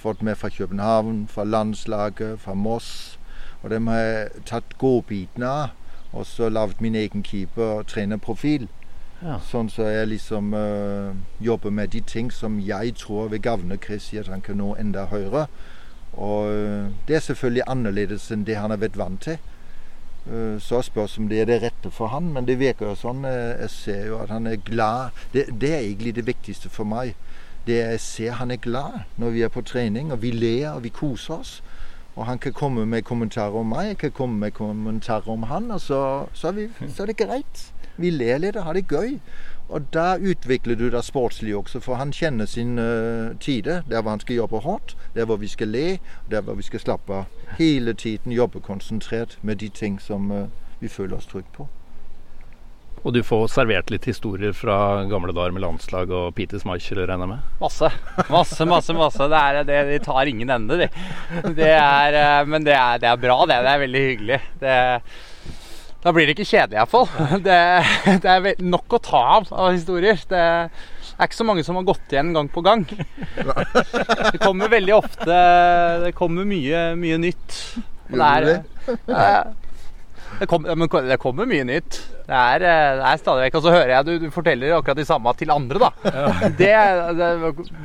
fått 0.00 0.22
med 0.22 0.38
fra 0.40 0.48
København, 0.48 1.28
fra 1.28 1.44
landslaget, 1.44 2.40
fra 2.40 2.54
Moss. 2.54 3.18
Og 3.62 3.70
dem 3.70 3.86
har 3.86 3.98
jeg 3.98 4.44
tatt 4.48 4.78
godbitene 4.78 5.46
av. 5.46 5.76
Og 6.12 6.26
så 6.26 6.48
lagd 6.48 6.80
min 6.80 6.94
egen 6.94 7.22
keeper- 7.22 7.78
og 7.78 7.86
trenerprofil. 7.86 8.68
Ja. 9.20 9.36
Sånn 9.44 9.68
så 9.68 9.84
jeg 9.84 10.08
liksom 10.08 10.54
øh, 10.56 11.12
jobber 11.44 11.70
med 11.70 11.92
de 11.92 12.00
ting 12.00 12.32
som 12.32 12.56
jeg 12.64 12.94
tror 12.96 13.28
vil 13.28 13.42
gagne 13.44 13.76
Chris 13.76 14.12
i 14.14 14.18
at 14.22 14.30
han 14.32 14.40
kan 14.40 14.56
nå 14.56 14.72
enda 14.80 15.04
høyere. 15.12 15.46
Og 16.12 16.48
øh, 16.48 16.88
det 17.08 17.16
er 17.16 17.26
selvfølgelig 17.26 17.66
annerledes 17.68 18.30
enn 18.32 18.46
det 18.48 18.56
han 18.56 18.72
har 18.72 18.80
vært 18.80 18.96
vant 18.98 19.20
til. 19.28 19.36
Øh, 20.26 20.60
så 20.60 20.80
spørs 20.82 21.18
om 21.18 21.28
det 21.28 21.40
er 21.40 21.50
det 21.52 21.62
rette 21.62 21.92
for 21.92 22.06
han, 22.06 22.32
men 22.32 22.48
det 22.48 22.58
virker 22.58 22.90
jo 22.90 22.96
sånn. 22.96 23.22
Jeg 23.28 23.70
ser 23.70 24.06
jo 24.08 24.22
at 24.24 24.32
han 24.32 24.48
er 24.48 24.56
glad. 24.56 25.12
Det, 25.34 25.46
det 25.60 25.74
er 25.74 25.84
egentlig 25.84 26.16
det 26.16 26.26
viktigste 26.26 26.72
for 26.72 26.88
meg. 26.88 27.12
Det 27.66 27.76
jeg 27.76 28.00
ser 28.00 28.38
han 28.40 28.50
er 28.50 28.56
glad 28.56 29.02
når 29.16 29.30
vi 29.30 29.42
er 29.42 29.48
på 29.48 29.62
trening, 29.62 30.12
og 30.12 30.22
vi 30.22 30.30
ler 30.30 30.70
og 30.70 30.84
vi 30.84 30.88
koser 30.88 31.34
oss. 31.34 31.62
Og 32.16 32.26
han 32.26 32.38
kan 32.38 32.52
komme 32.52 32.86
med 32.86 33.02
kommentarer 33.02 33.54
om 33.56 33.66
meg, 33.70 33.86
jeg 33.86 33.98
kan 33.98 34.10
komme 34.10 34.38
med 34.38 34.50
kommentarer 34.50 35.28
om 35.28 35.42
han, 35.42 35.70
og 35.70 35.80
så, 35.80 36.26
så, 36.32 36.48
er, 36.48 36.52
vi, 36.52 36.68
så 36.88 37.02
er 37.02 37.06
det 37.06 37.16
greit. 37.16 37.72
Vi 37.96 38.10
ler 38.10 38.38
litt 38.38 38.56
og 38.56 38.64
har 38.64 38.76
det 38.76 38.88
gøy. 38.88 39.18
Og 39.70 39.82
da 39.94 40.16
utvikler 40.18 40.74
du 40.74 40.88
deg 40.90 41.04
sportslig 41.06 41.54
også, 41.56 41.80
for 41.80 41.94
han 41.94 42.10
kjenner 42.12 42.48
sin 42.50 42.78
uh, 42.78 43.36
tide. 43.38 43.82
Der 43.90 44.02
hvor 44.02 44.10
han 44.10 44.20
skal 44.20 44.36
jobbe 44.36 44.60
hardt, 44.60 44.96
der 45.14 45.24
hvor 45.24 45.36
vi 45.36 45.48
skal 45.48 45.68
le, 45.68 45.98
der 46.30 46.40
hvor 46.40 46.58
vi 46.58 46.66
skal 46.66 46.80
slappe 46.80 47.14
av. 47.14 47.24
Hele 47.58 47.94
tiden 47.94 48.32
jobbe 48.32 48.60
konsentrert 48.60 49.38
med 49.42 49.56
de 49.56 49.68
ting 49.68 50.00
som 50.02 50.30
uh, 50.30 50.48
vi 50.80 50.88
føler 50.88 51.16
oss 51.16 51.26
trygge 51.26 51.54
på. 51.54 51.68
Og 53.00 53.14
du 53.16 53.22
får 53.24 53.46
servert 53.48 53.90
litt 53.92 54.04
historier 54.10 54.52
fra 54.56 55.06
gamle 55.08 55.32
dager 55.32 55.54
med 55.56 55.64
landslag 55.64 56.10
og 56.12 56.34
Peter 56.36 56.60
Schmeichel, 56.60 57.00
regner 57.08 57.24
jeg 57.24 57.32
med? 57.32 57.48
Masse. 57.62 57.88
Masse, 58.28 58.66
masse. 58.68 58.96
masse. 58.96 59.28
Det 59.32 59.40
er, 59.40 59.60
det, 59.64 59.80
de 59.88 59.98
tar 60.04 60.28
ingen 60.28 60.52
ende, 60.52 60.76
de. 60.82 60.88
Det 61.56 61.70
er, 61.72 62.18
eh, 62.20 62.44
men 62.50 62.66
det 62.66 62.76
er, 62.76 63.00
det 63.00 63.08
er 63.08 63.22
bra, 63.22 63.38
det. 63.48 63.60
Det 63.64 63.72
er 63.72 63.84
veldig 63.86 64.02
hyggelig. 64.06 64.40
Det, 64.60 64.76
da 66.00 66.12
blir 66.16 66.28
det 66.28 66.36
ikke 66.36 66.48
kjedelig, 66.48 66.78
iallfall. 66.80 67.08
Det, 67.46 67.58
det 68.24 68.34
er 68.34 68.64
nok 68.64 68.96
å 68.96 69.02
ta 69.04 69.20
av 69.38 69.48
av 69.52 69.72
historier. 69.72 70.20
Det 70.28 70.40
er 70.40 71.24
ikke 71.24 71.40
så 71.40 71.48
mange 71.48 71.64
som 71.64 71.80
har 71.80 71.88
gått 71.88 72.12
igjen 72.12 72.34
gang 72.36 72.48
på 72.52 72.64
gang. 72.64 72.84
Det 72.88 74.40
kommer 74.40 74.72
veldig 74.72 74.94
ofte 74.96 75.40
Det 76.04 76.12
kommer 76.16 76.48
mye, 76.48 76.90
mye 77.00 77.20
nytt. 77.20 77.58
Og 78.10 78.16
det 78.20 78.28
er, 79.08 79.52
det, 80.38 80.46
kom, 80.48 80.64
men 80.64 80.88
det 81.08 81.18
kommer 81.20 81.48
mye 81.48 81.66
nytt. 81.68 81.98
Det 82.26 82.36
er, 82.36 82.64
eh, 82.64 82.96
det 83.00 83.06
er 83.10 83.20
stadig 83.20 83.46
vekk. 83.46 83.58
Og 83.58 83.64
så 83.64 83.74
hører 83.74 83.92
jeg 83.94 84.06
du, 84.06 84.12
du 84.22 84.34
forteller 84.34 84.76
akkurat 84.76 85.00
de 85.00 85.06
samme 85.08 85.34
til 85.38 85.52
andre, 85.54 85.88
da. 85.88 85.90
Det, 86.60 86.72
det, 87.18 87.30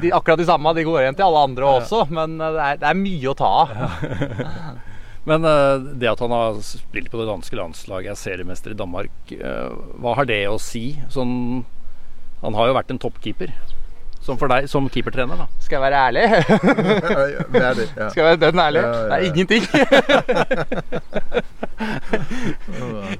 de, 0.03 0.11
akkurat 0.15 0.41
de 0.41 0.47
samme 0.47 0.75
de 0.77 0.85
går 0.87 1.01
igjen 1.01 1.17
til 1.17 1.27
alle 1.27 1.45
andre 1.49 1.71
også, 1.79 2.05
men 2.13 2.37
eh, 2.39 2.55
det 2.55 2.65
er, 2.67 2.81
det 2.83 2.91
er 2.91 2.99
mye 2.99 3.31
å 3.31 3.37
ta 3.39 3.53
av. 3.63 3.77
Men 5.25 5.41
eh, 5.49 5.85
det 5.97 6.05
at 6.05 6.19
han 6.21 6.29
har 6.29 6.59
spilt 6.61 7.09
på 7.09 7.17
det 7.17 7.25
danske 7.25 7.57
landslaget, 7.57 8.11
er 8.11 8.19
seriemester 8.19 8.75
i 8.75 8.77
Danmark, 8.77 9.31
hva 9.97 10.11
har 10.19 10.27
det 10.29 10.43
å 10.45 10.59
si? 10.61 10.99
Sånn, 11.09 11.63
han 12.43 12.53
har 12.53 12.69
jo 12.69 12.75
vært 12.77 12.93
en 12.93 13.01
toppkeeper. 13.01 13.49
Som 14.25 14.39
for 14.41 14.49
deg, 14.49 14.65
som 14.69 14.87
keepertrener, 14.89 15.37
da. 15.37 15.45
Skal 15.61 15.77
jeg 15.77 15.83
være 15.85 15.99
ærlig? 16.07 16.23
Det 17.53 17.61
det, 17.77 17.89
ja. 17.93 18.09
Skal 18.09 18.21
jeg 18.21 18.29
være 18.31 18.39
dønn 18.41 18.59
ærlig? 18.59 18.81
Ja, 18.81 18.87
er 19.13 19.17
ingenting. 19.29 19.63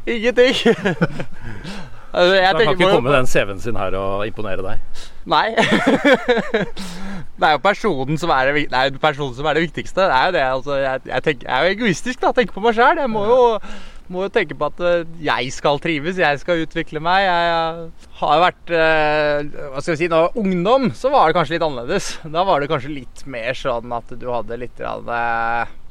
ingenting. 0.16 0.56
Altså, 2.16 2.36
jeg 2.36 2.50
Så 2.52 2.58
han 2.58 2.66
kan 2.66 2.80
ikke 2.80 2.92
komme 2.92 3.10
med 3.10 3.18
den 3.18 3.28
CV-en 3.28 3.60
sin 3.60 3.76
her 3.76 3.96
og 4.00 4.28
imponere 4.28 4.64
deg. 4.64 5.02
Nei. 5.28 5.50
det 7.40 7.44
er 7.44 7.52
jo 7.52 7.58
personen 7.58 8.18
som 8.18 8.32
er 8.32 8.52
det, 8.52 8.54
det, 8.72 8.80
er 8.80 9.00
personen 9.02 9.36
som 9.36 9.46
er 9.46 9.58
det 9.58 9.66
viktigste. 9.66 10.02
Det 10.02 10.16
er 10.16 10.26
jo 10.26 10.32
det, 10.32 10.40
altså, 10.40 10.76
jeg, 10.76 11.02
jeg, 11.06 11.24
tenker, 11.24 11.50
jeg 11.50 11.58
er 11.58 11.66
jo 11.66 11.74
egoistisk, 11.76 12.22
da. 12.22 12.32
Tenker 12.32 12.56
på 12.56 12.64
meg 12.64 12.78
sjæl. 12.78 13.02
Jeg 13.04 13.12
må 13.12 13.26
jo, 13.28 13.42
må 14.12 14.26
jo 14.26 14.32
tenke 14.34 14.56
på 14.58 14.68
at 14.70 14.82
eh, 14.86 15.06
jeg 15.26 15.52
skal 15.56 15.80
trives, 15.82 16.20
jeg 16.22 16.42
skal 16.42 16.62
utvikle 16.66 17.02
meg. 17.04 17.26
Jeg 17.26 17.54
eh, 17.54 18.10
har 18.20 18.44
vært 18.44 18.74
eh, 18.74 19.70
Hva 19.74 19.82
skal 19.82 19.96
vi 19.96 20.00
si, 20.04 20.10
da 20.12 20.20
jeg 20.20 20.28
var 20.28 20.42
ungdom, 20.42 20.90
så 20.98 21.12
var 21.14 21.28
det 21.28 21.38
kanskje 21.38 21.56
litt 21.56 21.66
annerledes. 21.66 22.10
Da 22.36 22.44
var 22.48 22.62
det 22.62 22.70
kanskje 22.72 22.94
litt 22.94 23.24
mer 23.30 23.58
sånn 23.58 23.96
at 23.96 24.14
du 24.22 24.28
hadde 24.30 24.60
litt 24.62 24.82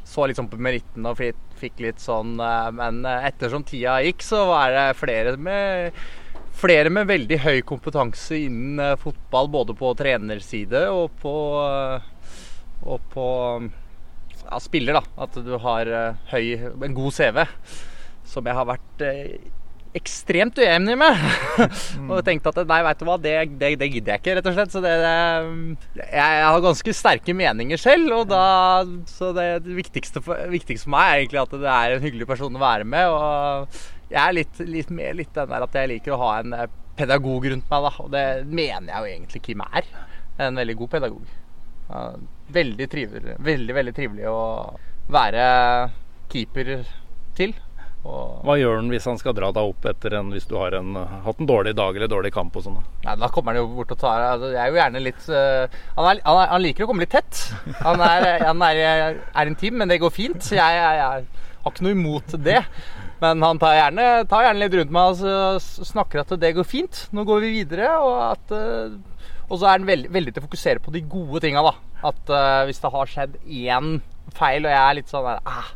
Så 0.05 0.27
litt 0.29 0.39
sånn 0.39 0.51
på 0.53 0.61
meritten 0.63 1.09
og 1.11 1.19
fikk, 1.19 1.81
litt 1.81 2.03
sånn 2.03 2.37
Men 2.77 3.07
ettersom 3.09 3.65
tida 3.67 4.01
gikk, 4.05 4.23
så 4.23 4.45
var 4.51 4.75
det 4.75 4.91
flere 5.01 5.37
med 5.37 6.05
flere 6.55 6.91
med 6.93 7.09
veldig 7.09 7.39
høy 7.43 7.57
kompetanse 7.67 8.37
innen 8.47 8.99
fotball, 9.01 9.49
både 9.51 9.75
på 9.75 9.89
trenerside 9.99 10.85
og 10.87 11.17
på, 11.19 11.33
og 12.85 13.09
på 13.11 13.27
ja, 14.45 14.61
spiller. 14.63 15.01
da, 15.01 15.03
At 15.27 15.35
du 15.35 15.57
har 15.65 15.91
høy, 16.31 16.45
en 16.71 16.95
god 16.95 17.17
CV. 17.17 17.43
Som 18.29 18.49
jeg 18.49 18.57
har 18.57 18.67
vært 18.69 19.05
eh, 19.05 19.37
ekstremt 19.95 20.59
uenig 20.59 20.97
med. 20.99 21.25
og 22.11 22.23
tenkt 22.27 22.47
at 22.51 22.61
nei, 22.67 22.81
vet 22.87 23.01
du 23.01 23.07
hva, 23.07 23.17
det, 23.21 23.35
det, 23.61 23.75
det 23.81 23.91
gidder 23.93 24.15
jeg 24.15 24.23
ikke, 24.23 24.37
rett 24.39 24.49
og 24.51 24.57
slett. 24.57 24.75
Så 24.75 24.83
det, 24.85 24.95
det, 25.01 26.07
jeg, 26.09 26.45
har 26.45 26.63
ganske 26.65 26.97
sterke 26.97 27.37
meninger 27.37 27.81
selv, 27.81 28.11
og 28.19 28.31
da 28.33 28.45
Så 29.11 29.33
det, 29.37 29.49
det 29.67 29.77
viktigste, 29.79 30.23
for, 30.25 30.41
viktigste 30.53 30.89
for 30.89 30.97
meg 30.97 31.11
er 31.11 31.21
egentlig 31.23 31.45
at 31.45 31.59
det 31.67 31.75
er 31.75 31.97
en 31.97 32.07
hyggelig 32.07 32.31
person 32.31 32.59
å 32.59 32.65
være 32.65 32.89
med. 32.89 33.13
og 33.13 33.83
jeg 34.15 34.21
er 34.21 34.35
litt, 34.37 34.59
litt 34.69 34.91
mer 34.95 35.15
litt 35.17 35.33
den 35.35 35.49
der 35.51 35.65
at 35.65 35.79
jeg 35.79 35.91
liker 35.91 36.15
å 36.15 36.21
ha 36.21 36.33
en 36.43 36.53
eh, 36.57 36.69
pedagog 36.99 37.49
rundt 37.51 37.71
meg, 37.71 37.87
da. 37.87 37.95
Og 38.05 38.11
det 38.13 38.27
mener 38.51 38.91
jeg 38.91 38.99
jo 38.99 39.15
egentlig 39.15 39.45
Kim 39.47 39.65
er. 39.65 39.89
En 40.45 40.59
veldig 40.59 40.77
god 40.81 40.91
pedagog. 40.97 41.33
Veldig 42.55 42.87
trivelig, 42.91 43.37
veldig, 43.45 43.75
veldig 43.77 43.95
trivelig 43.95 44.27
å 44.31 44.41
være 45.13 45.45
keeper 46.33 46.77
til. 47.39 47.55
Hva 48.05 48.59
gjør 48.61 48.83
han 48.83 48.91
hvis 48.93 49.07
han 49.09 49.17
skal 49.17 49.33
dra 49.37 49.49
deg 49.55 49.71
opp 49.71 49.87
etter 49.89 50.19
en 50.19 50.29
hvis 50.35 50.45
du 50.49 50.59
har 50.61 50.75
en, 50.77 50.93
hatt 51.25 51.39
en 51.41 51.49
dårlig 51.49 51.73
dag 51.79 51.97
eller 51.97 52.11
dårlig 52.13 52.35
kamp 52.35 52.57
og 52.61 52.67
sånn? 52.67 52.77
Nei, 53.07 53.15
da 53.21 53.31
kommer 53.33 53.55
han 53.55 53.63
jo 53.63 53.79
bort 53.79 53.95
og 53.95 54.01
tar 54.03 54.25
altså, 54.27 54.51
Jeg 54.53 54.61
er 54.61 54.73
jo 54.73 54.77
gjerne 54.77 55.01
litt 55.01 55.29
uh, 55.31 55.79
han, 55.97 56.09
er, 56.11 56.19
han, 56.21 56.35
er, 56.37 56.51
han 56.53 56.65
liker 56.65 56.85
å 56.85 56.91
komme 56.91 57.07
litt 57.07 57.15
tett. 57.15 57.41
Han 57.81 58.03
er, 58.05 58.27
han 58.45 58.67
er, 58.67 58.83
er 59.25 59.49
intim, 59.49 59.79
men 59.81 59.89
det 59.89 60.03
går 60.03 60.13
fint. 60.13 60.51
Jeg, 60.53 60.77
jeg, 60.77 61.01
jeg 61.01 61.65
har 61.65 61.73
ikke 61.73 61.87
noe 61.87 61.97
imot 61.97 62.37
det. 62.45 62.61
Men 63.23 63.41
han 63.47 63.61
tar 63.63 63.79
gjerne, 63.79 64.09
tar 64.29 64.45
gjerne 64.49 64.61
litt 64.61 64.77
rundt 64.79 64.93
meg 64.93 65.07
og 65.09 65.25
altså, 65.25 65.87
snakker 65.89 66.21
at 66.25 66.35
det 66.43 66.53
går 66.59 66.67
fint. 66.69 67.07
Nå 67.17 67.25
går 67.29 67.45
vi 67.47 67.53
videre. 67.61 67.89
Og, 68.05 68.19
at, 68.35 68.53
uh, 68.53 69.47
og 69.49 69.57
så 69.57 69.71
er 69.71 69.79
han 69.79 69.89
veldig, 69.89 70.13
veldig 70.13 70.35
til 70.35 70.45
å 70.45 70.49
fokusere 70.49 70.85
på 70.85 70.93
de 70.93 71.05
gode 71.09 71.41
tinga. 71.45 71.65
At 72.05 72.35
uh, 72.35 72.67
hvis 72.69 72.83
det 72.85 72.93
har 72.99 73.15
skjedd 73.15 73.41
én 73.49 73.97
feil, 74.35 74.67
og 74.67 74.73
jeg 74.73 74.83
er 74.83 74.99
litt 75.01 75.13
sånn 75.13 75.25
der 75.29 75.41
ah, 75.49 75.73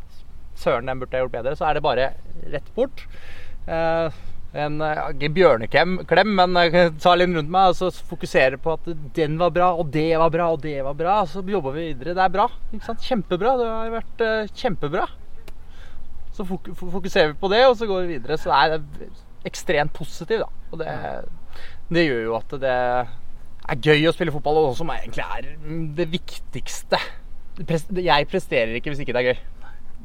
Søren, 0.59 0.89
den 0.91 0.99
burde 1.01 1.15
jeg 1.15 1.27
gjort 1.27 1.37
bedre. 1.37 1.55
Så 1.59 1.69
er 1.69 1.79
det 1.79 1.85
bare 1.85 2.09
rett 2.53 2.73
bort. 2.77 3.05
Eh, 3.69 4.19
en 4.59 4.81
eh, 4.81 5.01
ikke 5.13 5.31
bjørneklem, 5.37 5.99
klem, 6.09 6.33
men 6.39 6.57
eh, 6.61 6.91
ta 7.03 7.13
litt 7.15 7.35
rundt 7.37 7.53
meg 7.53 7.73
og 7.73 7.79
så 7.79 7.91
fokusere 8.11 8.59
på 8.63 8.75
at 8.79 8.91
den 9.17 9.37
var 9.41 9.53
bra, 9.55 9.71
og 9.77 9.93
det 9.95 10.11
var 10.19 10.33
bra, 10.35 10.51
og 10.55 10.63
det 10.65 10.79
var 10.87 10.99
bra. 10.99 11.21
Så 11.29 11.45
jobber 11.47 11.77
vi 11.77 11.91
videre. 11.93 12.17
Det 12.19 12.25
er 12.25 12.35
bra. 12.35 12.49
ikke 12.73 12.89
sant? 12.89 13.07
Kjempebra. 13.07 13.55
Det 13.61 13.71
har 13.71 13.97
vært 13.99 14.27
kjempebra. 14.57 15.07
Så 16.39 16.47
fokuserer 16.47 17.33
vi 17.33 17.41
på 17.41 17.51
det, 17.51 17.65
og 17.67 17.79
så 17.79 17.89
går 17.91 18.05
vi 18.05 18.17
videre. 18.17 18.39
Så 18.39 18.53
er 18.55 18.77
det 18.77 19.11
ekstremt 19.49 19.95
positivt, 19.95 20.45
da. 20.45 20.67
Og 20.73 20.83
det, 20.83 20.93
det 21.95 22.05
gjør 22.07 22.23
jo 22.29 22.37
at 22.39 22.59
det 22.63 22.75
er 23.69 23.81
gøy 23.85 24.09
å 24.09 24.15
spille 24.15 24.33
fotball, 24.35 24.63
og 24.71 24.77
som 24.79 24.91
egentlig 24.95 25.25
er 25.25 25.49
det 25.99 26.09
viktigste. 26.13 27.01
Jeg 27.59 28.29
presterer 28.31 28.77
ikke 28.79 28.93
hvis 28.93 29.03
ikke 29.03 29.17
det 29.17 29.23
er 29.23 29.33
gøy. 29.33 29.41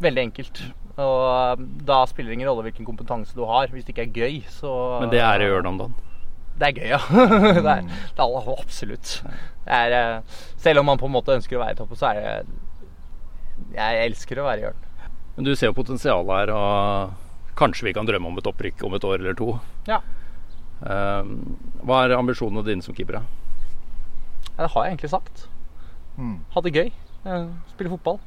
Veldig 0.02 0.24
enkelt. 0.30 0.64
Og 1.02 1.62
da 1.88 2.04
spiller 2.10 2.30
det 2.30 2.38
ingen 2.38 2.50
rolle 2.50 2.66
hvilken 2.68 2.86
kompetanse 2.86 3.34
du 3.38 3.44
har. 3.50 3.70
Hvis 3.74 3.86
det 3.86 3.96
ikke 3.96 4.06
er 4.08 4.18
gøy, 4.18 4.42
så 4.50 4.74
Men 5.02 5.14
det 5.14 5.22
er 5.22 5.40
det 5.40 5.48
å 5.50 5.54
gjøre 5.56 5.66
det 5.66 5.72
om 5.72 5.80
dagen. 5.82 5.96
Det 6.54 6.68
er 6.68 6.76
gøy, 6.78 6.90
ja. 6.92 7.00
det, 7.66 7.72
er, 7.72 7.86
det 8.14 8.26
er 8.26 8.50
absolutt. 8.54 9.14
Det 9.66 9.78
er, 9.80 9.96
eh, 9.98 10.42
selv 10.62 10.84
om 10.84 10.92
man 10.92 11.00
på 11.02 11.10
en 11.10 11.16
måte 11.16 11.34
ønsker 11.34 11.58
å 11.58 11.64
være 11.64 11.74
i 11.74 11.80
toppen, 11.80 11.98
så 11.98 12.12
er 12.12 12.20
det 12.20 12.34
Jeg 13.74 14.04
elsker 14.06 14.42
å 14.42 14.46
være 14.46 14.62
i 14.62 14.66
hjørnet. 14.68 14.90
Men 15.34 15.48
du 15.48 15.56
ser 15.58 15.72
jo 15.72 15.78
potensialet 15.80 16.30
her, 16.30 16.52
og 16.54 17.56
kanskje 17.58 17.88
vi 17.88 17.94
kan 17.98 18.06
drømme 18.06 18.30
om 18.30 18.38
et 18.38 18.50
opprykk 18.50 18.84
om 18.86 18.94
et 18.94 19.08
år 19.10 19.18
eller 19.18 19.38
to. 19.38 19.56
Ja. 19.90 19.98
Eh, 20.86 21.32
hva 21.82 22.04
er 22.04 22.14
ambisjonene 22.20 22.66
dine 22.68 22.86
som 22.86 22.94
keeper? 22.94 23.18
Ja, 23.18 24.68
Det 24.68 24.70
har 24.76 24.86
jeg 24.86 24.94
egentlig 24.94 25.14
sagt. 25.16 25.48
Mm. 26.22 26.38
Ha 26.54 26.62
det 26.62 26.76
gøy. 26.78 26.94
Spille 27.74 27.96
fotball. 27.96 28.22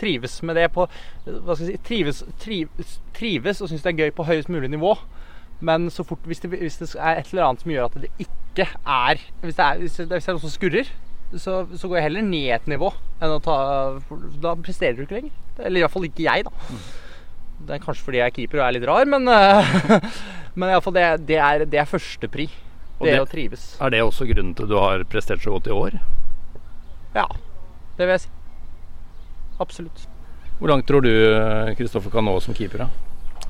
Trives 0.00 0.38
med 0.46 0.58
det 0.58 0.68
på 0.74 0.86
Hva 1.24 1.56
skal 1.56 1.66
jeg 1.66 1.76
si 1.76 1.82
Trives, 1.88 2.22
trives, 2.42 2.96
trives 3.16 3.62
og 3.62 3.70
syns 3.70 3.84
det 3.84 3.92
er 3.92 4.04
gøy 4.04 4.14
på 4.16 4.26
høyest 4.28 4.52
mulig 4.52 4.70
nivå. 4.72 4.94
Men 5.64 5.88
så 5.92 6.04
fort 6.04 6.24
hvis 6.28 6.42
det, 6.42 6.52
hvis 6.52 6.78
det 6.82 6.90
er 6.94 7.20
et 7.20 7.32
eller 7.32 7.46
annet 7.46 7.64
som 7.64 7.72
gjør 7.72 7.88
at 7.88 7.98
det 8.02 8.10
ikke 8.20 8.66
er 8.82 9.22
Hvis 9.40 9.56
det 9.56 9.64
er, 9.64 9.78
hvis 9.80 9.96
det, 9.96 10.06
hvis 10.10 10.26
det 10.26 10.32
er 10.32 10.36
noe 10.36 10.44
som 10.44 10.52
skurrer, 10.52 10.92
så, 11.36 11.54
så 11.74 11.88
går 11.88 11.98
jeg 11.98 12.06
heller 12.06 12.26
ned 12.28 12.52
et 12.54 12.68
nivå 12.70 12.92
enn 13.20 13.34
å 13.38 13.40
ta 13.42 13.56
Da 14.44 14.54
presterer 14.60 14.98
du 14.98 15.06
ikke 15.06 15.20
lenger. 15.20 15.34
Eller 15.58 15.80
i 15.80 15.84
hvert 15.86 15.94
fall 15.96 16.08
ikke 16.08 16.26
jeg, 16.26 16.46
da. 16.46 16.52
Det 17.66 17.76
er 17.76 17.82
kanskje 17.82 18.04
fordi 18.04 18.20
jeg 18.20 18.28
er 18.28 18.36
keeper 18.36 18.60
og 18.60 18.66
er 18.66 18.76
litt 18.76 18.86
rar, 18.88 19.08
men, 19.08 19.24
men 20.60 20.70
iallfall 20.70 20.94
det, 20.96 21.06
det, 21.28 21.40
er, 21.40 21.64
det 21.64 21.80
er 21.80 21.88
førstepri. 21.88 22.50
Det, 23.00 23.10
det 23.12 23.20
å 23.20 23.28
trives. 23.28 23.64
Er 23.80 23.92
det 23.92 24.04
også 24.04 24.28
grunnen 24.28 24.54
til 24.56 24.68
at 24.68 24.72
du 24.72 24.78
har 24.80 25.04
prestert 25.12 25.42
så 25.44 25.52
godt 25.56 25.68
i 25.68 25.74
år? 25.74 25.98
Ja, 27.16 27.26
det 27.96 28.06
vil 28.06 28.14
jeg 28.14 28.24
si. 28.26 28.35
Absolutt. 29.60 30.08
Hvor 30.58 30.72
langt 30.72 30.86
tror 30.88 31.04
du 31.04 31.12
Kristoffer 31.76 32.10
kan 32.10 32.24
nå 32.24 32.38
som 32.40 32.56
keeper? 32.56 32.86
da? 32.86 32.88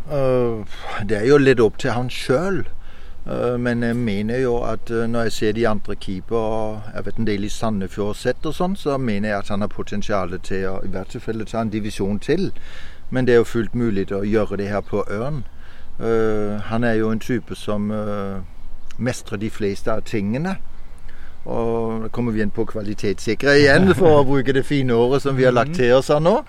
Uh, 0.06 0.62
det 1.02 1.16
er 1.18 1.26
jo 1.26 1.38
litt 1.38 1.60
opp 1.60 1.78
til 1.82 1.90
han 1.90 2.10
sjøl. 2.12 2.62
Uh, 3.26 3.56
men 3.58 3.82
jeg 3.82 3.96
mener 3.98 4.38
jo 4.38 4.60
at 4.62 4.90
uh, 4.94 5.02
når 5.10 5.26
jeg 5.26 5.32
ser 5.32 5.56
de 5.56 5.66
andre 5.68 5.96
keepere, 5.98 6.82
jeg 6.94 7.06
vet 7.06 7.18
en 7.18 7.26
del 7.26 7.46
i 7.46 7.50
Sandefjord 7.50 8.14
sett 8.14 8.46
og 8.46 8.54
sånn, 8.54 8.76
så 8.78 8.98
mener 9.02 9.32
jeg 9.32 9.38
at 9.40 9.50
han 9.50 9.66
har 9.66 9.72
potensial 9.72 10.36
til 10.46 10.68
å 10.70 10.76
i 10.86 10.92
hvert 10.94 11.16
fall 11.22 11.42
ta 11.42 11.64
en 11.64 11.74
divisjon 11.74 12.22
til. 12.22 12.52
Men 13.10 13.26
det 13.26 13.34
er 13.34 13.42
jo 13.42 13.50
fullt 13.50 13.74
mulig 13.74 14.06
å 14.14 14.22
gjøre 14.22 14.60
det 14.62 14.70
her 14.70 14.82
på 14.82 15.04
Ørn. 15.10 15.44
han 16.68 16.84
er 16.84 16.94
jo 16.98 17.08
en 17.08 17.20
type 17.22 17.54
som 17.56 17.86
mestrer 18.98 19.38
de 19.40 19.48
fleste 19.50 19.88
av 19.88 20.02
tingene. 20.04 20.58
Og 21.46 22.02
da 22.02 22.08
kommer 22.10 22.34
vi 22.34 22.42
inn 22.42 22.50
på 22.50 22.64
kvalitetssikre 22.66 23.52
igjen, 23.60 23.92
for 23.94 24.18
å 24.18 24.24
bruke 24.26 24.54
det 24.54 24.64
fine 24.66 24.94
året 24.94 25.22
som 25.22 25.36
vi 25.38 25.44
har 25.46 25.54
lagt 25.54 25.76
til 25.78 25.92
oss 25.94 26.10
her 26.10 26.18
nå. 26.18 26.40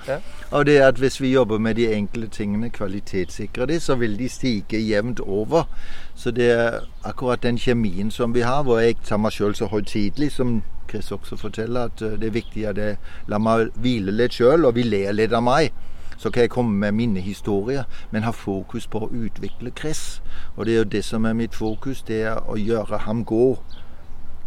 Og 0.49 0.65
det 0.65 0.77
er 0.79 0.87
at 0.87 0.97
hvis 0.97 1.19
vi 1.21 1.35
jobber 1.35 1.59
med 1.61 1.77
de 1.77 1.85
enkle 1.93 2.27
tingene, 2.33 2.71
kvalitetssikrer 2.73 3.69
de, 3.69 3.79
så 3.79 3.95
vil 3.95 4.17
de 4.17 4.29
stige 4.29 4.81
jevnt 4.81 5.19
over. 5.19 5.67
Så 6.15 6.31
det 6.33 6.49
er 6.49 6.79
akkurat 7.05 7.43
den 7.43 7.59
kjemien 7.61 8.09
som 8.11 8.33
vi 8.33 8.41
har, 8.41 8.63
hvor 8.63 8.81
jeg 8.81 8.97
tar 9.05 9.21
meg 9.21 9.37
sjøl 9.37 9.53
så 9.55 9.69
høytidelig, 9.69 10.31
som 10.31 10.61
Chris 10.89 11.11
også 11.11 11.37
forteller, 11.37 11.91
at 11.91 11.99
det 11.99 12.27
er 12.27 12.33
viktig 12.33 12.65
at 12.65 12.77
jeg 12.81 12.97
lar 13.27 13.43
meg 13.43 13.69
hvile 13.77 14.11
litt 14.15 14.33
sjøl, 14.33 14.65
og 14.65 14.75
vi 14.79 14.87
ler 14.87 15.13
litt 15.13 15.33
av 15.35 15.45
meg. 15.45 15.69
Så 16.17 16.31
kan 16.33 16.47
jeg 16.47 16.49
komme 16.49 16.73
med 16.73 16.91
mine 16.97 17.21
historier, 17.21 17.83
men 18.11 18.25
ha 18.25 18.31
fokus 18.33 18.87
på 18.87 19.05
å 19.05 19.11
utvikle 19.13 19.69
Chris. 19.77 20.23
Og 20.55 20.65
det 20.65 20.73
er 20.73 20.77
jo 20.77 20.93
det 20.95 21.03
som 21.05 21.25
er 21.29 21.37
mitt 21.37 21.55
fokus, 21.55 22.01
det 22.01 22.23
er 22.31 22.39
å 22.49 22.57
gjøre 22.57 23.05
ham 23.05 23.21
god. 23.25 23.61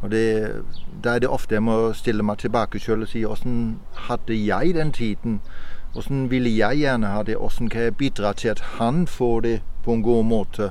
Og 0.02 0.10
det, 0.10 0.62
Da 1.04 1.14
er 1.14 1.18
det 1.18 1.28
ofte 1.28 1.54
jeg 1.54 1.62
må 1.62 1.92
stille 1.92 2.22
meg 2.22 2.38
tilbake 2.38 2.80
sjøl 2.80 3.02
og 3.02 3.08
si 3.08 3.24
åssen 3.24 3.80
hadde 4.08 4.36
jeg 4.36 4.74
den 4.74 4.92
tiden? 4.92 5.40
Åssen 5.96 6.30
ville 6.30 6.50
jeg 6.50 6.78
gjerne 6.78 7.06
ha 7.06 7.22
det? 7.22 7.36
Åssen 7.36 7.68
kan 7.68 7.82
jeg 7.82 7.96
bidra 7.96 8.32
til 8.32 8.48
at 8.48 8.60
han 8.78 9.06
får 9.06 9.40
det 9.40 9.62
på 9.84 9.92
en 9.92 10.02
god 10.02 10.24
måte? 10.24 10.70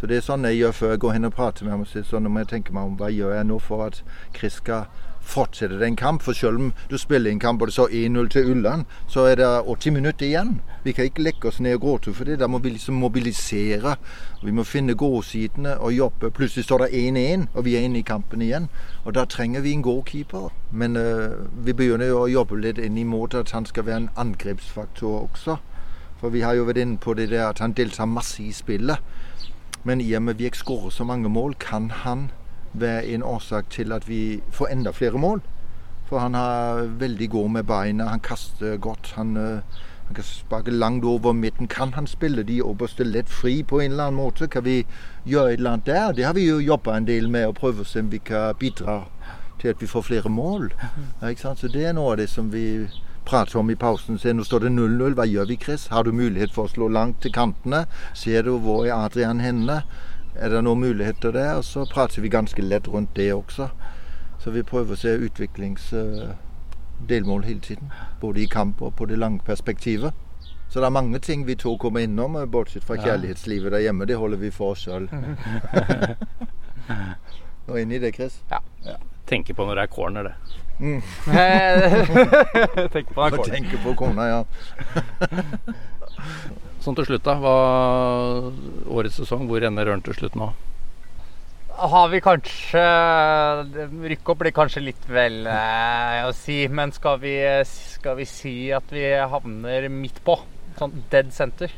Så 0.00 0.06
det 0.06 0.16
er 0.16 0.24
sånn 0.24 0.44
jeg 0.48 0.56
gjør 0.56 0.72
før 0.72 0.90
jeg 0.90 1.00
går 1.00 1.12
hen 1.12 1.28
og 1.28 1.32
prater 1.36 1.64
med 1.64 1.72
ham. 1.72 1.84
Så 1.84 2.02
sånn 2.08 2.28
må 2.32 2.40
jeg 2.40 2.48
tenke 2.48 2.72
meg 2.72 2.88
om 2.88 2.96
hva 2.96 3.10
gjør 3.12 3.34
jeg 3.36 3.48
nå 3.48 3.58
for 3.60 3.84
at 3.84 4.02
Chris 4.36 4.60
skal 4.62 4.86
fortsette 5.20 5.78
den 5.80 5.96
kamp. 5.96 6.22
For 6.22 6.32
selv 6.32 6.56
om 6.56 6.72
du 6.90 6.98
spiller 6.98 7.30
en 7.30 7.40
kamp 7.40 7.62
og 7.62 7.68
det 7.68 7.74
står 7.74 7.88
1-0 7.88 8.28
til 8.28 8.50
Ulland, 8.50 8.84
så 9.06 9.20
er 9.20 9.34
det 9.34 9.48
80 9.66 9.92
minutter 9.92 10.26
igjen. 10.26 10.60
Vi 10.84 10.92
kan 10.92 11.04
ikke 11.04 11.22
legge 11.22 11.48
oss 11.48 11.60
ned 11.60 11.74
og 11.74 11.80
gråte 11.80 12.14
for 12.14 12.24
det. 12.24 12.38
Da 12.40 12.46
må 12.46 12.58
vi 12.58 12.70
liksom 12.70 12.94
mobilisere. 12.94 13.96
Vi 14.42 14.50
må 14.50 14.64
finne 14.64 14.94
gåsidene 14.94 15.78
og 15.78 15.92
jobbe. 15.92 16.30
Plutselig 16.30 16.64
står 16.64 16.78
det 16.78 16.90
1-1, 16.90 17.46
og 17.54 17.64
vi 17.64 17.76
er 17.76 17.80
inne 17.80 17.98
i 17.98 18.06
kampen 18.06 18.42
igjen. 18.42 18.68
Og 19.04 19.14
da 19.14 19.24
trenger 19.24 19.60
vi 19.60 19.72
en 19.72 19.82
god. 19.82 20.00
Men 20.70 20.96
uh, 20.96 21.36
vi 21.66 21.72
begynner 21.72 22.06
jo 22.06 22.22
å 22.22 22.28
jobbe 22.28 22.56
litt 22.60 22.78
inn 22.78 22.98
imot 22.98 23.34
at 23.34 23.50
han 23.50 23.66
skal 23.66 23.86
være 23.86 23.96
en 23.96 24.10
angrepsfaktor 24.16 25.28
også. 25.28 25.56
For 26.20 26.28
vi 26.28 26.40
har 26.40 26.54
jo 26.54 26.66
vært 26.68 26.80
inne 26.80 26.98
på 27.00 27.14
det 27.14 27.30
der 27.30 27.48
at 27.48 27.58
han 27.58 27.72
deltar 27.72 28.08
masse 28.08 28.42
i 28.42 28.52
spillet. 28.52 28.98
Men 29.84 30.00
i 30.00 30.12
og 30.14 30.22
med 30.22 30.34
vi 30.40 30.48
ikke 30.48 30.60
skårer 30.60 30.90
så 30.90 31.04
mange 31.04 31.28
mål, 31.28 31.54
kan 31.60 31.90
han 31.90 32.30
være 32.72 33.06
en 33.06 33.22
årsak 33.22 33.70
til 33.70 33.92
at 33.92 34.08
vi 34.08 34.40
får 34.50 34.66
enda 34.72 34.90
flere 34.90 35.18
mål. 35.18 35.42
For 36.08 36.18
han 36.18 36.34
har 36.34 36.86
veldig 36.98 37.30
god 37.30 37.48
med 37.50 37.64
beina, 37.64 38.08
han 38.10 38.20
kaster 38.20 38.76
godt. 38.76 39.12
Han, 39.16 39.36
han 39.36 40.14
kan 40.14 40.24
sparke 40.24 40.70
langt 40.70 41.04
over 41.04 41.32
midten. 41.32 41.68
Kan 41.68 41.92
han 41.92 42.06
spille 42.06 42.42
de 42.42 42.62
oberste 42.62 43.04
lett 43.04 43.28
fri 43.30 43.62
på 43.62 43.80
en 43.80 43.90
eller 43.90 44.04
annen 44.04 44.18
måte? 44.18 44.48
Kan 44.48 44.64
vi 44.64 44.86
gjøre 45.24 45.52
et 45.52 45.58
eller 45.58 45.70
annet 45.70 45.86
der? 45.86 46.12
Det 46.12 46.24
har 46.24 46.34
vi 46.34 46.48
jo 46.48 46.58
jobba 46.58 46.96
en 46.96 47.06
del 47.06 47.28
med, 47.28 47.46
å 47.46 47.54
prøve 47.54 47.84
å 47.84 47.86
se 47.86 48.02
om 48.02 48.10
vi 48.10 48.18
kan 48.18 48.58
bidra 48.58 49.04
til 49.60 49.70
at 49.70 49.82
vi 49.82 49.86
får 49.86 50.02
flere 50.02 50.28
mål. 50.28 50.72
Så 51.36 51.68
det 51.68 51.84
er 51.86 51.94
noe 51.94 52.16
av 52.16 52.18
det 52.18 52.26
som 52.32 52.50
vi 52.50 52.88
prater 53.24 53.60
om 53.60 53.70
i 53.70 53.78
pausen. 53.78 54.18
Se, 54.18 54.32
nå 54.34 54.44
står 54.44 54.66
det 54.66 54.74
0-0. 54.74 55.14
Hva 55.14 55.26
gjør 55.28 55.46
vi, 55.46 55.58
Chris? 55.62 55.86
Har 55.94 56.04
du 56.04 56.12
mulighet 56.12 56.54
for 56.54 56.66
å 56.66 56.72
slå 56.72 56.88
langt 56.90 57.20
til 57.22 57.34
kantene? 57.34 57.84
Ser 58.18 58.48
du 58.48 58.56
hvor 58.58 58.86
er 58.86 58.96
Adrian 58.96 59.42
henne? 59.44 59.82
Er 60.34 60.48
det 60.48 60.64
noen 60.64 60.80
muligheter 60.80 61.32
der? 61.32 61.54
Og 61.58 61.64
så 61.64 61.86
prater 61.90 62.22
vi 62.22 62.28
ganske 62.28 62.62
lett 62.62 62.88
rundt 62.88 63.16
det 63.16 63.34
også. 63.34 63.68
Så 64.38 64.50
vi 64.50 64.62
prøver 64.62 64.92
å 64.92 64.96
se 64.96 65.08
utviklingsdelmål 65.26 67.44
hele 67.44 67.60
tiden. 67.60 67.92
Både 68.20 68.42
i 68.42 68.46
kamp 68.46 68.82
og 68.82 68.94
på 68.96 69.06
det 69.06 69.18
lange 69.18 69.40
perspektivet. 69.44 70.12
Så 70.70 70.80
det 70.80 70.86
er 70.86 70.90
mange 70.94 71.18
ting 71.18 71.46
vi 71.46 71.54
to 71.58 71.76
kommer 71.76 72.00
innom, 72.00 72.50
bortsett 72.50 72.84
fra 72.86 72.96
kjærlighetslivet 72.96 73.72
der 73.72 73.78
hjemme. 73.78 74.06
Det 74.06 74.16
holder 74.16 74.38
vi 74.38 74.50
for 74.54 74.70
oss 74.70 74.78
sjøl. 74.86 75.08
Nå 77.66 77.76
inne 77.76 77.94
i 77.94 77.98
det, 77.98 78.14
Chris? 78.14 78.42
Ja. 78.50 78.58
ja. 78.86 78.94
Tenker 79.26 79.54
på 79.54 79.64
når 79.66 79.74
det 79.74 79.82
er 79.82 79.86
corner, 79.86 80.22
det. 80.22 80.32
Mm. 80.80 81.02
tenker 82.94 83.14
på 83.14 83.20
når 83.20 83.30
det 83.30 83.30
er 83.30 83.36
corner. 83.36 83.50
Tenker 83.56 83.78
på 83.82 83.94
corner, 83.98 84.26
ja. 84.26 84.44
Sånn 86.80 86.96
til 86.96 87.10
slutt, 87.10 87.26
da. 87.26 87.36
Hva, 87.40 87.54
årets 88.88 89.20
sesong, 89.20 89.44
hvor 89.50 89.64
ender 89.66 89.90
Ørn 89.92 90.04
til 90.04 90.16
slutt 90.16 90.38
nå? 90.40 90.48
Har 91.80 92.10
vi 92.12 92.18
kanskje 92.20 92.80
Rykk 94.10 94.32
opp 94.32 94.40
blir 94.42 94.52
kanskje 94.52 94.82
litt 94.84 95.04
vel 95.08 95.46
eh, 95.48 96.18
å 96.28 96.32
si, 96.36 96.62
men 96.68 96.92
skal 96.92 97.20
vi, 97.22 97.34
skal 97.64 98.18
vi, 98.18 98.26
si 98.28 98.54
at 98.76 98.92
vi 98.92 99.06
havner 99.32 99.88
midt 99.92 100.20
på? 100.26 100.36
Sånn 100.80 100.98
dead 101.12 101.32
center. 101.36 101.72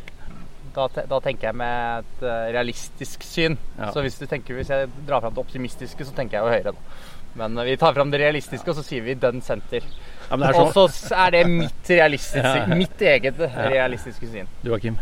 Da, 0.72 0.86
da 0.88 1.18
tenker 1.20 1.50
jeg 1.50 1.58
med 1.60 2.02
et 2.02 2.22
uh, 2.24 2.48
realistisk 2.54 3.24
syn. 3.26 3.58
Ja. 3.76 3.90
Så 3.92 4.04
hvis 4.04 4.16
du 4.16 4.24
tenker, 4.30 4.56
hvis 4.56 4.70
jeg 4.72 4.88
drar 5.04 5.20
fram 5.20 5.34
det 5.36 5.42
optimistiske, 5.42 6.06
så 6.08 6.14
tenker 6.16 6.38
jeg 6.38 6.46
jo 6.46 6.54
høyere. 6.54 6.72
Da. 6.72 7.32
Men 7.42 7.58
uh, 7.58 7.64
vi 7.68 7.76
tar 7.80 7.92
fram 7.96 8.12
det 8.12 8.22
realistiske, 8.22 8.70
og 8.72 8.78
så 8.78 8.86
sier 8.86 9.04
vi 9.04 9.18
dead 9.20 9.42
center. 9.44 9.84
Ja, 10.30 10.52
sånn. 10.52 10.70
Og 10.82 10.94
så 10.94 11.18
er 11.26 11.34
det 11.34 11.42
mitt 11.50 11.90
ja. 11.92 12.52
mitt 12.70 13.02
eget 13.02 13.40
realistiske 13.40 14.30
syn. 14.30 14.48
Du 14.62 14.72
og 14.72 14.80
Kim? 14.80 15.00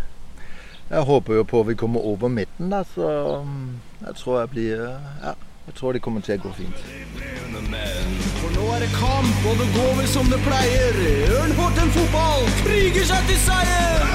Jeg 0.91 1.07
håper 1.07 1.39
jo 1.39 1.45
på 1.47 1.61
at 1.63 1.69
vi 1.69 1.75
kommer 1.79 2.03
over 2.03 2.29
midten, 2.29 2.71
da, 2.73 2.81
så 2.95 3.11
um, 3.45 3.79
jeg 4.01 4.17
tror 4.19 4.41
jeg 4.41 4.51
blir 4.51 4.81
Ja, 5.23 5.37
jeg 5.67 5.75
tror 5.79 5.93
det 5.95 6.03
kommer 6.03 6.25
til 6.27 6.41
å 6.41 6.49
gå 6.49 6.55
fint. 6.57 6.81
For 8.41 8.57
nå 8.57 8.65
er 8.75 8.83
det 8.83 8.91
kamp, 8.97 9.47
og 9.47 9.61
det 9.61 9.69
går 9.77 9.93
vel 10.01 10.09
som 10.11 10.33
det 10.33 10.41
pleier. 10.49 10.99
Ørn 11.39 11.55
Horten 11.61 11.95
fotball 11.95 12.49
kriger 12.65 13.07
seg 13.13 13.31
til 13.31 13.39
seier! 13.45 14.11